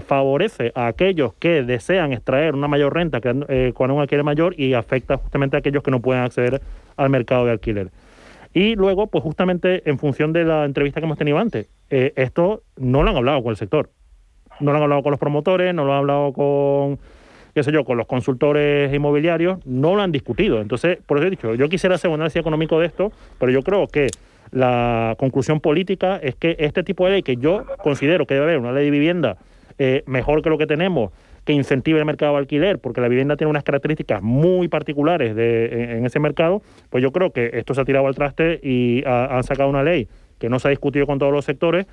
favorece 0.01 0.73
a 0.75 0.89
aquellos 0.89 1.35
que 1.35 1.63
desean 1.63 2.13
extraer 2.13 2.55
una 2.55 2.69
mayor 2.69 2.95
renta 2.95 3.21
eh, 3.23 3.73
con 3.75 3.91
un 3.91 4.01
alquiler 4.01 4.25
mayor 4.25 4.59
y 4.59 4.75
afecta 4.75 5.17
justamente 5.17 5.57
a 5.57 5.61
aquellos 5.61 5.83
que 5.83 5.91
no 5.91 6.01
pueden 6.01 6.23
acceder 6.23 6.61
al 6.97 7.11
mercado 7.11 7.45
de 7.45 7.53
alquiler. 7.53 7.91
Y 8.53 8.75
luego, 8.75 9.07
pues 9.07 9.23
justamente 9.23 9.89
en 9.89 9.99
función 9.99 10.33
de 10.33 10.45
la 10.45 10.65
entrevista 10.65 11.01
que 11.01 11.07
hemos 11.07 11.19
tenido 11.19 11.39
antes, 11.39 11.69
eh, 11.91 12.13
esto 12.17 12.63
no 12.77 13.03
lo 13.03 13.11
han 13.11 13.17
hablado 13.17 13.43
con 13.43 13.51
el 13.51 13.57
sector 13.57 13.91
no 14.61 14.73
lo 14.73 14.79
han 14.79 14.83
hablado 14.85 15.03
con 15.03 15.11
los 15.11 15.21
promotores, 15.21 15.75
no 15.75 15.85
lo 15.85 15.93
han 15.93 15.99
hablado 15.99 16.33
con, 16.33 16.99
qué 17.55 17.63
sé 17.63 17.73
yo, 17.73 17.85
con 17.85 17.97
los 17.97 18.07
consultores 18.07 18.93
inmobiliarios, 18.93 19.65
no 19.67 19.95
lo 19.95 20.03
han 20.03 20.13
discutido. 20.13 20.61
Entonces, 20.61 20.99
por 21.05 21.19
eso 21.19 21.27
he 21.27 21.31
dicho, 21.31 21.55
yo 21.55 21.69
quisiera 21.69 21.97
hacer 21.97 22.09
un 22.09 22.15
análisis 22.15 22.41
económico 22.41 22.81
de 22.81 22.87
esto, 22.87 23.13
pero 23.39 23.53
yo 23.53 23.63
creo 23.63 23.87
que 23.89 24.09
la 24.53 25.17
conclusión 25.19 25.61
política 25.61 26.19
es 26.23 26.37
que 26.37 26.57
este 26.59 26.83
tipo 26.83 27.05
de 27.05 27.13
ley, 27.13 27.23
que 27.23 27.37
yo 27.37 27.65
considero 27.83 28.27
que 28.27 28.35
debe 28.35 28.47
haber 28.47 28.59
una 28.59 28.73
ley 28.73 28.87
de 28.87 28.91
vivienda 28.91 29.37
eh, 29.79 30.03
mejor 30.07 30.43
que 30.43 30.51
lo 30.51 30.59
que 30.59 30.67
tenemos, 30.67 31.13
que 31.45 31.53
incentive 31.53 31.99
el 31.99 32.05
mercado 32.05 32.33
de 32.33 32.39
alquiler, 32.39 32.79
porque 32.79 33.01
la 33.01 33.09
vivienda 33.09 33.37
tiene 33.37 33.51
unas 33.51 33.65
características 33.65 34.23
muy 34.23 34.69
particulares 34.69 35.37
de, 35.37 35.97
en, 35.97 36.07
ese 36.07 36.19
mercado, 36.19 36.63
pues 36.91 37.03
yo 37.03 37.13
creo 37.13 37.33
que 37.33 37.51
esto 37.55 37.75
se 37.75 37.81
ha 37.81 37.85
tirado 37.85 38.07
al 38.07 38.15
traste 38.15 38.59
y 38.63 39.05
han 39.07 39.45
sacado 39.45 39.69
una 39.69 39.83
ley 39.83 40.09
que 40.39 40.49
no 40.49 40.59
se 40.59 40.69
ha 40.69 40.71
discutido 40.71 41.07
con 41.07 41.19
todos 41.19 41.33
los 41.33 41.45
sectores 41.45 41.87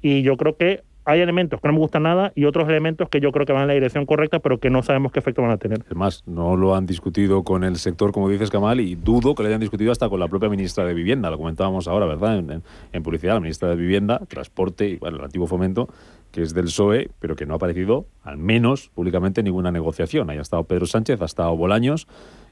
y 0.00 0.22
yo 0.22 0.36
creo 0.36 0.56
que 0.56 0.82
hay 1.06 1.20
elementos 1.20 1.60
que 1.60 1.68
no 1.68 1.74
me 1.74 1.80
gustan 1.80 2.04
nada 2.04 2.32
y 2.34 2.46
otros 2.46 2.68
elementos 2.68 3.08
que 3.08 3.20
yo 3.20 3.30
creo 3.30 3.44
que 3.44 3.52
van 3.52 3.62
en 3.62 3.68
la 3.68 3.74
dirección 3.74 4.06
correcta, 4.06 4.38
pero 4.38 4.58
que 4.58 4.70
no 4.70 4.82
sabemos 4.82 5.12
qué 5.12 5.18
efecto 5.18 5.42
van 5.42 5.50
a 5.50 5.58
tener. 5.58 5.82
Además, 5.86 6.22
no 6.26 6.56
lo 6.56 6.74
han 6.74 6.86
discutido 6.86 7.42
con 7.42 7.62
el 7.62 7.76
sector, 7.76 8.12
como 8.12 8.28
dices, 8.28 8.50
Kamal, 8.50 8.80
y 8.80 8.94
dudo 8.94 9.34
que 9.34 9.42
lo 9.42 9.48
hayan 9.48 9.60
discutido 9.60 9.92
hasta 9.92 10.08
con 10.08 10.18
la 10.18 10.28
propia 10.28 10.48
ministra 10.48 10.84
de 10.84 10.94
Vivienda. 10.94 11.30
Lo 11.30 11.36
comentábamos 11.36 11.88
ahora, 11.88 12.06
¿verdad? 12.06 12.62
En, 12.92 13.02
publicidad, 13.02 13.34
la 13.34 13.40
ministra 13.40 13.68
de 13.68 13.76
Vivienda, 13.76 14.20
Transporte 14.28 14.88
y 14.88 14.96
bueno, 14.96 15.18
el 15.18 15.24
antiguo 15.24 15.46
Fomento, 15.46 15.88
que 16.34 16.42
es 16.42 16.52
del 16.52 16.64
PSOE, 16.64 17.10
pero 17.20 17.36
que 17.36 17.46
no 17.46 17.54
ha 17.54 17.56
aparecido, 17.58 18.06
al 18.24 18.38
menos 18.38 18.90
públicamente, 18.92 19.40
ninguna 19.44 19.70
negociación. 19.70 20.28
Ahí 20.30 20.38
ha 20.38 20.42
estado 20.42 20.64
Pedro 20.64 20.84
Sánchez, 20.84 21.22
ha 21.22 21.26
estado 21.26 21.56
Bolaños 21.56 22.08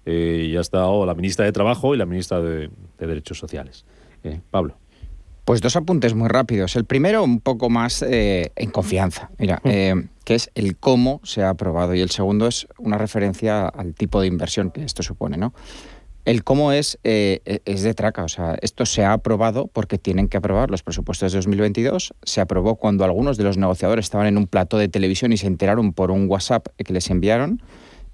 eh, 0.06 0.46
y 0.50 0.56
ha 0.56 0.60
estado 0.60 1.04
la 1.04 1.14
ministra 1.14 1.44
de 1.44 1.50
Trabajo 1.50 1.92
y 1.92 1.98
la 1.98 2.06
ministra 2.06 2.40
de, 2.40 2.70
Derechos 2.96 3.40
Sociales. 3.40 3.84
Eh, 4.22 4.40
Pablo. 4.52 4.76
Pues 5.44 5.60
dos 5.60 5.74
apuntes 5.74 6.14
muy 6.14 6.28
rápidos. 6.28 6.76
El 6.76 6.84
primero, 6.84 7.24
un 7.24 7.40
poco 7.40 7.68
más 7.68 8.02
eh, 8.02 8.52
en 8.54 8.70
confianza, 8.70 9.32
mira, 9.38 9.60
mm. 9.64 9.68
eh, 9.68 10.08
que 10.24 10.36
es 10.36 10.48
el 10.54 10.76
cómo 10.76 11.20
se 11.24 11.42
ha 11.42 11.48
aprobado. 11.48 11.92
Y 11.96 12.00
el 12.00 12.10
segundo 12.10 12.46
es 12.46 12.68
una 12.78 12.98
referencia 12.98 13.66
al 13.66 13.94
tipo 13.94 14.20
de 14.20 14.28
inversión 14.28 14.70
que 14.70 14.84
esto 14.84 15.02
supone, 15.02 15.38
¿no? 15.38 15.52
El 16.24 16.44
cómo 16.44 16.70
es, 16.70 16.98
eh, 17.02 17.60
es 17.64 17.82
de 17.82 17.94
traca, 17.94 18.22
o 18.22 18.28
sea, 18.28 18.56
esto 18.62 18.86
se 18.86 19.04
ha 19.04 19.12
aprobado 19.12 19.66
porque 19.66 19.98
tienen 19.98 20.28
que 20.28 20.36
aprobar 20.36 20.70
los 20.70 20.84
presupuestos 20.84 21.32
de 21.32 21.38
2022. 21.38 22.14
Se 22.22 22.40
aprobó 22.40 22.76
cuando 22.76 23.04
algunos 23.04 23.36
de 23.36 23.44
los 23.44 23.58
negociadores 23.58 24.06
estaban 24.06 24.28
en 24.28 24.38
un 24.38 24.46
plato 24.46 24.78
de 24.78 24.88
televisión 24.88 25.32
y 25.32 25.36
se 25.36 25.48
enteraron 25.48 25.92
por 25.92 26.12
un 26.12 26.28
WhatsApp 26.28 26.68
que 26.76 26.92
les 26.92 27.10
enviaron. 27.10 27.60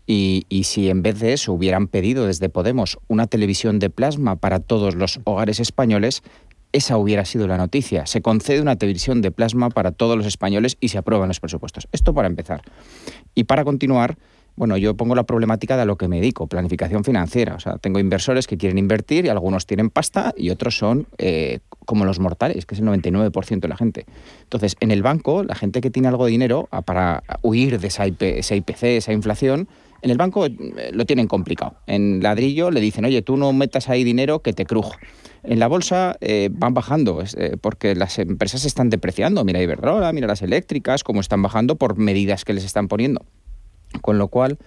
Y, 0.06 0.46
y, 0.48 0.64
si 0.64 0.88
en 0.88 1.02
vez 1.02 1.20
de 1.20 1.34
eso 1.34 1.52
hubieran 1.52 1.86
pedido 1.86 2.26
desde 2.26 2.48
Podemos 2.48 2.98
una 3.08 3.26
televisión 3.26 3.78
de 3.78 3.90
plasma 3.90 4.36
para 4.36 4.58
todos 4.58 4.94
los 4.94 5.20
hogares 5.24 5.60
españoles, 5.60 6.22
esa 6.72 6.96
hubiera 6.96 7.24
sido 7.24 7.46
la 7.46 7.56
noticia. 7.56 8.06
Se 8.06 8.22
concede 8.22 8.60
una 8.60 8.76
televisión 8.76 9.22
de 9.22 9.30
plasma 9.30 9.70
para 9.70 9.92
todos 9.92 10.16
los 10.16 10.26
españoles 10.26 10.76
y 10.80 10.88
se 10.88 10.98
aprueban 10.98 11.28
los 11.28 11.40
presupuestos. 11.40 11.88
Esto 11.92 12.14
para 12.14 12.28
empezar. 12.28 12.62
Y 13.34 13.44
para 13.44 13.64
continuar, 13.64 14.16
bueno, 14.58 14.76
yo 14.76 14.96
pongo 14.96 15.14
la 15.14 15.22
problemática 15.22 15.76
de 15.76 15.86
lo 15.86 15.96
que 15.96 16.08
me 16.08 16.16
dedico, 16.16 16.48
planificación 16.48 17.04
financiera. 17.04 17.54
O 17.54 17.60
sea, 17.60 17.78
tengo 17.78 18.00
inversores 18.00 18.48
que 18.48 18.56
quieren 18.56 18.76
invertir 18.76 19.24
y 19.24 19.28
algunos 19.28 19.66
tienen 19.66 19.88
pasta 19.88 20.34
y 20.36 20.50
otros 20.50 20.76
son 20.76 21.06
eh, 21.18 21.60
como 21.84 22.04
los 22.04 22.18
mortales, 22.18 22.66
que 22.66 22.74
es 22.74 22.80
el 22.80 22.88
99% 22.88 23.60
de 23.60 23.68
la 23.68 23.76
gente. 23.76 24.04
Entonces, 24.42 24.76
en 24.80 24.90
el 24.90 25.02
banco, 25.02 25.44
la 25.44 25.54
gente 25.54 25.80
que 25.80 25.90
tiene 25.90 26.08
algo 26.08 26.24
de 26.24 26.32
dinero 26.32 26.68
ah, 26.72 26.82
para 26.82 27.22
huir 27.42 27.78
de 27.78 27.86
esa, 27.86 28.06
esa 28.06 28.56
IPC, 28.56 28.82
esa 28.82 29.12
inflación, 29.12 29.68
en 30.02 30.10
el 30.10 30.16
banco 30.16 30.46
eh, 30.46 30.52
lo 30.92 31.06
tienen 31.06 31.28
complicado. 31.28 31.76
En 31.86 32.20
ladrillo 32.20 32.72
le 32.72 32.80
dicen, 32.80 33.04
oye, 33.04 33.22
tú 33.22 33.36
no 33.36 33.52
metas 33.52 33.88
ahí 33.88 34.02
dinero 34.02 34.40
que 34.40 34.52
te 34.52 34.64
crujo. 34.64 34.92
En 35.44 35.60
la 35.60 35.68
bolsa 35.68 36.16
eh, 36.20 36.50
van 36.52 36.74
bajando 36.74 37.22
eh, 37.36 37.56
porque 37.60 37.94
las 37.94 38.18
empresas 38.18 38.64
están 38.64 38.90
depreciando. 38.90 39.44
Mira 39.44 39.62
Iberdrola, 39.62 40.12
mira 40.12 40.26
las 40.26 40.42
eléctricas, 40.42 41.04
cómo 41.04 41.20
están 41.20 41.42
bajando 41.42 41.76
por 41.76 41.96
medidas 41.96 42.44
que 42.44 42.54
les 42.54 42.64
están 42.64 42.88
poniendo. 42.88 43.24
Con 44.00 44.18
lo 44.18 44.28
cual, 44.28 44.58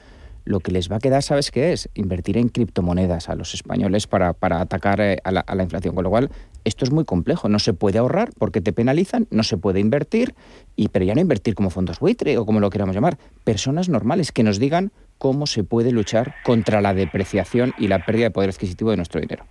lo 0.46 0.60
que 0.60 0.72
les 0.72 0.92
va 0.92 0.98
a 0.98 1.00
quedar, 1.00 1.22
¿sabes 1.24 1.52
qué 1.52 1.72
es? 1.72 1.90
Invertir 1.94 2.38
en 2.38 2.50
criptomonedas 2.50 3.30
a 3.30 3.36
los 3.36 3.54
españoles 3.54 4.08
para, 4.08 4.36
atacar 4.40 5.02
a 5.02 5.32
la, 5.32 5.42
a, 5.42 5.56
la, 5.56 5.64
inflación. 5.64 5.96
Con 5.96 6.04
lo 6.04 6.10
cual, 6.10 6.30
esto 6.64 6.86
es 6.86 6.92
muy 6.92 7.06
complejo. 7.06 7.50
No 7.50 7.60
se 7.60 7.74
puede 7.74 8.00
ahorrar 8.00 8.30
porque 8.38 8.62
te 8.62 8.74
penalizan, 8.74 9.28
no 9.30 9.44
se 9.44 9.58
puede 9.58 9.80
invertir, 9.80 10.34
y, 10.76 10.90
pero 10.90 11.06
ya 11.06 11.16
no 11.16 11.22
invertir 11.22 11.56
como 11.56 11.70
fondos 11.70 12.00
buitre 12.00 12.38
o 12.38 12.46
como 12.46 12.60
lo 12.60 12.70
queramos 12.70 12.96
llamar. 12.96 13.18
Personas 13.44 13.90
normales 13.90 14.32
que 14.32 14.44
nos 14.44 14.60
digan 14.60 14.92
cómo 15.18 15.46
se 15.46 15.64
puede 15.64 15.92
luchar 15.92 16.34
contra 16.44 16.82
la 16.82 16.96
depreciación 16.96 17.74
y 17.78 17.88
la 17.88 18.04
pérdida 18.04 18.26
de 18.26 18.32
poder 18.32 18.50
adquisitivo 18.50 18.90
de 18.90 18.98
nuestro 18.98 19.22
dinero. 19.22 19.46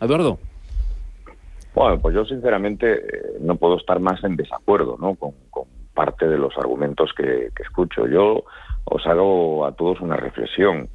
Eduardo. 0.00 0.38
Bueno, 1.74 2.00
pues 2.00 2.14
yo 2.14 2.24
sinceramente 2.24 2.94
eh, 2.94 3.38
no 3.40 3.56
puedo 3.56 3.76
estar 3.76 4.00
más 4.00 4.22
en 4.24 4.36
desacuerdo 4.36 4.96
¿no? 4.98 5.14
con, 5.14 5.32
parte 5.94 6.26
de 6.26 6.38
los 6.38 6.56
argumentos 6.56 7.10
que, 7.14 7.50
escucho. 7.60 8.06
Yo 8.06 8.44
os 8.90 9.06
hago 9.06 9.64
a 9.64 9.72
todos 9.72 10.00
una 10.00 10.16
reflexión. 10.16 10.88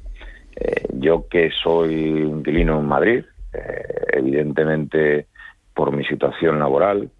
Eh, 0.54 0.86
yo 0.92 1.26
que 1.28 1.50
soy 1.50 1.94
inquilino 1.94 2.78
en 2.78 2.86
Madrid, 2.86 3.24
eh, 3.52 4.06
evidentemente 4.12 5.26
por 5.74 5.92
mi 5.92 6.04
situación 6.04 6.58
laboral, 6.58 7.10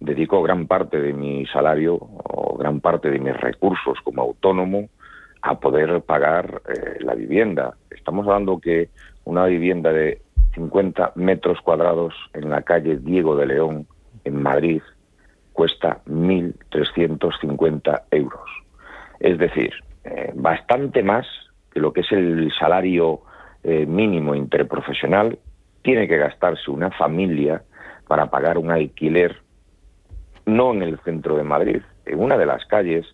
dedico 0.00 0.42
gran 0.42 0.66
parte 0.66 1.00
de 1.00 1.12
mi 1.12 1.46
salario 1.46 1.96
o 2.00 2.56
gran 2.58 2.80
parte 2.80 3.10
de 3.10 3.18
mis 3.18 3.36
recursos 3.36 3.98
como 4.02 4.22
autónomo 4.22 4.88
a 5.40 5.60
poder 5.60 6.02
pagar 6.02 6.62
la 7.00 7.14
vivienda. 7.14 7.76
Estamos 7.90 8.26
hablando 8.26 8.58
que 8.58 8.88
una 9.24 9.44
vivienda 9.44 9.92
de 9.92 10.22
50 10.54 11.12
metros 11.16 11.60
cuadrados 11.60 12.14
en 12.32 12.50
la 12.50 12.62
calle 12.62 12.96
Diego 12.96 13.36
de 13.36 13.46
León, 13.46 13.86
en 14.24 14.42
Madrid, 14.42 14.82
cuesta 15.52 16.00
1.350 16.06 18.02
euros. 18.10 18.50
Es 19.20 19.38
decir, 19.38 19.72
eh, 20.04 20.32
bastante 20.34 21.02
más 21.02 21.26
que 21.72 21.80
lo 21.80 21.92
que 21.92 22.02
es 22.02 22.12
el 22.12 22.52
salario 22.58 23.22
eh, 23.62 23.86
mínimo 23.86 24.34
interprofesional 24.34 25.38
tiene 25.82 26.06
que 26.06 26.18
gastarse 26.18 26.70
una 26.70 26.90
familia 26.90 27.62
para 28.06 28.26
pagar 28.26 28.58
un 28.58 28.70
alquiler 28.70 29.36
no 30.44 30.74
en 30.74 30.82
el 30.82 30.98
centro 31.00 31.36
de 31.36 31.42
Madrid, 31.42 31.80
en 32.04 32.20
una 32.20 32.36
de 32.36 32.44
las 32.44 32.66
calles 32.66 33.06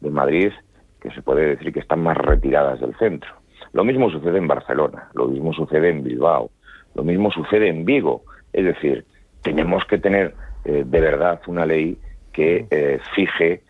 de 0.00 0.10
Madrid 0.10 0.52
que 1.00 1.10
se 1.12 1.22
puede 1.22 1.56
decir 1.56 1.72
que 1.72 1.80
están 1.80 2.02
más 2.02 2.16
retiradas 2.18 2.78
del 2.80 2.94
centro. 2.96 3.30
Lo 3.72 3.84
mismo 3.84 4.10
sucede 4.10 4.36
en 4.36 4.48
Barcelona, 4.48 5.08
lo 5.14 5.28
mismo 5.28 5.54
sucede 5.54 5.88
en 5.88 6.04
Bilbao, 6.04 6.50
lo 6.94 7.04
mismo 7.04 7.30
sucede 7.30 7.68
en 7.68 7.86
Vigo. 7.86 8.22
Es 8.52 8.66
decir, 8.66 9.06
tenemos 9.42 9.84
que 9.86 9.96
tener 9.96 10.34
eh, 10.66 10.84
de 10.86 11.00
verdad 11.00 11.40
una 11.46 11.64
ley 11.64 11.98
que 12.32 13.00
fije 13.14 13.62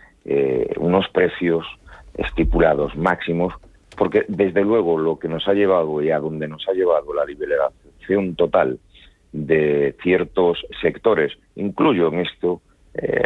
unos 0.79 1.07
precios 1.11 1.67
estipulados 2.15 2.97
máximos, 2.97 3.55
porque 3.97 4.25
desde 4.29 4.63
luego 4.63 4.99
lo 4.99 5.19
que 5.19 5.29
nos 5.29 5.47
ha 5.49 5.55
llevado 5.55 6.03
y 6.03 6.11
a 6.11 6.19
donde 6.19 6.49
nos 6.49 6.69
ha 6.69 6.73
llevado 6.73 7.15
la 7.15 7.25
liberación 7.25 8.35
total 8.35 8.79
de 9.33 9.97
ciertos 10.03 10.65
sectores, 10.81 11.33
incluyo 11.57 12.09
en 12.09 12.21
esto 12.21 12.61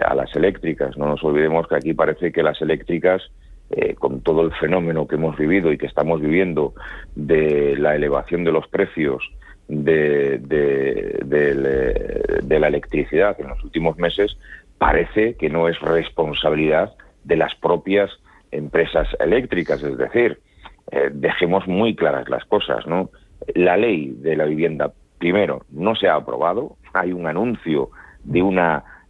a 0.02 0.14
las 0.14 0.34
eléctricas. 0.34 0.96
No 0.96 1.06
nos 1.06 1.22
olvidemos 1.22 1.68
que 1.68 1.76
aquí 1.76 1.92
parece 1.92 2.32
que 2.32 2.42
las 2.42 2.60
eléctricas 2.62 3.22
eh, 3.70 3.94
con 3.96 4.22
todo 4.22 4.40
el 4.40 4.54
fenómeno 4.54 5.06
que 5.06 5.16
hemos 5.16 5.36
vivido 5.36 5.70
y 5.70 5.76
que 5.76 5.84
estamos 5.84 6.22
viviendo 6.22 6.72
de 7.14 7.76
la 7.76 7.94
elevación 7.94 8.42
de 8.42 8.50
los 8.50 8.66
precios 8.66 9.22
de, 9.68 10.38
de, 10.38 12.58
la 12.58 12.68
electricidad 12.68 13.38
en 13.38 13.48
los 13.48 13.62
últimos 13.62 13.98
meses, 13.98 14.38
parece 14.78 15.34
que 15.34 15.50
no 15.50 15.68
es 15.68 15.78
responsabilidad 15.80 16.94
de 17.24 17.36
las 17.36 17.54
propias 17.56 18.10
empresas 18.50 19.08
eléctricas. 19.20 19.82
Es 19.82 19.96
decir, 19.96 20.40
eh, 20.90 21.10
dejemos 21.12 21.66
muy 21.66 21.94
claras 21.94 22.28
las 22.28 22.44
cosas, 22.44 22.86
¿no? 22.86 23.10
La 23.54 23.76
ley 23.76 24.14
de 24.18 24.36
la 24.36 24.44
vivienda, 24.44 24.92
primero, 25.18 25.64
no 25.70 25.94
se 25.94 26.08
ha 26.08 26.14
aprobado. 26.14 26.76
Hay 26.92 27.12
un 27.12 27.26
anuncio 27.26 27.90
de 28.24 28.42
un 28.42 28.58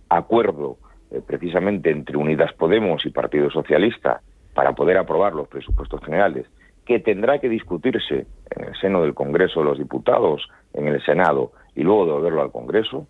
acuerdo 0.09 0.76
eh, 1.11 1.20
precisamente 1.26 1.91
entre 1.91 2.16
Unidas 2.16 2.53
Podemos 2.53 3.05
y 3.07 3.11
Partido 3.11 3.51
Socialista 3.51 4.20
para 4.55 4.72
poder 4.72 4.99
aprobar 4.99 5.34
los 5.34 5.49
presupuestos 5.49 6.03
generales, 6.05 6.47
que 6.84 6.99
tendrá 6.99 7.39
que 7.39 7.49
discutirse 7.49 8.26
en 8.51 8.64
el 8.64 8.74
seno 8.80 9.03
del 9.03 9.14
Congreso 9.14 9.61
de 9.61 9.66
los 9.66 9.78
Diputados, 9.78 10.49
en 10.74 10.89
el 10.89 11.03
Senado 11.05 11.53
y 11.74 11.82
luego 11.82 12.07
devolverlo 12.07 12.43
al 12.43 12.51
Congreso, 12.51 13.07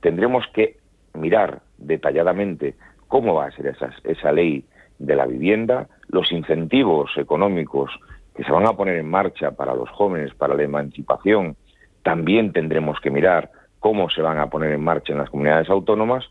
tendremos 0.00 0.44
que 0.52 0.76
mirar 1.14 1.62
detalladamente 1.78 2.74
cómo 3.08 3.34
va 3.34 3.46
a 3.46 3.50
ser 3.52 3.68
esa, 3.68 3.90
esa 4.04 4.32
ley 4.32 4.64
de 5.00 5.16
la 5.16 5.26
vivienda, 5.26 5.88
los 6.08 6.30
incentivos 6.30 7.10
económicos 7.16 7.90
que 8.36 8.44
se 8.44 8.52
van 8.52 8.66
a 8.66 8.74
poner 8.74 8.96
en 8.96 9.10
marcha 9.10 9.50
para 9.52 9.74
los 9.74 9.88
jóvenes, 9.90 10.34
para 10.34 10.54
la 10.54 10.62
emancipación, 10.62 11.56
también 12.02 12.52
tendremos 12.52 13.00
que 13.00 13.10
mirar 13.10 13.50
cómo 13.80 14.10
se 14.10 14.22
van 14.22 14.38
a 14.38 14.48
poner 14.48 14.72
en 14.72 14.84
marcha 14.84 15.12
en 15.12 15.18
las 15.18 15.30
comunidades 15.30 15.68
autónomas. 15.70 16.24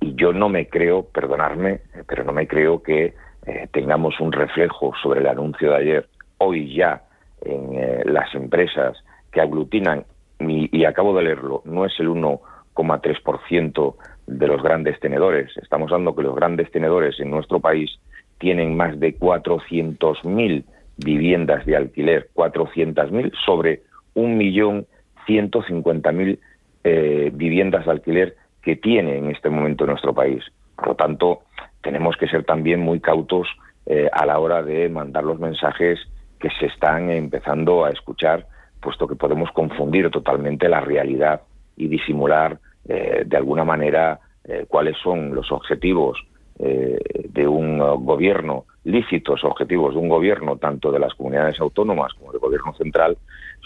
Y 0.00 0.14
yo 0.14 0.32
no 0.32 0.48
me 0.48 0.68
creo, 0.68 1.02
perdonadme, 1.02 1.80
pero 2.06 2.24
no 2.24 2.32
me 2.32 2.46
creo 2.46 2.82
que 2.82 3.14
eh, 3.46 3.68
tengamos 3.72 4.20
un 4.20 4.32
reflejo 4.32 4.92
sobre 5.02 5.20
el 5.20 5.26
anuncio 5.26 5.70
de 5.70 5.76
ayer, 5.76 6.08
hoy 6.36 6.74
ya 6.74 7.02
en 7.40 7.74
eh, 7.74 8.02
las 8.04 8.32
empresas 8.34 8.96
que 9.32 9.40
aglutinan, 9.40 10.04
y, 10.40 10.84
acabo 10.84 11.16
de 11.16 11.24
leerlo, 11.24 11.62
no 11.64 11.84
es 11.84 11.92
el 11.98 12.08
1,3% 12.08 13.94
de 14.28 14.46
los 14.46 14.62
grandes 14.62 15.00
tenedores. 15.00 15.50
Estamos 15.56 15.90
hablando 15.90 16.14
que 16.14 16.22
los 16.22 16.36
grandes 16.36 16.70
tenedores 16.70 17.18
en 17.18 17.30
nuestro 17.30 17.60
país 17.60 17.98
tienen 18.38 18.76
más 18.76 19.00
de 19.00 19.18
400.000 19.18 20.64
viviendas 20.98 21.64
de 21.64 21.76
alquiler, 21.76 22.28
400.000 22.34 23.32
sobre 23.44 23.84
1.150.000 24.14 26.38
eh, 26.84 27.32
viviendas 27.34 27.86
de 27.86 27.90
alquiler 27.90 28.36
que 28.62 28.76
tiene 28.76 29.16
en 29.16 29.30
este 29.30 29.48
momento 29.48 29.86
nuestro 29.86 30.12
país. 30.14 30.44
Por 30.76 30.88
lo 30.88 30.94
tanto, 30.94 31.40
tenemos 31.82 32.14
que 32.16 32.28
ser 32.28 32.44
también 32.44 32.80
muy 32.80 33.00
cautos 33.00 33.48
eh, 33.86 34.10
a 34.12 34.26
la 34.26 34.38
hora 34.38 34.62
de 34.62 34.90
mandar 34.90 35.24
los 35.24 35.40
mensajes 35.40 35.98
que 36.38 36.50
se 36.60 36.66
están 36.66 37.10
empezando 37.10 37.86
a 37.86 37.90
escuchar, 37.90 38.46
puesto 38.80 39.08
que 39.08 39.16
podemos 39.16 39.50
confundir 39.52 40.10
totalmente 40.10 40.68
la 40.68 40.80
realidad 40.80 41.40
y 41.76 41.88
disimular 41.88 42.60
eh, 42.88 43.22
de 43.26 43.36
alguna 43.36 43.64
manera 43.64 44.18
eh, 44.44 44.64
cuáles 44.68 44.96
son 45.02 45.34
los 45.34 45.50
objetivos 45.52 46.18
de 46.60 47.46
un 47.46 47.78
gobierno, 48.04 48.64
lícitos 48.82 49.44
objetivos 49.44 49.94
de 49.94 50.00
un 50.00 50.08
gobierno, 50.08 50.56
tanto 50.56 50.90
de 50.90 50.98
las 50.98 51.14
comunidades 51.14 51.60
autónomas 51.60 52.12
como 52.14 52.32
del 52.32 52.40
gobierno 52.40 52.74
central, 52.74 53.16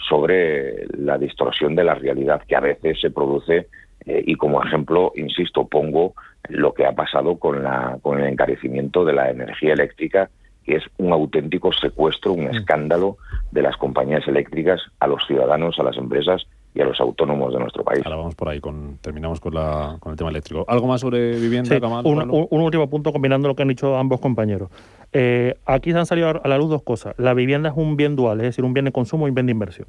sobre 0.07 0.85
la 0.95 1.17
distorsión 1.17 1.73
de 1.73 1.85
la 1.85 1.95
realidad 1.95 2.43
que 2.47 2.55
a 2.55 2.59
veces 2.59 3.01
se 3.01 3.09
produce 3.09 3.67
y 4.05 4.35
como 4.35 4.63
ejemplo, 4.63 5.11
insisto, 5.15 5.65
pongo 5.67 6.13
lo 6.49 6.73
que 6.73 6.85
ha 6.85 6.91
pasado 6.91 7.37
con, 7.37 7.63
la, 7.63 7.97
con 8.01 8.19
el 8.19 8.27
encarecimiento 8.27 9.05
de 9.05 9.13
la 9.13 9.29
energía 9.29 9.73
eléctrica, 9.73 10.29
que 10.63 10.75
es 10.77 10.83
un 10.97 11.11
auténtico 11.11 11.71
secuestro, 11.73 12.33
un 12.33 12.45
mm. 12.45 12.55
escándalo 12.55 13.17
de 13.51 13.61
las 13.61 13.77
compañías 13.77 14.27
eléctricas 14.27 14.81
a 14.99 15.07
los 15.07 15.25
ciudadanos, 15.25 15.79
a 15.79 15.83
las 15.83 15.97
empresas 15.97 16.45
y 16.75 16.81
a 16.81 16.85
los 16.85 16.99
autónomos 16.99 17.53
de 17.53 17.59
nuestro 17.59 17.83
país. 17.83 18.01
Ahora 18.03 18.17
vamos 18.17 18.35
por 18.35 18.49
ahí, 18.49 18.59
con, 18.59 18.97
terminamos 18.99 19.39
con, 19.39 19.53
la, 19.53 19.97
con 19.99 20.11
el 20.11 20.17
tema 20.17 20.31
eléctrico. 20.31 20.65
¿Algo 20.67 20.87
más 20.87 21.01
sobre 21.01 21.39
vivienda, 21.39 21.77
un, 22.03 22.47
último 22.49 22.89
punto 22.89 23.13
combinando 23.13 23.47
lo 23.47 23.55
que 23.55 23.61
han 23.61 23.67
dicho 23.67 23.95
ambos 23.95 24.19
compañeros. 24.19 24.69
Eh, 25.11 25.55
aquí 25.65 25.91
se 25.91 25.99
han 25.99 26.05
salido 26.05 26.41
a 26.43 26.47
la 26.47 26.57
luz 26.57 26.69
dos 26.69 26.81
cosas. 26.81 27.13
La 27.17 27.33
vivienda 27.33 27.69
es 27.69 27.75
un 27.77 27.95
bien 27.95 28.15
dual, 28.15 28.39
es 28.39 28.45
decir, 28.45 28.65
un 28.65 28.73
bien 28.73 28.85
de 28.85 28.91
consumo 28.91 29.27
y 29.27 29.29
un 29.29 29.35
bien 29.35 29.45
de 29.45 29.51
inversión. 29.51 29.87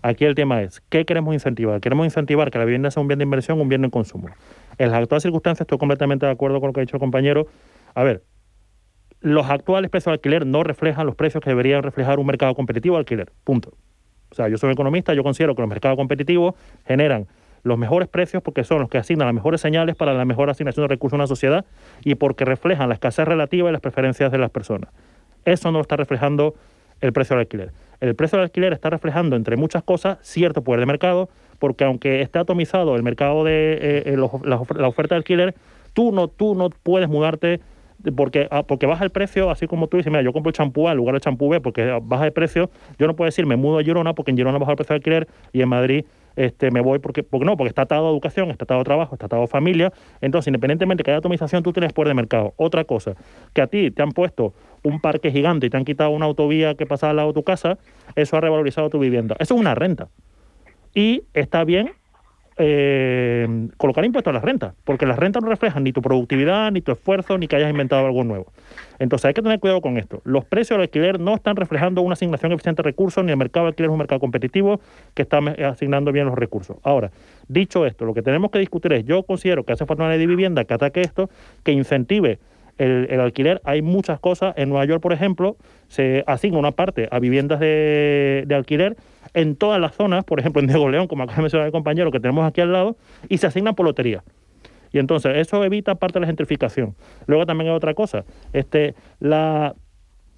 Aquí 0.00 0.24
el 0.24 0.34
tema 0.34 0.62
es, 0.62 0.80
¿qué 0.88 1.04
queremos 1.04 1.34
incentivar? 1.34 1.80
Queremos 1.80 2.06
incentivar 2.06 2.50
que 2.50 2.58
la 2.58 2.64
vivienda 2.64 2.90
sea 2.90 3.02
un 3.02 3.08
bien 3.08 3.18
de 3.18 3.24
inversión, 3.24 3.60
un 3.60 3.68
bien 3.68 3.82
de 3.82 3.90
consumo. 3.90 4.28
En 4.78 4.90
las 4.90 5.02
actuales 5.02 5.22
circunstancias 5.22 5.60
estoy 5.60 5.78
completamente 5.78 6.26
de 6.26 6.32
acuerdo 6.32 6.60
con 6.60 6.68
lo 6.68 6.72
que 6.72 6.80
ha 6.80 6.84
dicho 6.84 6.96
el 6.96 7.00
compañero. 7.00 7.46
A 7.94 8.02
ver, 8.02 8.24
los 9.20 9.48
actuales 9.48 9.90
precios 9.90 10.10
de 10.10 10.14
alquiler 10.14 10.46
no 10.46 10.64
reflejan 10.64 11.06
los 11.06 11.14
precios 11.14 11.42
que 11.42 11.50
deberían 11.50 11.82
reflejar 11.82 12.18
un 12.18 12.26
mercado 12.26 12.54
competitivo 12.54 12.96
de 12.96 13.00
alquiler. 13.00 13.32
Punto. 13.44 13.74
O 14.32 14.34
sea, 14.34 14.48
yo 14.48 14.56
soy 14.56 14.72
economista, 14.72 15.12
yo 15.12 15.22
considero 15.22 15.54
que 15.54 15.60
los 15.60 15.68
mercados 15.68 15.96
competitivos 15.96 16.54
generan 16.86 17.26
los 17.62 17.78
mejores 17.78 18.08
precios 18.08 18.42
porque 18.42 18.64
son 18.64 18.80
los 18.80 18.88
que 18.88 18.98
asignan 18.98 19.26
las 19.26 19.34
mejores 19.34 19.60
señales 19.60 19.94
para 19.94 20.14
la 20.14 20.24
mejor 20.24 20.48
asignación 20.50 20.84
de 20.84 20.88
recursos 20.88 21.14
a 21.14 21.16
una 21.16 21.26
sociedad 21.26 21.64
y 22.02 22.14
porque 22.14 22.44
reflejan 22.44 22.88
la 22.88 22.94
escasez 22.94 23.28
relativa 23.28 23.68
y 23.68 23.72
las 23.72 23.82
preferencias 23.82 24.32
de 24.32 24.38
las 24.38 24.50
personas. 24.50 24.90
Eso 25.44 25.70
no 25.70 25.78
lo 25.78 25.82
está 25.82 25.96
reflejando 25.96 26.54
el 27.02 27.12
precio 27.12 27.36
del 27.36 27.42
alquiler. 27.42 27.72
El 28.00 28.14
precio 28.14 28.38
del 28.38 28.44
alquiler 28.44 28.72
está 28.72 28.90
reflejando, 28.90 29.36
entre 29.36 29.56
muchas 29.56 29.82
cosas, 29.82 30.18
cierto 30.22 30.62
poder 30.62 30.80
de 30.80 30.86
mercado, 30.86 31.28
porque 31.58 31.84
aunque 31.84 32.22
esté 32.22 32.38
atomizado 32.38 32.96
el 32.96 33.02
mercado 33.02 33.44
de 33.44 33.74
eh, 33.74 34.02
eh, 34.06 34.16
la, 34.16 34.56
oferta 34.56 35.14
de 35.14 35.18
alquiler, 35.18 35.54
tú 35.92 36.10
no, 36.10 36.28
tú 36.28 36.54
no 36.54 36.70
puedes 36.70 37.08
mudarte 37.08 37.60
porque, 38.16 38.48
ah, 38.50 38.62
porque 38.62 38.86
baja 38.86 39.04
el 39.04 39.10
precio, 39.10 39.50
así 39.50 39.66
como 39.66 39.86
tú 39.86 39.96
dices, 39.96 40.10
mira, 40.10 40.22
yo 40.22 40.32
compro 40.32 40.52
champú 40.52 40.88
A 40.88 40.92
en 40.92 40.96
lugar 40.96 41.14
de 41.14 41.20
champú 41.20 41.48
B 41.48 41.60
porque 41.60 41.98
baja 42.02 42.26
el 42.26 42.32
precio, 42.32 42.70
yo 42.98 43.06
no 43.06 43.14
puedo 43.14 43.26
decir 43.26 43.46
me 43.46 43.56
mudo 43.56 43.78
a 43.78 43.82
Girona 43.82 44.14
porque 44.14 44.30
en 44.30 44.36
Girona 44.36 44.58
baja 44.58 44.72
el 44.72 44.76
precio 44.76 44.94
de 44.94 44.96
alquiler 44.96 45.28
y 45.52 45.62
en 45.62 45.68
Madrid 45.68 46.04
este, 46.36 46.70
me 46.70 46.80
voy 46.80 46.98
porque, 46.98 47.22
porque 47.22 47.44
no, 47.44 47.56
porque 47.56 47.68
está 47.68 47.82
atado 47.82 48.08
a 48.08 48.10
educación, 48.10 48.50
está 48.50 48.64
atado 48.64 48.80
a 48.80 48.84
trabajo, 48.84 49.14
está 49.14 49.26
atado 49.26 49.42
a 49.42 49.46
familia. 49.46 49.92
Entonces, 50.20 50.48
independientemente 50.48 51.02
de 51.02 51.04
que 51.04 51.10
haya 51.10 51.18
atomización, 51.18 51.62
tú 51.62 51.72
tienes 51.72 51.92
poder 51.92 52.08
de 52.08 52.14
mercado. 52.14 52.54
Otra 52.56 52.84
cosa, 52.84 53.14
que 53.52 53.60
a 53.60 53.66
ti 53.66 53.90
te 53.90 54.02
han 54.02 54.12
puesto 54.12 54.54
un 54.82 55.00
parque 55.00 55.30
gigante 55.30 55.66
y 55.66 55.70
te 55.70 55.76
han 55.76 55.84
quitado 55.84 56.10
una 56.10 56.26
autovía 56.26 56.74
que 56.74 56.86
pasa 56.86 57.10
al 57.10 57.16
lado 57.16 57.28
de 57.28 57.34
tu 57.34 57.42
casa, 57.42 57.78
eso 58.16 58.36
ha 58.36 58.40
revalorizado 58.40 58.88
tu 58.90 58.98
vivienda. 58.98 59.36
Eso 59.38 59.54
es 59.54 59.60
una 59.60 59.74
renta 59.74 60.08
y 60.94 61.22
está 61.34 61.64
bien 61.64 61.92
eh, 62.56 63.68
colocar 63.76 64.04
impuestos 64.04 64.30
a 64.30 64.34
las 64.34 64.42
rentas, 64.42 64.74
porque 64.84 65.06
las 65.06 65.18
rentas 65.18 65.42
no 65.42 65.48
reflejan 65.48 65.84
ni 65.84 65.92
tu 65.92 66.02
productividad, 66.02 66.70
ni 66.72 66.80
tu 66.80 66.92
esfuerzo, 66.92 67.38
ni 67.38 67.48
que 67.48 67.56
hayas 67.56 67.70
inventado 67.70 68.06
algo 68.06 68.24
nuevo. 68.24 68.52
Entonces 68.98 69.26
hay 69.26 69.34
que 69.34 69.42
tener 69.42 69.58
cuidado 69.58 69.80
con 69.80 69.96
esto. 69.96 70.20
Los 70.24 70.44
precios 70.44 70.76
del 70.76 70.82
alquiler 70.82 71.18
no 71.18 71.34
están 71.34 71.56
reflejando 71.56 72.02
una 72.02 72.12
asignación 72.12 72.52
eficiente 72.52 72.82
de 72.82 72.88
recursos, 72.88 73.24
ni 73.24 73.30
el 73.30 73.36
mercado 73.36 73.66
de 73.66 73.70
alquiler 73.70 73.88
es 73.88 73.92
un 73.92 73.98
mercado 73.98 74.20
competitivo 74.20 74.80
que 75.14 75.22
está 75.22 75.38
asignando 75.68 76.12
bien 76.12 76.26
los 76.26 76.36
recursos. 76.36 76.76
Ahora, 76.82 77.10
dicho 77.48 77.86
esto, 77.86 78.04
lo 78.04 78.14
que 78.14 78.22
tenemos 78.22 78.50
que 78.50 78.58
discutir 78.58 78.92
es, 78.92 79.04
yo 79.04 79.22
considero 79.22 79.64
que 79.64 79.72
hace 79.72 79.86
falta 79.86 80.02
una 80.02 80.12
ley 80.12 80.20
de 80.20 80.26
vivienda 80.26 80.64
que 80.64 80.74
ataque 80.74 81.00
esto, 81.00 81.30
que 81.64 81.72
incentive 81.72 82.38
el, 82.82 83.20
alquiler, 83.20 83.60
hay 83.64 83.82
muchas 83.82 84.18
cosas. 84.20 84.54
En 84.56 84.68
Nueva 84.68 84.84
York, 84.84 85.00
por 85.00 85.12
ejemplo, 85.12 85.56
se 85.88 86.24
asigna 86.26 86.58
una 86.58 86.72
parte 86.72 87.08
a 87.10 87.18
viviendas 87.18 87.60
de, 87.60 88.46
alquiler 88.50 88.96
en 89.34 89.56
todas 89.56 89.80
las 89.80 89.94
zonas, 89.94 90.24
por 90.24 90.40
ejemplo 90.40 90.60
en 90.60 90.68
Diego 90.68 90.88
León, 90.88 91.06
como 91.06 91.22
acaba 91.22 91.36
de 91.36 91.42
mencionar 91.42 91.66
el 91.66 91.72
compañero 91.72 92.10
que 92.10 92.20
tenemos 92.20 92.46
aquí 92.46 92.60
al 92.60 92.72
lado, 92.72 92.96
y 93.28 93.38
se 93.38 93.46
asigna 93.46 93.72
por 93.72 93.86
lotería. 93.86 94.22
Y 94.92 94.98
entonces 94.98 95.36
eso 95.36 95.64
evita 95.64 95.94
parte 95.94 96.14
de 96.14 96.20
la 96.20 96.26
gentrificación. 96.26 96.94
Luego 97.26 97.46
también 97.46 97.70
hay 97.70 97.76
otra 97.76 97.94
cosa. 97.94 98.24
Este, 98.52 98.94
la 99.20 99.74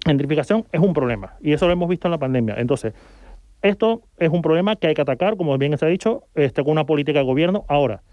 gentrificación 0.05 0.65
es 0.71 0.79
un 0.79 0.93
problema 0.93 1.33
y 1.41 1.51
eso 1.51 1.65
lo 1.65 1.73
hemos 1.73 1.89
visto 1.89 2.07
en 2.07 2.11
la 2.11 2.19
pandemia. 2.19 2.55
Entonces, 2.57 2.93
esto 3.61 4.03
es 4.17 4.29
un 4.29 4.41
problema 4.41 4.75
que 4.75 4.87
hay 4.87 4.93
que 4.93 5.01
atacar, 5.01 5.35
como 5.35 5.57
bien 5.57 5.77
se 5.77 5.85
ha 5.85 5.89
dicho, 5.89 6.23
este, 6.35 6.63
con 6.63 6.73
una 6.73 6.85
política 6.85 7.19
de 7.19 7.25
gobierno. 7.25 7.65
Ahora, 7.67 8.03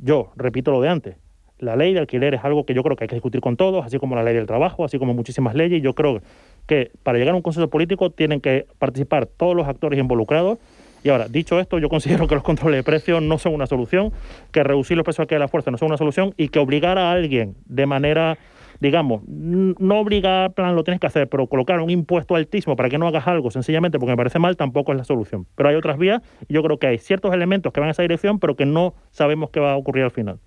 yo 0.00 0.30
repito 0.36 0.70
lo 0.70 0.80
de 0.80 0.88
antes, 0.88 1.16
la 1.62 1.76
ley 1.76 1.94
de 1.94 2.00
alquiler 2.00 2.34
es 2.34 2.44
algo 2.44 2.66
que 2.66 2.74
yo 2.74 2.82
creo 2.82 2.96
que 2.96 3.04
hay 3.04 3.08
que 3.08 3.14
discutir 3.14 3.40
con 3.40 3.56
todos, 3.56 3.86
así 3.86 3.98
como 3.98 4.16
la 4.16 4.24
ley 4.24 4.34
del 4.34 4.46
trabajo, 4.46 4.84
así 4.84 4.98
como 4.98 5.14
muchísimas 5.14 5.54
leyes. 5.54 5.80
Yo 5.80 5.94
creo 5.94 6.20
que 6.66 6.90
para 7.04 7.18
llegar 7.18 7.34
a 7.34 7.36
un 7.36 7.42
consenso 7.42 7.70
político 7.70 8.10
tienen 8.10 8.40
que 8.40 8.66
participar 8.78 9.26
todos 9.26 9.54
los 9.56 9.66
actores 9.66 9.98
involucrados 9.98 10.58
Y 11.04 11.08
ahora, 11.08 11.28
dicho 11.28 11.58
esto, 11.60 11.78
yo 11.78 11.88
considero 11.88 12.26
que 12.26 12.34
los 12.34 12.44
controles 12.44 12.78
de 12.78 12.82
precios 12.82 13.22
no 13.22 13.38
son 13.38 13.54
una 13.54 13.66
solución, 13.66 14.12
que 14.50 14.64
reducir 14.64 14.96
los 14.96 15.04
precios 15.04 15.24
aquí 15.24 15.36
a 15.36 15.38
la 15.38 15.48
fuerza 15.48 15.70
no 15.70 15.78
son 15.78 15.86
una 15.86 15.96
solución 15.96 16.34
y 16.36 16.48
que 16.48 16.58
obligar 16.58 16.98
a 16.98 17.12
alguien 17.12 17.54
de 17.66 17.86
manera 17.86 18.38
digamos, 18.80 19.22
no 19.28 20.00
obligar, 20.00 20.54
plan, 20.54 20.74
lo 20.74 20.82
tienes 20.82 20.98
que 20.98 21.06
hacer, 21.06 21.28
pero 21.28 21.46
colocar 21.46 21.80
un 21.80 21.90
impuesto 21.90 22.34
altísimo 22.34 22.74
para 22.74 22.88
que 22.88 22.98
no 22.98 23.06
hagas 23.06 23.28
algo 23.28 23.48
sencillamente 23.52 24.00
porque 24.00 24.10
me 24.10 24.16
parece 24.16 24.40
mal 24.40 24.56
tampoco 24.56 24.90
es 24.90 24.98
la 24.98 25.04
solución. 25.04 25.46
Pero 25.54 25.68
hay 25.68 25.76
otras 25.76 25.98
vías 25.98 26.20
y 26.48 26.54
yo 26.54 26.64
creo 26.64 26.78
que 26.80 26.88
hay 26.88 26.98
ciertos 26.98 27.32
elementos 27.32 27.72
que 27.72 27.78
van 27.78 27.86
en 27.86 27.92
esa 27.92 28.02
dirección, 28.02 28.40
pero 28.40 28.56
que 28.56 28.66
no 28.66 28.94
sabemos 29.12 29.50
qué 29.50 29.60
va 29.60 29.74
a 29.74 29.76
ocurrir 29.76 30.02
al 30.02 30.10
final. 30.10 30.40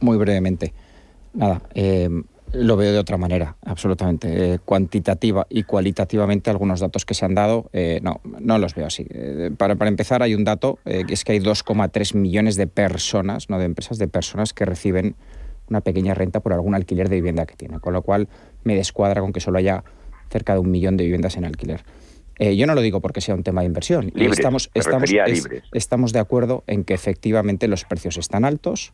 Muy 0.00 0.16
brevemente. 0.16 0.72
Nada, 1.32 1.62
eh, 1.74 2.08
lo 2.52 2.76
veo 2.76 2.92
de 2.92 2.98
otra 2.98 3.16
manera, 3.16 3.56
absolutamente. 3.64 4.54
Eh, 4.54 4.58
cuantitativa 4.58 5.46
y 5.48 5.62
cualitativamente 5.62 6.50
algunos 6.50 6.80
datos 6.80 7.04
que 7.04 7.14
se 7.14 7.24
han 7.24 7.34
dado, 7.34 7.70
eh, 7.72 8.00
no, 8.02 8.20
no 8.40 8.58
los 8.58 8.74
veo 8.74 8.86
así. 8.86 9.06
para, 9.56 9.76
para, 9.76 9.88
empezar, 9.88 10.22
hay 10.22 10.34
un 10.34 10.44
dato, 10.44 10.78
que 10.84 11.04
es 11.08 11.24
que 11.24 11.32
hay 11.32 11.38
2,3 11.38 12.16
millones 12.16 12.56
de 12.56 12.66
personas, 12.66 13.48
no 13.50 13.58
de 13.58 13.66
empresas, 13.66 13.98
de 13.98 14.08
personas 14.08 14.52
que 14.52 14.64
reciben 14.64 15.14
una 15.68 15.80
pequeña 15.80 16.14
renta 16.14 16.40
por 16.40 16.52
algún 16.52 16.74
alquiler 16.74 17.08
de 17.08 17.16
vivienda 17.16 17.46
que 17.46 17.54
tiene, 17.54 17.78
con 17.78 17.92
lo 17.92 18.02
cual 18.02 18.28
me 18.64 18.74
descuadra 18.74 19.20
con 19.20 19.32
que 19.32 19.40
solo 19.40 19.58
haya 19.58 19.84
cerca 20.28 20.54
de 20.54 20.58
un 20.58 20.70
millón 20.70 20.96
de 20.96 21.04
viviendas 21.04 21.36
en 21.36 21.44
alquiler. 21.44 21.84
Eh, 22.40 22.56
yo 22.56 22.66
no 22.66 22.74
lo 22.74 22.80
digo 22.80 23.00
porque 23.00 23.20
sea 23.20 23.34
un 23.34 23.42
tema 23.42 23.60
de 23.60 23.66
inversión. 23.66 24.12
estamos, 24.16 24.70
estamos, 24.72 25.10
estamos 25.72 26.12
de 26.12 26.18
acuerdo 26.18 26.64
en 26.66 26.84
que 26.84 26.94
efectivamente 26.94 27.68
los 27.68 27.84
precios 27.84 28.16
están 28.16 28.46
altos, 28.46 28.92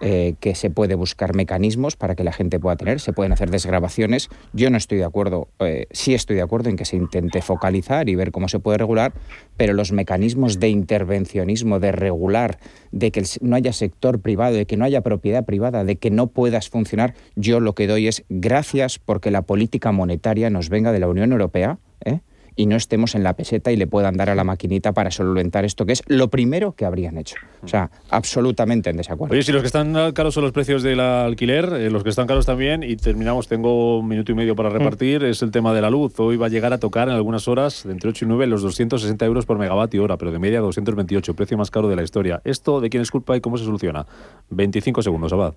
eh, 0.00 0.34
que 0.40 0.54
se 0.54 0.70
puede 0.70 0.94
buscar 0.94 1.34
mecanismos 1.34 1.96
para 1.96 2.14
que 2.14 2.24
la 2.24 2.32
gente 2.32 2.60
pueda 2.60 2.76
tener, 2.76 3.00
se 3.00 3.12
pueden 3.12 3.32
hacer 3.32 3.50
desgrabaciones. 3.50 4.28
Yo 4.52 4.70
no 4.70 4.76
estoy 4.76 4.98
de 4.98 5.04
acuerdo, 5.04 5.48
eh, 5.60 5.86
sí 5.90 6.14
estoy 6.14 6.36
de 6.36 6.42
acuerdo 6.42 6.68
en 6.68 6.76
que 6.76 6.84
se 6.84 6.96
intente 6.96 7.40
focalizar 7.42 8.08
y 8.08 8.14
ver 8.14 8.30
cómo 8.30 8.48
se 8.48 8.58
puede 8.58 8.78
regular, 8.78 9.14
pero 9.56 9.72
los 9.72 9.92
mecanismos 9.92 10.60
de 10.60 10.68
intervencionismo, 10.68 11.80
de 11.80 11.92
regular, 11.92 12.58
de 12.92 13.10
que 13.10 13.22
no 13.40 13.56
haya 13.56 13.72
sector 13.72 14.20
privado, 14.20 14.56
de 14.56 14.66
que 14.66 14.76
no 14.76 14.84
haya 14.84 15.00
propiedad 15.00 15.44
privada, 15.44 15.84
de 15.84 15.96
que 15.96 16.10
no 16.10 16.26
puedas 16.26 16.68
funcionar, 16.68 17.14
yo 17.34 17.60
lo 17.60 17.74
que 17.74 17.86
doy 17.86 18.08
es 18.08 18.24
gracias 18.28 18.98
porque 18.98 19.30
la 19.30 19.42
política 19.42 19.92
monetaria 19.92 20.50
nos 20.50 20.68
venga 20.68 20.92
de 20.92 21.00
la 21.00 21.08
Unión 21.08 21.32
Europea. 21.32 21.78
¿eh? 22.04 22.20
Y 22.56 22.66
no 22.66 22.74
estemos 22.74 23.14
en 23.14 23.22
la 23.22 23.34
peseta 23.34 23.70
y 23.70 23.76
le 23.76 23.86
puedan 23.86 24.16
dar 24.16 24.30
a 24.30 24.34
la 24.34 24.42
maquinita 24.42 24.92
para 24.92 25.10
solventar 25.10 25.66
esto, 25.66 25.84
que 25.84 25.92
es 25.92 26.02
lo 26.06 26.28
primero 26.28 26.72
que 26.72 26.86
habrían 26.86 27.18
hecho. 27.18 27.36
O 27.62 27.68
sea, 27.68 27.90
absolutamente 28.10 28.88
en 28.90 28.96
desacuerdo. 28.96 29.34
Oye, 29.34 29.42
si 29.42 29.52
los 29.52 29.60
que 29.60 29.66
están 29.66 30.12
caros 30.12 30.34
son 30.34 30.42
los 30.42 30.52
precios 30.52 30.82
del 30.82 31.00
alquiler, 31.00 31.66
eh, 31.74 31.90
los 31.90 32.02
que 32.02 32.08
están 32.08 32.26
caros 32.26 32.46
también, 32.46 32.82
y 32.82 32.96
terminamos, 32.96 33.46
tengo 33.46 33.98
un 33.98 34.08
minuto 34.08 34.32
y 34.32 34.34
medio 34.34 34.56
para 34.56 34.70
mm. 34.70 34.72
repartir, 34.72 35.24
es 35.24 35.42
el 35.42 35.50
tema 35.50 35.74
de 35.74 35.82
la 35.82 35.90
luz. 35.90 36.18
Hoy 36.18 36.38
va 36.38 36.46
a 36.46 36.48
llegar 36.48 36.72
a 36.72 36.78
tocar 36.78 37.08
en 37.08 37.14
algunas 37.14 37.46
horas, 37.46 37.84
de 37.84 37.92
entre 37.92 38.08
8 38.08 38.24
y 38.24 38.28
9, 38.28 38.46
los 38.46 38.62
260 38.62 39.24
euros 39.26 39.44
por 39.44 39.58
megavatio 39.58 40.02
hora, 40.02 40.16
pero 40.16 40.32
de 40.32 40.38
media 40.38 40.60
228, 40.60 41.34
precio 41.34 41.58
más 41.58 41.70
caro 41.70 41.88
de 41.88 41.96
la 41.96 42.02
historia. 42.02 42.40
¿Esto 42.44 42.80
de 42.80 42.88
quién 42.88 43.02
es 43.02 43.10
culpa 43.10 43.36
y 43.36 43.40
cómo 43.42 43.58
se 43.58 43.64
soluciona? 43.64 44.06
25 44.48 45.02
segundos, 45.02 45.32
Abad. 45.32 45.54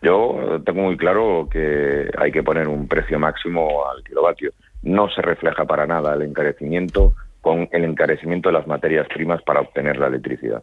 Yo 0.00 0.60
tengo 0.64 0.82
muy 0.82 0.96
claro 0.96 1.48
que 1.50 2.08
hay 2.16 2.30
que 2.30 2.42
poner 2.42 2.68
un 2.68 2.86
precio 2.86 3.18
máximo 3.18 3.84
al 3.88 4.04
kilovatio 4.04 4.52
no 4.82 5.08
se 5.10 5.22
refleja 5.22 5.64
para 5.64 5.86
nada 5.86 6.14
el 6.14 6.22
encarecimiento 6.22 7.14
con 7.40 7.68
el 7.72 7.84
encarecimiento 7.84 8.48
de 8.48 8.54
las 8.54 8.66
materias 8.66 9.06
primas 9.08 9.42
para 9.42 9.60
obtener 9.60 9.96
la 9.96 10.08
electricidad. 10.08 10.62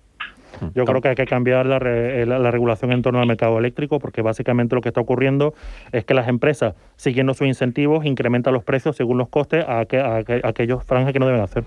Yo 0.73 0.85
creo 0.85 1.01
que 1.01 1.09
hay 1.09 1.15
que 1.15 1.25
cambiar 1.25 1.65
la, 1.65 1.79
regulación 1.79 2.91
en 2.91 3.01
torno 3.01 3.19
al 3.19 3.27
mercado 3.27 3.57
eléctrico 3.59 3.99
porque 3.99 4.21
básicamente 4.21 4.75
lo 4.75 4.81
que 4.81 4.89
está 4.89 5.01
ocurriendo 5.01 5.53
es 5.91 6.05
que 6.05 6.13
las 6.13 6.27
empresas, 6.27 6.75
siguiendo 6.95 7.33
sus 7.33 7.47
incentivos, 7.47 8.05
incrementan 8.05 8.53
los 8.53 8.63
precios 8.63 8.95
según 8.95 9.17
los 9.17 9.27
costes 9.27 9.65
a, 9.67 9.79
aquellos 9.79 10.83
franjas 10.85 11.11
que 11.13 11.19
no 11.19 11.25
deben 11.25 11.41
hacer. 11.41 11.63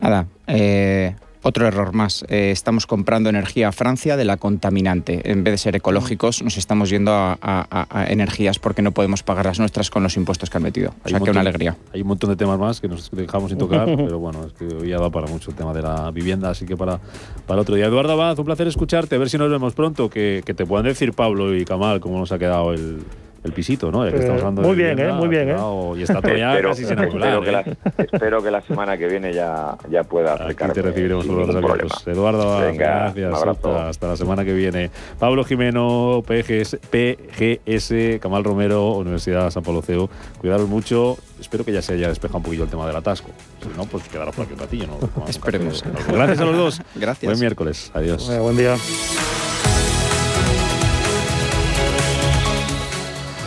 Nada, 0.00 0.26
eh, 0.46 1.14
otro 1.46 1.66
error 1.66 1.92
más. 1.92 2.24
Eh, 2.28 2.50
estamos 2.50 2.86
comprando 2.86 3.30
energía 3.30 3.68
a 3.68 3.72
Francia 3.72 4.16
de 4.16 4.24
la 4.24 4.36
contaminante. 4.36 5.30
En 5.30 5.44
vez 5.44 5.52
de 5.52 5.58
ser 5.58 5.76
ecológicos, 5.76 6.42
nos 6.42 6.56
estamos 6.56 6.90
yendo 6.90 7.12
a, 7.14 8.06
energías 8.08 8.58
porque 8.58 8.82
no 8.82 8.92
podemos 8.92 9.22
pagar 9.22 9.46
las 9.46 9.58
nuestras 9.58 9.90
con 9.90 10.02
los 10.02 10.16
impuestos 10.16 10.50
que 10.50 10.56
han 10.56 10.64
metido. 10.64 10.92
o 11.04 11.08
sea, 11.08 11.20
que 11.20 11.30
una 11.30 11.40
alegría. 11.40 11.76
Hay 11.92 12.02
un 12.02 12.08
montón 12.08 12.30
de 12.30 12.36
temas 12.36 12.58
más 12.58 12.80
que 12.80 12.88
nos 12.88 13.10
dejamos 13.10 13.50
sin 13.50 13.58
tocar, 13.58 13.86
pero 13.96 14.18
bueno, 14.18 14.44
es 14.46 14.52
que 14.54 14.66
hoy 14.66 14.88
ya 14.88 14.98
va 14.98 15.10
para 15.10 15.28
mucho 15.28 15.50
el 15.50 15.56
tema 15.56 15.72
de 15.72 15.82
la 15.82 16.10
vivienda, 16.10 16.50
así 16.50 16.66
que 16.66 16.76
para, 16.76 16.98
para 17.46 17.60
otro 17.60 17.76
día. 17.76 17.86
Eduardo 17.86 18.12
Abad, 18.12 18.38
un 18.38 18.44
placer 18.44 18.66
escucharte. 18.66 19.14
A 19.14 19.18
ver 19.18 19.30
si 19.30 19.38
nos 19.38 19.50
vemos 19.50 19.74
pronto. 19.74 20.10
Que, 20.10 20.42
que 20.44 20.54
te 20.54 20.66
puedan 20.66 20.86
decir 20.86 21.12
Pablo 21.12 21.54
y 21.54 21.64
Kamal 21.64 22.00
cómo 22.00 22.18
nos 22.18 22.32
ha 22.32 22.38
quedado 22.38 22.72
el, 22.72 23.04
el 23.46 23.52
pisito, 23.52 23.90
¿no? 23.90 24.02
que 24.02 24.16
estamos 24.16 24.40
hablando 24.40 24.62
muy 24.62 24.76
bien, 24.76 24.98
¿eh? 24.98 25.12
Muy 25.12 25.28
bien, 25.28 25.50
¿eh? 25.50 25.56
Y 25.96 26.02
está 26.02 26.20
todavía 26.20 26.50
espero, 26.50 26.68
casi 26.70 26.84
sin 26.84 26.98
espero, 26.98 27.40
que 27.40 27.52
la, 27.52 27.60
¿eh? 27.60 27.76
espero 27.98 28.42
que 28.42 28.50
la 28.50 28.60
semana 28.60 28.96
que 28.98 29.06
viene 29.06 29.32
ya, 29.32 29.76
ya 29.88 30.04
pueda 30.04 30.34
acercarme. 30.34 30.72
Aquí 30.72 30.80
te 30.80 30.82
recibiremos 30.82 31.26
los 31.26 31.54
abiertos. 31.54 32.06
Eduardo, 32.06 32.60
Venga, 32.60 33.12
gracias. 33.12 33.42
Hasta, 33.42 33.88
hasta, 33.88 34.08
la 34.08 34.16
semana 34.16 34.44
que 34.44 34.52
viene. 34.52 34.90
Pablo 35.18 35.44
Jimeno, 35.44 36.22
PGS, 36.26 36.78
PGS 36.90 38.20
Camal 38.20 38.44
Romero, 38.44 38.92
Universidad 38.92 39.50
San 39.50 39.62
Pablo 39.62 39.82
CEU. 39.82 40.08
Cuidaros 40.40 40.68
mucho. 40.68 41.16
Espero 41.40 41.64
que 41.64 41.72
ya 41.72 41.82
se 41.82 41.94
haya 41.94 42.08
despejado 42.08 42.38
un 42.38 42.44
poquillo 42.44 42.64
el 42.64 42.70
tema 42.70 42.86
del 42.86 42.96
atasco. 42.96 43.30
Si 43.62 43.68
no, 43.76 43.84
pues 43.84 44.08
quedaros 44.08 44.34
por 44.34 44.44
aquí 44.44 44.54
un 44.54 44.60
ratillo. 44.60 44.86
¿no? 44.86 45.26
Esperemos. 45.28 45.84
Gracias 46.08 46.40
a 46.40 46.44
los 46.44 46.56
dos. 46.56 46.82
Gracias. 46.94 47.28
Buen 47.28 47.40
miércoles. 47.40 47.90
Adiós. 47.94 48.28
buen 48.40 48.56
día. 48.56 48.76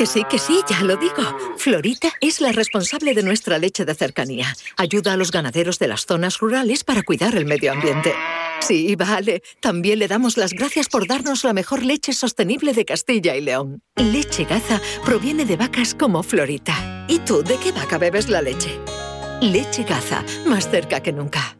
Que 0.00 0.06
sí, 0.06 0.24
que 0.24 0.38
sí, 0.38 0.62
ya 0.66 0.80
lo 0.82 0.96
digo. 0.96 1.22
Florita 1.58 2.10
es 2.22 2.40
la 2.40 2.52
responsable 2.52 3.12
de 3.12 3.22
nuestra 3.22 3.58
leche 3.58 3.84
de 3.84 3.94
cercanía. 3.94 4.56
Ayuda 4.78 5.12
a 5.12 5.16
los 5.18 5.30
ganaderos 5.30 5.78
de 5.78 5.88
las 5.88 6.06
zonas 6.06 6.38
rurales 6.38 6.84
para 6.84 7.02
cuidar 7.02 7.34
el 7.34 7.44
medio 7.44 7.70
ambiente. 7.70 8.14
Sí, 8.60 8.96
vale. 8.96 9.42
También 9.60 9.98
le 9.98 10.08
damos 10.08 10.38
las 10.38 10.54
gracias 10.54 10.88
por 10.88 11.06
darnos 11.06 11.44
la 11.44 11.52
mejor 11.52 11.82
leche 11.82 12.14
sostenible 12.14 12.72
de 12.72 12.86
Castilla 12.86 13.36
y 13.36 13.42
León. 13.42 13.82
Leche 13.96 14.46
Gaza 14.46 14.80
proviene 15.04 15.44
de 15.44 15.58
vacas 15.58 15.94
como 15.94 16.22
Florita. 16.22 17.04
¿Y 17.06 17.18
tú 17.18 17.42
de 17.42 17.58
qué 17.58 17.70
vaca 17.70 17.98
bebes 17.98 18.30
la 18.30 18.40
leche? 18.40 18.80
Leche 19.42 19.84
Gaza, 19.84 20.24
más 20.46 20.70
cerca 20.70 21.02
que 21.02 21.12
nunca. 21.12 21.59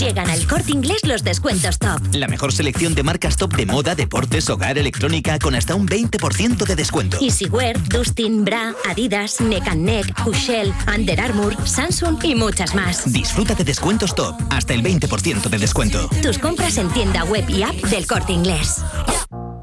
Llegan 0.00 0.30
al 0.30 0.46
corte 0.46 0.72
inglés 0.72 1.02
los 1.04 1.22
descuentos 1.22 1.78
top. 1.78 2.00
La 2.14 2.26
mejor 2.26 2.52
selección 2.52 2.94
de 2.94 3.02
marcas 3.02 3.36
top 3.36 3.54
de 3.54 3.66
moda, 3.66 3.94
deportes, 3.94 4.48
hogar, 4.48 4.78
electrónica 4.78 5.38
con 5.38 5.54
hasta 5.54 5.74
un 5.74 5.86
20% 5.86 6.64
de 6.64 6.74
descuento. 6.74 7.18
Easywear, 7.20 7.78
Dustin, 7.86 8.42
Bra, 8.42 8.74
Adidas, 8.88 9.42
Neck 9.42 9.74
Neck, 9.74 10.26
Hushell, 10.26 10.72
Under 10.88 11.20
Armour, 11.20 11.54
Samsung 11.68 12.18
y 12.24 12.34
muchas 12.34 12.74
más. 12.74 13.12
Disfruta 13.12 13.54
de 13.54 13.64
descuentos 13.64 14.14
top, 14.14 14.36
hasta 14.48 14.72
el 14.72 14.82
20% 14.82 15.50
de 15.50 15.58
descuento. 15.58 16.08
Tus 16.22 16.38
compras 16.38 16.78
en 16.78 16.88
tienda 16.88 17.24
web 17.24 17.44
y 17.50 17.62
app 17.62 17.74
del 17.74 18.06
corte 18.06 18.32
inglés. 18.32 18.82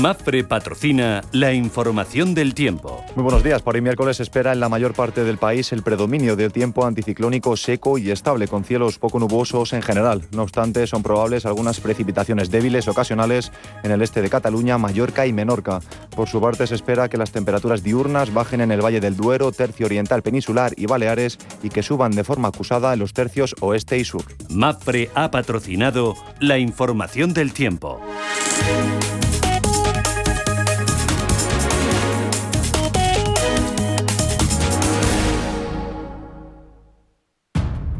Mafre 0.00 0.44
patrocina 0.44 1.22
la 1.32 1.52
información 1.52 2.32
del 2.32 2.54
tiempo. 2.54 3.04
Muy 3.16 3.24
buenos 3.24 3.42
días. 3.42 3.62
Por 3.62 3.74
hoy 3.74 3.80
miércoles 3.80 4.18
se 4.18 4.22
espera 4.22 4.52
en 4.52 4.60
la 4.60 4.68
mayor 4.68 4.94
parte 4.94 5.24
del 5.24 5.38
país 5.38 5.72
el 5.72 5.82
predominio 5.82 6.36
del 6.36 6.52
tiempo 6.52 6.86
anticiclónico 6.86 7.56
seco 7.56 7.98
y 7.98 8.12
estable, 8.12 8.46
con 8.46 8.62
cielos 8.62 9.00
poco 9.00 9.18
nubosos 9.18 9.72
en 9.72 9.82
general. 9.82 10.22
No 10.30 10.42
obstante, 10.42 10.86
son 10.86 11.02
probables 11.02 11.46
algunas 11.46 11.80
precipitaciones 11.80 12.48
débiles 12.48 12.86
ocasionales 12.86 13.50
en 13.82 13.90
el 13.90 14.00
este 14.00 14.22
de 14.22 14.30
Cataluña, 14.30 14.78
Mallorca 14.78 15.26
y 15.26 15.32
Menorca. 15.32 15.80
Por 16.14 16.28
su 16.28 16.40
parte, 16.40 16.68
se 16.68 16.76
espera 16.76 17.08
que 17.08 17.16
las 17.16 17.32
temperaturas 17.32 17.82
diurnas 17.82 18.32
bajen 18.32 18.60
en 18.60 18.70
el 18.70 18.84
Valle 18.84 19.00
del 19.00 19.16
Duero, 19.16 19.50
Tercio 19.50 19.86
Oriental 19.86 20.22
Peninsular 20.22 20.74
y 20.76 20.86
Baleares 20.86 21.38
y 21.60 21.70
que 21.70 21.82
suban 21.82 22.12
de 22.12 22.22
forma 22.22 22.48
acusada 22.48 22.92
en 22.92 23.00
los 23.00 23.14
tercios 23.14 23.56
oeste 23.60 23.98
y 23.98 24.04
sur. 24.04 24.22
Mafre 24.48 25.10
ha 25.16 25.32
patrocinado 25.32 26.14
la 26.38 26.58
información 26.58 27.34
del 27.34 27.52
tiempo. 27.52 28.00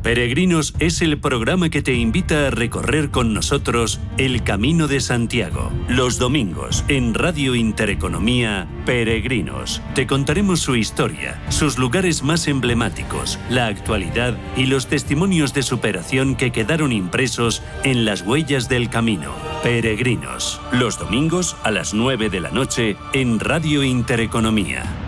Peregrinos 0.09 0.73
es 0.79 1.03
el 1.03 1.19
programa 1.19 1.69
que 1.69 1.83
te 1.83 1.93
invita 1.93 2.47
a 2.47 2.51
recorrer 2.51 3.11
con 3.11 3.35
nosotros 3.35 4.01
el 4.17 4.43
Camino 4.43 4.89
de 4.89 5.01
Santiago. 5.01 5.71
Los 5.87 6.19
domingos 6.19 6.83
en 6.89 7.13
Radio 7.13 7.55
Intereconomía, 7.55 8.67
Peregrinos. 8.87 9.83
Te 9.95 10.07
contaremos 10.07 10.61
su 10.61 10.77
historia, 10.77 11.39
sus 11.51 11.77
lugares 11.77 12.23
más 12.23 12.49
emblemáticos, 12.49 13.39
la 13.51 13.67
actualidad 13.67 14.35
y 14.57 14.65
los 14.65 14.87
testimonios 14.87 15.53
de 15.53 15.63
superación 15.63 16.37
que 16.37 16.53
quedaron 16.53 16.91
impresos 16.91 17.63
en 17.85 18.07
las 18.07 18.23
huellas 18.23 18.71
del 18.71 18.89
camino. 18.89 19.35
Peregrinos. 19.63 20.59
Los 20.73 20.99
domingos 20.99 21.55
a 21.65 21.71
las 21.71 21.93
9 21.93 22.31
de 22.31 22.41
la 22.41 22.51
noche 22.51 22.97
en 23.13 23.39
Radio 23.39 23.83
Intereconomía. 23.85 25.08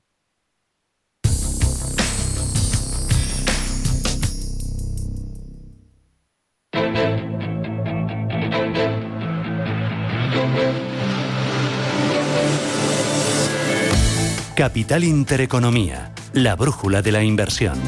Capital 14.61 15.03
Intereconomía, 15.03 16.13
la 16.33 16.55
brújula 16.55 17.01
de 17.01 17.11
la 17.11 17.23
inversión. 17.23 17.79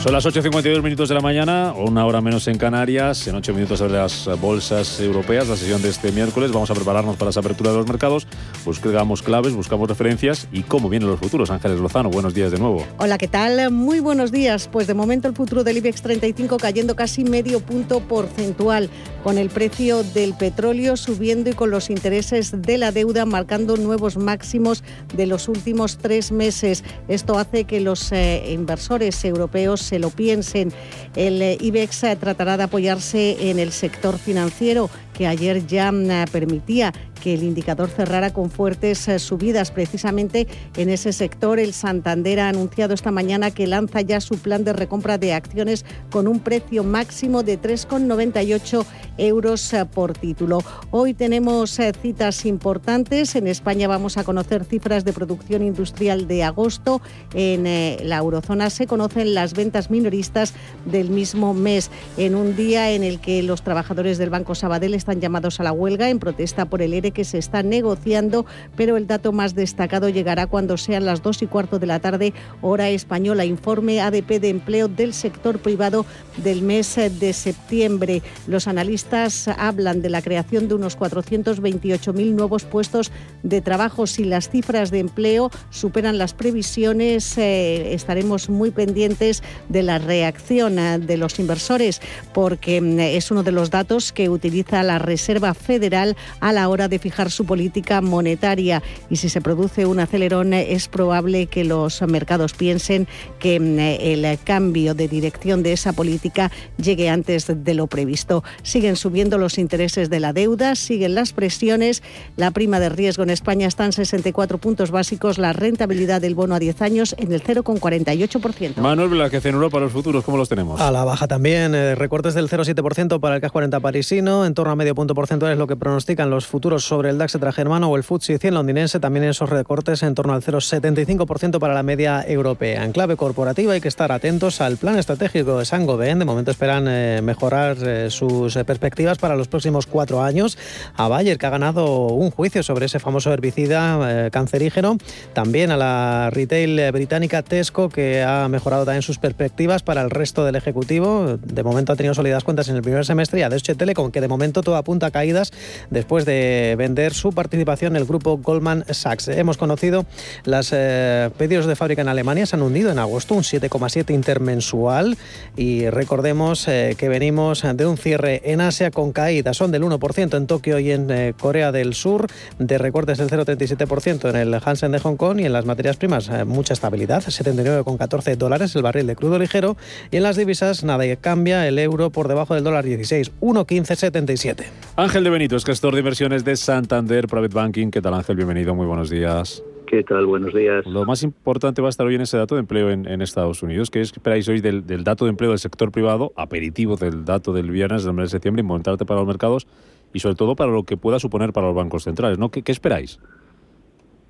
Son 0.00 0.14
las 0.14 0.24
8.52 0.24 0.82
minutos 0.82 1.10
de 1.10 1.14
la 1.14 1.20
mañana, 1.20 1.74
una 1.76 2.06
hora 2.06 2.22
menos 2.22 2.48
en 2.48 2.56
Canarias, 2.56 3.28
en 3.28 3.34
8 3.34 3.52
minutos 3.52 3.80
sobre 3.80 3.92
las 3.92 4.30
bolsas 4.40 4.98
europeas, 4.98 5.46
la 5.46 5.58
sesión 5.58 5.82
de 5.82 5.90
este 5.90 6.10
miércoles. 6.10 6.52
Vamos 6.52 6.70
a 6.70 6.74
prepararnos 6.74 7.16
para 7.16 7.28
esa 7.30 7.40
apertura 7.40 7.70
de 7.70 7.76
los 7.76 7.86
mercados, 7.86 8.26
buscamos 8.64 9.20
claves, 9.20 9.52
buscamos 9.52 9.90
referencias 9.90 10.48
y 10.52 10.62
cómo 10.62 10.88
vienen 10.88 11.10
los 11.10 11.20
futuros. 11.20 11.50
Ángeles 11.50 11.80
Lozano, 11.80 12.08
buenos 12.08 12.32
días 12.32 12.50
de 12.50 12.58
nuevo. 12.58 12.86
Hola, 12.96 13.18
¿qué 13.18 13.28
tal? 13.28 13.70
Muy 13.70 14.00
buenos 14.00 14.32
días. 14.32 14.70
Pues 14.72 14.86
de 14.86 14.94
momento 14.94 15.28
el 15.28 15.34
futuro 15.34 15.64
del 15.64 15.76
IBEX 15.76 16.00
35 16.00 16.56
cayendo 16.56 16.96
casi 16.96 17.24
medio 17.24 17.60
punto 17.60 18.00
porcentual, 18.00 18.88
con 19.22 19.36
el 19.36 19.50
precio 19.50 20.02
del 20.02 20.32
petróleo 20.32 20.96
subiendo 20.96 21.50
y 21.50 21.52
con 21.52 21.70
los 21.70 21.90
intereses 21.90 22.62
de 22.62 22.78
la 22.78 22.90
deuda 22.90 23.26
marcando 23.26 23.76
nuevos 23.76 24.16
máximos 24.16 24.82
de 25.14 25.26
los 25.26 25.46
últimos 25.46 25.98
tres 25.98 26.32
meses. 26.32 26.84
Esto 27.06 27.38
hace 27.38 27.64
que 27.64 27.80
los 27.80 28.12
eh, 28.12 28.50
inversores 28.50 29.22
europeos 29.26 29.89
se 29.90 29.98
lo 29.98 30.10
piensen. 30.10 30.72
El 31.16 31.42
eh, 31.42 31.58
IBEX 31.60 32.04
eh, 32.04 32.16
tratará 32.16 32.56
de 32.56 32.62
apoyarse 32.62 33.50
en 33.50 33.58
el 33.58 33.72
sector 33.72 34.18
financiero 34.18 34.88
que 35.14 35.26
ayer 35.26 35.66
ya 35.66 35.92
mm, 35.92 36.26
permitía 36.32 36.92
que 37.20 37.34
el 37.34 37.42
indicador 37.42 37.88
cerrara 37.88 38.32
con 38.32 38.50
fuertes 38.50 39.06
eh, 39.06 39.18
subidas. 39.18 39.70
Precisamente 39.70 40.48
en 40.76 40.88
ese 40.88 41.12
sector, 41.12 41.60
el 41.60 41.72
Santander 41.72 42.40
ha 42.40 42.48
anunciado 42.48 42.94
esta 42.94 43.10
mañana 43.10 43.50
que 43.50 43.66
lanza 43.66 44.00
ya 44.00 44.20
su 44.20 44.38
plan 44.38 44.64
de 44.64 44.72
recompra 44.72 45.18
de 45.18 45.34
acciones 45.34 45.84
con 46.10 46.26
un 46.26 46.40
precio 46.40 46.82
máximo 46.82 47.42
de 47.42 47.60
3,98 47.60 48.84
euros 49.18 49.72
eh, 49.72 49.84
por 49.84 50.14
título. 50.14 50.62
Hoy 50.90 51.14
tenemos 51.14 51.78
eh, 51.78 51.92
citas 52.00 52.46
importantes. 52.46 53.36
En 53.36 53.46
España 53.46 53.86
vamos 53.86 54.16
a 54.16 54.24
conocer 54.24 54.64
cifras 54.64 55.04
de 55.04 55.12
producción 55.12 55.62
industrial 55.62 56.26
de 56.26 56.42
agosto. 56.42 57.02
En 57.34 57.60
la 58.08 58.16
eurozona 58.16 58.70
se 58.70 58.86
conocen 58.86 59.34
las 59.34 59.52
ventas 59.54 59.90
minoristas 59.90 60.54
del 60.86 61.10
mismo 61.10 61.52
mes, 61.52 61.90
en 62.16 62.34
un 62.34 62.56
día 62.56 62.90
en 62.92 63.04
el 63.04 63.20
que 63.20 63.42
los 63.42 63.62
trabajadores 63.62 64.18
del 64.18 64.30
Banco 64.30 64.54
Sabadell 64.54 64.94
están 64.94 65.09
llamados 65.18 65.58
a 65.58 65.64
la 65.64 65.72
huelga 65.72 66.10
en 66.10 66.20
protesta 66.20 66.66
por 66.66 66.82
el 66.82 66.94
ERE 66.94 67.10
que 67.10 67.24
se 67.24 67.38
está 67.38 67.62
negociando, 67.62 68.46
pero 68.76 68.96
el 68.96 69.06
dato 69.06 69.32
más 69.32 69.54
destacado 69.54 70.08
llegará 70.08 70.46
cuando 70.46 70.76
sean 70.76 71.06
las 71.06 71.22
dos 71.22 71.42
y 71.42 71.46
cuarto 71.46 71.78
de 71.78 71.86
la 71.86 71.98
tarde, 71.98 72.34
hora 72.60 72.90
española. 72.90 73.44
Informe 73.44 74.00
ADP 74.00 74.40
de 74.40 74.50
empleo 74.50 74.86
del 74.86 75.14
sector 75.14 75.58
privado 75.58 76.06
del 76.36 76.62
mes 76.62 76.96
de 76.96 77.32
septiembre. 77.32 78.22
Los 78.46 78.68
analistas 78.68 79.48
hablan 79.48 80.02
de 80.02 80.10
la 80.10 80.22
creación 80.22 80.68
de 80.68 80.74
unos 80.74 80.98
428.000 80.98 82.32
nuevos 82.32 82.64
puestos 82.64 83.10
de 83.42 83.60
trabajo. 83.60 84.06
Si 84.06 84.24
las 84.24 84.50
cifras 84.50 84.90
de 84.90 84.98
empleo 84.98 85.50
superan 85.70 86.18
las 86.18 86.34
previsiones, 86.34 87.38
eh, 87.38 87.94
estaremos 87.94 88.48
muy 88.48 88.70
pendientes 88.70 89.42
de 89.68 89.82
la 89.82 89.98
reacción 89.98 90.78
eh, 90.78 90.98
de 90.98 91.16
los 91.16 91.38
inversores, 91.38 92.00
porque 92.32 92.80
mm, 92.80 93.00
es 93.00 93.30
uno 93.30 93.42
de 93.42 93.52
los 93.52 93.70
datos 93.70 94.12
que 94.12 94.28
utiliza 94.28 94.82
la 94.82 94.89
la 94.90 94.98
Reserva 94.98 95.54
Federal 95.54 96.16
a 96.40 96.52
la 96.52 96.68
hora 96.68 96.88
de 96.88 96.98
fijar 96.98 97.30
su 97.30 97.44
política 97.44 98.00
monetaria. 98.00 98.82
Y 99.08 99.16
si 99.16 99.28
se 99.28 99.40
produce 99.40 99.86
un 99.86 100.00
acelerón, 100.00 100.52
es 100.52 100.88
probable 100.88 101.46
que 101.46 101.62
los 101.62 102.02
mercados 102.02 102.54
piensen 102.54 103.06
que 103.38 103.60
mm, 103.60 103.78
el 103.78 104.38
cambio 104.42 104.94
de 104.94 105.06
dirección 105.06 105.62
de 105.62 105.72
esa 105.74 105.92
política 105.92 106.50
llegue 106.76 107.08
antes 107.08 107.46
de 107.46 107.74
lo 107.74 107.86
previsto. 107.86 108.42
Siguen 108.62 108.96
subiendo 108.96 109.38
los 109.38 109.58
intereses 109.58 110.10
de 110.10 110.18
la 110.18 110.32
deuda, 110.32 110.74
siguen 110.74 111.14
las 111.14 111.32
presiones. 111.32 112.02
La 112.36 112.50
prima 112.50 112.80
de 112.80 112.88
riesgo 112.88 113.22
en 113.22 113.30
España 113.30 113.68
está 113.68 113.84
en 113.84 113.92
64 113.92 114.58
puntos 114.58 114.90
básicos, 114.90 115.38
la 115.38 115.52
rentabilidad 115.52 116.20
del 116.20 116.34
bono 116.34 116.56
a 116.56 116.58
10 116.58 116.82
años 116.82 117.14
en 117.16 117.32
el 117.32 117.44
0,48%. 117.44 118.76
Manuel 118.78 119.08
Velázquez, 119.08 119.46
en 119.46 119.54
Europa 119.54 119.78
los 119.78 119.92
futuros, 119.92 120.24
¿cómo 120.24 120.36
los 120.36 120.48
tenemos? 120.48 120.80
A 120.80 120.90
la 120.90 121.04
baja 121.04 121.28
también, 121.28 121.76
eh, 121.76 121.94
recortes 121.94 122.34
del 122.34 122.48
0,7% 122.48 123.20
para 123.20 123.36
el 123.36 123.40
CAC 123.40 123.52
40 123.52 123.78
parisino, 123.78 124.44
en 124.46 124.54
torno 124.54 124.72
a 124.72 124.79
medio 124.80 124.94
punto 124.94 125.14
porcentual 125.14 125.52
es 125.52 125.58
lo 125.58 125.66
que 125.66 125.76
pronostican 125.76 126.30
los 126.30 126.46
futuros 126.46 126.84
sobre 126.84 127.10
el 127.10 127.18
DAX 127.18 127.36
germano 127.54 127.90
o 127.90 127.96
el 127.96 128.02
FTSE 128.02 128.38
100 128.38 128.54
londinense, 128.54 128.98
también 128.98 129.26
esos 129.26 129.50
recortes 129.50 130.02
en 130.02 130.14
torno 130.14 130.32
al 130.32 130.42
0,75% 130.42 131.58
para 131.58 131.74
la 131.74 131.82
media 131.82 132.24
europea. 132.26 132.82
En 132.86 132.92
clave 132.92 133.16
corporativa 133.16 133.74
hay 133.74 133.82
que 133.82 133.88
estar 133.88 134.10
atentos 134.10 134.62
al 134.62 134.78
plan 134.78 134.96
estratégico 134.96 135.58
de 135.58 135.66
Saint-Gobain, 135.66 136.18
de 136.18 136.24
momento 136.24 136.50
esperan 136.50 136.86
eh, 136.88 137.20
mejorar 137.22 137.76
eh, 137.82 138.08
sus 138.08 138.54
perspectivas 138.64 139.18
para 139.18 139.36
los 139.36 139.48
próximos 139.48 139.86
cuatro 139.86 140.22
años. 140.22 140.56
A 140.96 141.08
Bayer, 141.08 141.36
que 141.36 141.44
ha 141.44 141.50
ganado 141.50 142.06
un 142.06 142.30
juicio 142.30 142.62
sobre 142.62 142.86
ese 142.86 142.98
famoso 142.98 143.30
herbicida 143.34 144.30
cancerígeno, 144.30 144.96
también 145.34 145.72
a 145.72 145.76
la 145.76 146.30
retail 146.32 146.90
británica 146.92 147.42
Tesco, 147.42 147.90
que 147.90 148.22
ha 148.22 148.48
mejorado 148.48 148.86
también 148.86 149.02
sus 149.02 149.18
perspectivas 149.18 149.82
para 149.82 150.00
el 150.00 150.08
resto 150.08 150.46
del 150.46 150.56
Ejecutivo. 150.56 151.36
De 151.36 151.62
momento 151.62 151.92
ha 151.92 151.96
tenido 151.96 152.14
sólidas 152.14 152.44
cuentas 152.44 152.70
en 152.70 152.76
el 152.76 152.82
primer 152.82 153.04
semestre 153.04 153.40
y 153.40 153.42
a 153.42 153.50
Deutsche 153.50 153.74
Telekom, 153.74 154.10
que 154.10 154.22
de 154.22 154.28
momento 154.28 154.62
todo 154.70 154.76
apunta 154.76 155.06
a 155.06 155.10
caídas 155.10 155.50
después 155.90 156.24
de 156.24 156.76
vender 156.78 157.12
su 157.12 157.32
participación 157.32 157.96
en 157.96 158.02
el 158.02 158.06
grupo 158.06 158.38
Goldman 158.38 158.84
Sachs. 158.88 159.26
Hemos 159.26 159.56
conocido 159.56 160.06
los 160.44 160.70
eh, 160.72 161.28
pedidos 161.36 161.66
de 161.66 161.74
fábrica 161.74 162.02
en 162.02 162.08
Alemania, 162.08 162.46
se 162.46 162.54
han 162.54 162.62
hundido 162.62 162.92
en 162.92 163.00
agosto 163.00 163.34
un 163.34 163.42
7,7 163.42 164.14
intermensual 164.14 165.18
y 165.56 165.90
recordemos 165.90 166.68
eh, 166.68 166.94
que 166.96 167.08
venimos 167.08 167.64
de 167.74 167.84
un 167.84 167.96
cierre 167.96 168.42
en 168.44 168.60
Asia 168.60 168.92
con 168.92 169.10
caídas, 169.10 169.56
son 169.56 169.72
del 169.72 169.82
1% 169.82 170.36
en 170.36 170.46
Tokio 170.46 170.78
y 170.78 170.92
en 170.92 171.10
eh, 171.10 171.34
Corea 171.36 171.72
del 171.72 171.94
Sur, 171.94 172.28
de 172.60 172.78
recortes 172.78 173.18
del 173.18 173.28
0,37% 173.28 174.30
en 174.30 174.36
el 174.36 174.54
Hansen 174.64 174.92
de 174.92 175.00
Hong 175.00 175.16
Kong 175.16 175.40
y 175.40 175.46
en 175.46 175.52
las 175.52 175.64
materias 175.64 175.96
primas 175.96 176.30
mucha 176.46 176.74
estabilidad, 176.74 177.24
79,14 177.24 178.36
dólares 178.36 178.76
el 178.76 178.82
barril 178.82 179.08
de 179.08 179.16
crudo 179.16 179.36
ligero 179.36 179.76
y 180.12 180.18
en 180.18 180.22
las 180.22 180.36
divisas 180.36 180.84
nada 180.84 181.00
cambia 181.16 181.66
el 181.66 181.78
euro 181.80 182.10
por 182.10 182.28
debajo 182.28 182.54
del 182.54 182.62
dólar 182.62 182.84
16, 182.84 183.32
1,1577. 183.40 184.59
Ángel 184.96 185.24
de 185.24 185.30
Benito, 185.30 185.56
es 185.56 185.64
gestor 185.64 185.94
de 185.94 186.00
inversiones 186.00 186.44
de 186.44 186.56
Santander 186.56 187.26
Private 187.26 187.54
Banking. 187.54 187.90
¿Qué 187.90 188.02
tal 188.02 188.14
Ángel? 188.14 188.36
Bienvenido, 188.36 188.74
muy 188.74 188.86
buenos 188.86 189.08
días. 189.08 189.62
¿Qué 189.86 190.04
tal? 190.04 190.26
Buenos 190.26 190.54
días. 190.54 190.86
Lo 190.86 191.04
más 191.04 191.22
importante 191.22 191.82
va 191.82 191.88
a 191.88 191.90
estar 191.90 192.06
hoy 192.06 192.14
en 192.14 192.20
ese 192.20 192.36
dato 192.36 192.54
de 192.54 192.60
empleo 192.60 192.90
en, 192.90 193.22
Estados 193.22 193.62
Unidos. 193.62 193.90
¿Qué 193.90 194.00
esperáis 194.00 194.46
hoy 194.48 194.60
del, 194.60 194.84
dato 195.02 195.24
de 195.24 195.30
empleo 195.30 195.50
del 195.50 195.58
sector 195.58 195.90
privado, 195.90 196.32
aperitivo 196.36 196.96
del 196.96 197.24
dato 197.24 197.52
del 197.52 197.70
viernes 197.70 198.04
del 198.04 198.12
mes 198.12 198.26
de 198.26 198.28
septiembre, 198.30 198.60
importante 198.60 199.04
para 199.04 199.20
los 199.20 199.26
mercados 199.26 199.66
y 200.12 200.20
sobre 200.20 200.36
todo 200.36 200.54
para 200.54 200.70
lo 200.70 200.84
que 200.84 200.96
pueda 200.96 201.18
suponer 201.18 201.52
para 201.52 201.66
los 201.66 201.74
bancos 201.74 202.04
centrales? 202.04 202.38
¿no? 202.38 202.50
¿Qué, 202.50 202.62
qué 202.62 202.70
esperáis? 202.70 203.18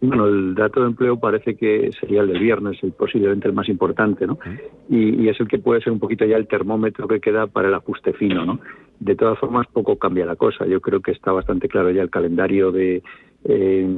Bueno, 0.01 0.27
el 0.27 0.55
dato 0.55 0.81
de 0.81 0.87
empleo 0.87 1.19
parece 1.19 1.57
que 1.57 1.91
sería 2.01 2.23
el 2.23 2.29
del 2.29 2.41
viernes, 2.41 2.83
el 2.83 2.93
posiblemente 2.93 3.49
el 3.49 3.55
más 3.55 3.69
importante, 3.69 4.27
¿no? 4.27 4.39
Y, 4.89 5.29
es 5.29 5.39
el 5.41 5.49
que 5.49 5.59
puede 5.59 5.83
ser 5.83 5.93
un 5.93 5.99
poquito 5.99 6.25
ya 6.25 6.37
el 6.37 6.47
termómetro 6.47 7.07
que 7.07 7.21
queda 7.21 7.47
para 7.47 7.69
el 7.69 7.75
ajuste 7.75 8.15
fino, 8.15 8.45
¿no? 8.45 8.61
De 8.99 9.15
todas 9.15 9.39
formas, 9.39 9.67
poco 9.67 9.97
cambia 9.97 10.25
la 10.25 10.37
cosa. 10.37 10.67
Yo 10.67 10.81
creo 10.81 11.01
que 11.01 11.11
está 11.11 11.33
bastante 11.33 11.69
claro 11.69 11.91
ya 11.91 12.03
el 12.03 12.11
calendario 12.11 12.73
de 12.73 13.03
eh, 13.45 13.89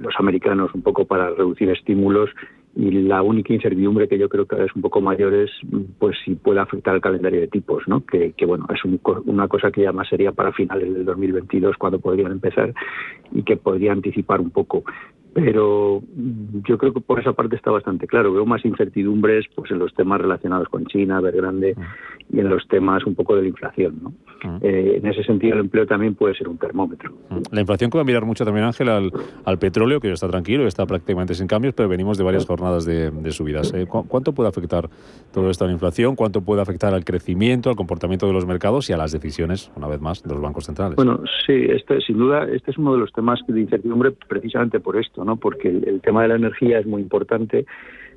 los 0.00 0.14
americanos 0.18 0.70
un 0.74 0.82
poco 0.82 1.04
para 1.04 1.30
reducir 1.30 1.68
estímulos 1.70 2.30
y 2.78 2.92
la 2.92 3.22
única 3.22 3.52
incertidumbre 3.52 4.06
que 4.06 4.16
yo 4.16 4.28
creo 4.28 4.46
que 4.46 4.64
es 4.64 4.72
un 4.76 4.82
poco 4.82 5.00
mayor 5.00 5.34
es 5.34 5.50
pues 5.98 6.16
si 6.24 6.36
puede 6.36 6.60
afectar 6.60 6.94
el 6.94 7.00
calendario 7.00 7.40
de 7.40 7.48
tipos, 7.48 7.82
¿no? 7.88 8.06
Que, 8.06 8.32
bueno, 8.46 8.66
es 8.72 8.80
una 9.26 9.48
cosa 9.48 9.72
que 9.72 9.82
ya 9.82 9.90
más 9.90 10.08
sería 10.08 10.30
para 10.30 10.52
finales 10.52 10.94
del 10.94 11.04
2022 11.04 11.76
cuando 11.76 11.98
podrían 11.98 12.30
empezar 12.30 12.72
y 13.32 13.42
que 13.42 13.56
podría 13.56 13.90
anticipar 13.90 14.40
un 14.40 14.50
poco 14.50 14.84
pero 15.34 16.02
yo 16.66 16.78
creo 16.78 16.92
que 16.92 17.00
por 17.00 17.20
esa 17.20 17.32
parte 17.32 17.54
está 17.54 17.70
bastante 17.70 18.08
claro. 18.08 18.32
Veo 18.32 18.46
más 18.46 18.64
incertidumbres 18.64 19.46
pues 19.54 19.70
en 19.70 19.78
los 19.78 19.94
temas 19.94 20.20
relacionados 20.20 20.68
con 20.68 20.86
China, 20.86 21.20
Grande 21.20 21.76
y 22.30 22.40
en 22.40 22.48
los 22.48 22.66
temas 22.68 23.04
un 23.04 23.14
poco 23.14 23.36
de 23.36 23.42
la 23.42 23.48
inflación. 23.48 23.98
¿no? 24.02 24.12
Eh, 24.62 25.00
en 25.02 25.06
ese 25.06 25.24
sentido, 25.24 25.54
el 25.54 25.60
empleo 25.60 25.86
también 25.86 26.14
puede 26.14 26.34
ser 26.34 26.48
un 26.48 26.58
termómetro. 26.58 27.12
La 27.50 27.60
inflación 27.60 27.90
que 27.90 27.98
va 27.98 28.02
a 28.02 28.04
mirar 28.04 28.24
mucho 28.24 28.44
también, 28.44 28.66
Ángel, 28.66 28.88
al, 28.88 29.58
petróleo, 29.58 30.00
que 30.00 30.08
ya 30.08 30.14
está 30.14 30.28
tranquilo, 30.28 30.66
está 30.66 30.86
prácticamente 30.86 31.34
sin 31.34 31.46
cambios, 31.46 31.74
pero 31.74 31.88
venimos 31.88 32.18
de 32.18 32.24
varias 32.24 32.46
jornadas 32.46 32.84
de, 32.84 33.30
subidas. 33.32 33.72
Eh, 33.74 33.86
¿Cuánto 33.86 34.32
puede 34.32 34.48
afectar 34.48 34.88
todo 35.32 35.50
esto 35.50 35.64
a 35.64 35.66
la 35.66 35.72
inflación? 35.72 36.16
¿Cuánto 36.16 36.42
puede 36.42 36.62
afectar 36.62 36.94
al 36.94 37.04
crecimiento, 37.04 37.70
al 37.70 37.76
comportamiento 37.76 38.26
de 38.26 38.32
los 38.32 38.46
mercados 38.46 38.88
y 38.90 38.92
a 38.92 38.96
las 38.96 39.12
decisiones, 39.12 39.70
una 39.76 39.88
vez 39.88 40.00
más, 40.00 40.22
de 40.22 40.32
los 40.32 40.40
bancos 40.40 40.66
centrales? 40.66 40.96
Bueno, 40.96 41.20
sí, 41.46 41.66
este, 41.68 42.00
sin 42.00 42.18
duda, 42.18 42.46
este 42.50 42.70
es 42.70 42.78
uno 42.78 42.92
de 42.92 43.00
los 43.00 43.12
temas 43.12 43.40
de 43.46 43.60
incertidumbre 43.60 44.12
precisamente 44.28 44.80
por 44.80 44.96
esto, 44.96 45.24
¿no? 45.24 45.36
porque 45.36 45.68
el, 45.68 46.00
tema 46.00 46.22
de 46.22 46.28
la 46.28 46.36
energía 46.36 46.78
es 46.78 46.86
muy 46.86 47.02
importante, 47.02 47.66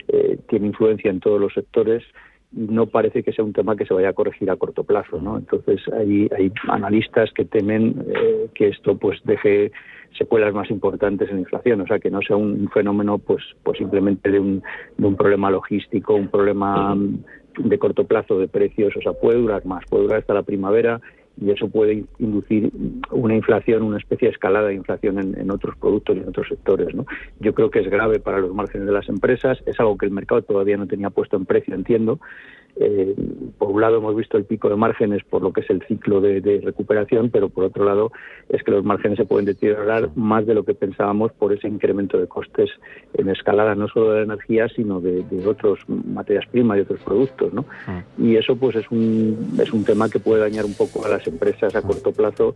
eh, 0.08 0.38
tiene 0.50 0.68
influencia 0.68 1.10
en 1.10 1.20
todos 1.20 1.40
los 1.40 1.54
sectores 1.54 2.04
no 2.52 2.88
parece 2.88 3.24
que 3.24 3.32
sea 3.32 3.46
un 3.46 3.54
tema 3.54 3.76
que 3.76 3.86
se 3.86 3.94
vaya 3.94 4.10
a 4.10 4.14
corregir 4.14 4.50
a 4.52 4.58
corto 4.58 4.84
plazo, 4.84 5.22
¿no? 5.22 5.38
Entonces 5.38 5.82
hay, 5.94 6.30
hay 6.38 6.52
analistas 6.68 7.32
que 7.34 7.46
temen 7.46 8.04
eh, 8.14 8.50
que 8.54 8.68
esto 8.70 8.98
pues 8.98 9.20
deje 9.24 9.72
secuelas 10.18 10.54
más 10.54 10.70
importantes 10.70 11.30
en 11.30 11.36
la 11.36 11.42
inflación, 11.42 11.82
o 11.82 11.88
sea 11.88 12.00
que 12.00 12.12
no 12.12 12.22
sea 12.22 12.36
un 12.36 12.70
fenómeno 12.74 13.18
pues 13.18 13.44
pues 13.64 13.78
simplemente 13.78 14.30
de 14.30 14.40
un, 14.40 14.62
de 14.98 15.08
un 15.08 15.16
problema 15.16 15.50
logístico, 15.50 16.14
un 16.14 16.28
problema 16.28 16.98
de 17.58 17.80
corto 17.80 18.06
plazo 18.06 18.38
de 18.38 18.50
precios, 18.50 18.94
o 18.98 19.02
sea 19.02 19.14
puede 19.14 19.40
durar 19.40 19.66
más, 19.66 19.86
puede 19.90 20.04
durar 20.04 20.20
hasta 20.20 20.34
la 20.34 20.44
primavera 20.44 21.00
y 21.42 21.50
eso 21.50 21.68
puede 21.68 22.06
inducir 22.20 22.72
una 23.10 23.36
inflación, 23.36 23.82
una 23.82 23.98
especie 23.98 24.28
de 24.28 24.34
escalada 24.34 24.68
de 24.68 24.76
inflación 24.76 25.18
en, 25.18 25.52
otros 25.52 25.76
productos 25.76 26.16
y 26.16 26.20
en 26.20 26.30
otros 26.30 26.48
sectores. 26.48 26.94
¿no? 26.94 27.06
Yo 27.40 27.56
creo 27.56 27.72
que 27.72 27.80
es 27.80 27.90
grave 27.90 28.20
para 28.20 28.40
los 28.40 28.54
márgenes 28.54 28.86
de 28.86 28.94
las 28.94 29.10
empresas, 29.10 29.58
es 29.66 29.80
algo 29.80 29.98
que 29.98 30.06
el 30.06 30.12
mercado 30.12 30.44
todavía 30.44 30.78
no 30.78 30.88
tenía 30.88 31.10
puesto 31.10 31.38
en 31.38 31.46
precio, 31.46 31.74
entiendo, 31.74 32.20
eh, 32.78 33.16
por 33.58 33.70
un 33.70 33.82
lado 33.82 33.98
hemos 33.98 34.16
visto 34.16 34.38
el 34.38 34.46
pico 34.46 34.70
de 34.70 34.76
márgenes 34.76 35.24
por 35.24 35.42
lo 35.42 35.52
que 35.52 35.62
es 35.62 35.70
el 35.70 35.82
ciclo 35.88 36.22
de, 36.22 36.62
recuperación, 36.64 37.30
pero 37.30 37.50
por 37.50 37.66
otro 37.66 37.84
lado 37.86 38.12
es 38.50 38.64
que 38.64 38.72
los 38.72 38.84
márgenes 38.84 39.18
se 39.18 39.26
pueden 39.26 39.46
deteriorar 39.46 40.10
más 40.16 40.46
de 40.46 40.54
lo 40.54 40.64
que 40.64 40.74
pensábamos 40.74 41.32
por 41.34 41.54
ese 41.54 41.68
incremento 41.68 42.18
de 42.18 42.28
costes 42.28 42.70
en 43.14 43.30
escalada 43.30 43.76
no 43.76 43.88
solo 43.88 44.12
de 44.12 44.20
la 44.20 44.34
energía, 44.34 44.68
sino 44.70 45.02
de, 45.02 45.24
de 45.24 45.48
otras 45.48 45.78
materias 45.88 46.46
primas 46.52 46.78
y 46.78 46.82
otros 46.82 47.00
productos. 47.02 47.54
¿no? 47.54 47.66
Ah. 47.88 48.04
Y 48.18 48.36
eso 48.36 48.56
pues 48.56 48.76
es 48.76 48.90
un, 48.90 49.56
es 49.62 49.72
un 49.74 49.84
tema 49.84 50.10
que 50.10 50.20
puede 50.20 50.42
dañar 50.42 50.66
un 50.66 50.74
poco 50.74 51.06
a 51.06 51.10
las 51.10 51.26
empresas 51.28 51.76
a 51.76 51.82
corto 51.82 52.12
plazo 52.12 52.56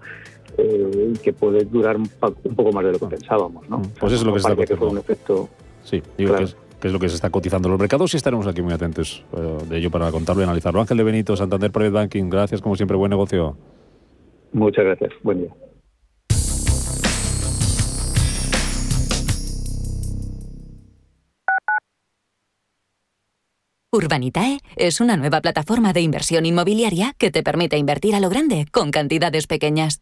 eh, 0.58 1.14
y 1.14 1.18
que 1.20 1.34
puede 1.34 1.66
durar 1.66 1.98
un, 1.98 2.08
poco 2.08 2.72
más 2.72 2.86
de 2.86 2.94
lo 2.94 3.00
que 3.00 3.08
pensábamos. 3.08 3.68
¿no? 3.70 3.82
Pues 4.00 4.14
eso 4.14 4.22
es 4.22 4.26
lo 4.26 4.34
que 4.34 4.40
está 4.40 4.56
que 4.56 4.76
fue 4.76 4.88
un 4.88 4.98
efecto... 4.98 5.50
Sí, 5.84 6.02
digo 6.18 6.36
que 6.36 6.44
es 6.46 6.58
lo 6.82 7.00
que 7.00 7.10
se 7.10 7.16
está 7.16 7.30
cotizando 7.30 7.68
en 7.68 7.72
los 7.72 7.80
mercados 7.80 8.14
y 8.14 8.18
estaremos 8.18 8.46
aquí 8.48 8.62
muy 8.62 8.74
atentos 8.74 9.24
eh, 9.36 9.58
de 9.70 9.78
ello 9.78 9.90
para 9.90 10.12
contarlo 10.12 10.42
y 10.42 10.46
analizarlo. 10.46 10.82
Ángel 10.82 10.98
de 10.98 11.04
Benito, 11.04 11.36
Santander 11.36 11.72
Private 11.72 11.94
Banking, 11.94 12.30
gracias 12.30 12.62
como 12.62 12.76
siempre, 12.76 12.96
buen 12.98 13.10
negocio. 13.10 13.58
Muchas 14.54 14.86
gracias, 14.86 15.12
buen 15.24 15.40
día. 15.40 15.56
Urbanitae 23.96 24.60
es 24.76 25.00
una 25.00 25.16
nueva 25.16 25.40
plataforma 25.40 25.94
de 25.94 26.02
inversión 26.02 26.46
inmobiliaria 26.46 27.14
que 27.18 27.32
te 27.32 27.44
permite 27.44 27.78
invertir 27.78 28.14
a 28.14 28.20
lo 28.20 28.30
grande 28.30 28.66
con 28.72 28.92
cantidades 28.92 29.48
pequeñas. 29.48 30.02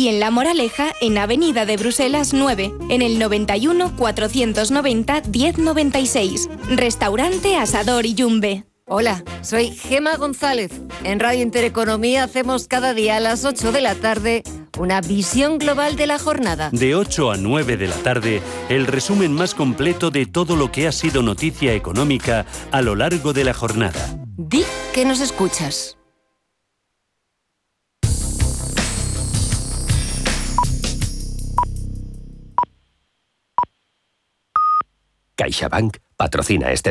y 0.01 0.07
en 0.07 0.19
La 0.19 0.31
Moraleja, 0.31 0.95
en 0.99 1.19
Avenida 1.19 1.67
de 1.67 1.77
Bruselas 1.77 2.33
9, 2.33 2.73
en 2.89 3.03
el 3.03 3.19
91 3.19 3.95
490 3.95 5.21
1096. 5.31 6.49
Restaurante 6.69 7.55
Asador 7.55 8.07
y 8.07 8.15
Yumbe. 8.15 8.63
Hola, 8.87 9.23
soy 9.43 9.69
Gema 9.69 10.15
González. 10.15 10.71
En 11.03 11.19
Radio 11.19 11.43
Intereconomía 11.43 12.23
hacemos 12.23 12.67
cada 12.67 12.95
día 12.95 13.17
a 13.17 13.19
las 13.19 13.45
8 13.45 13.71
de 13.71 13.81
la 13.81 13.93
tarde 13.93 14.41
una 14.79 15.01
visión 15.01 15.59
global 15.59 15.95
de 15.95 16.07
la 16.07 16.17
jornada. 16.17 16.71
De 16.71 16.95
8 16.95 17.33
a 17.33 17.37
9 17.37 17.77
de 17.77 17.87
la 17.87 17.97
tarde, 17.97 18.41
el 18.69 18.87
resumen 18.87 19.31
más 19.31 19.53
completo 19.53 20.09
de 20.09 20.25
todo 20.25 20.55
lo 20.55 20.71
que 20.71 20.87
ha 20.87 20.91
sido 20.91 21.21
noticia 21.21 21.75
económica 21.75 22.47
a 22.71 22.81
lo 22.81 22.95
largo 22.95 23.33
de 23.33 23.43
la 23.43 23.53
jornada. 23.53 24.17
Di 24.35 24.63
que 24.95 25.05
nos 25.05 25.21
escuchas. 25.21 26.00
CaixaBank 35.41 35.97
patrocina 36.15 36.69
este 36.69 36.79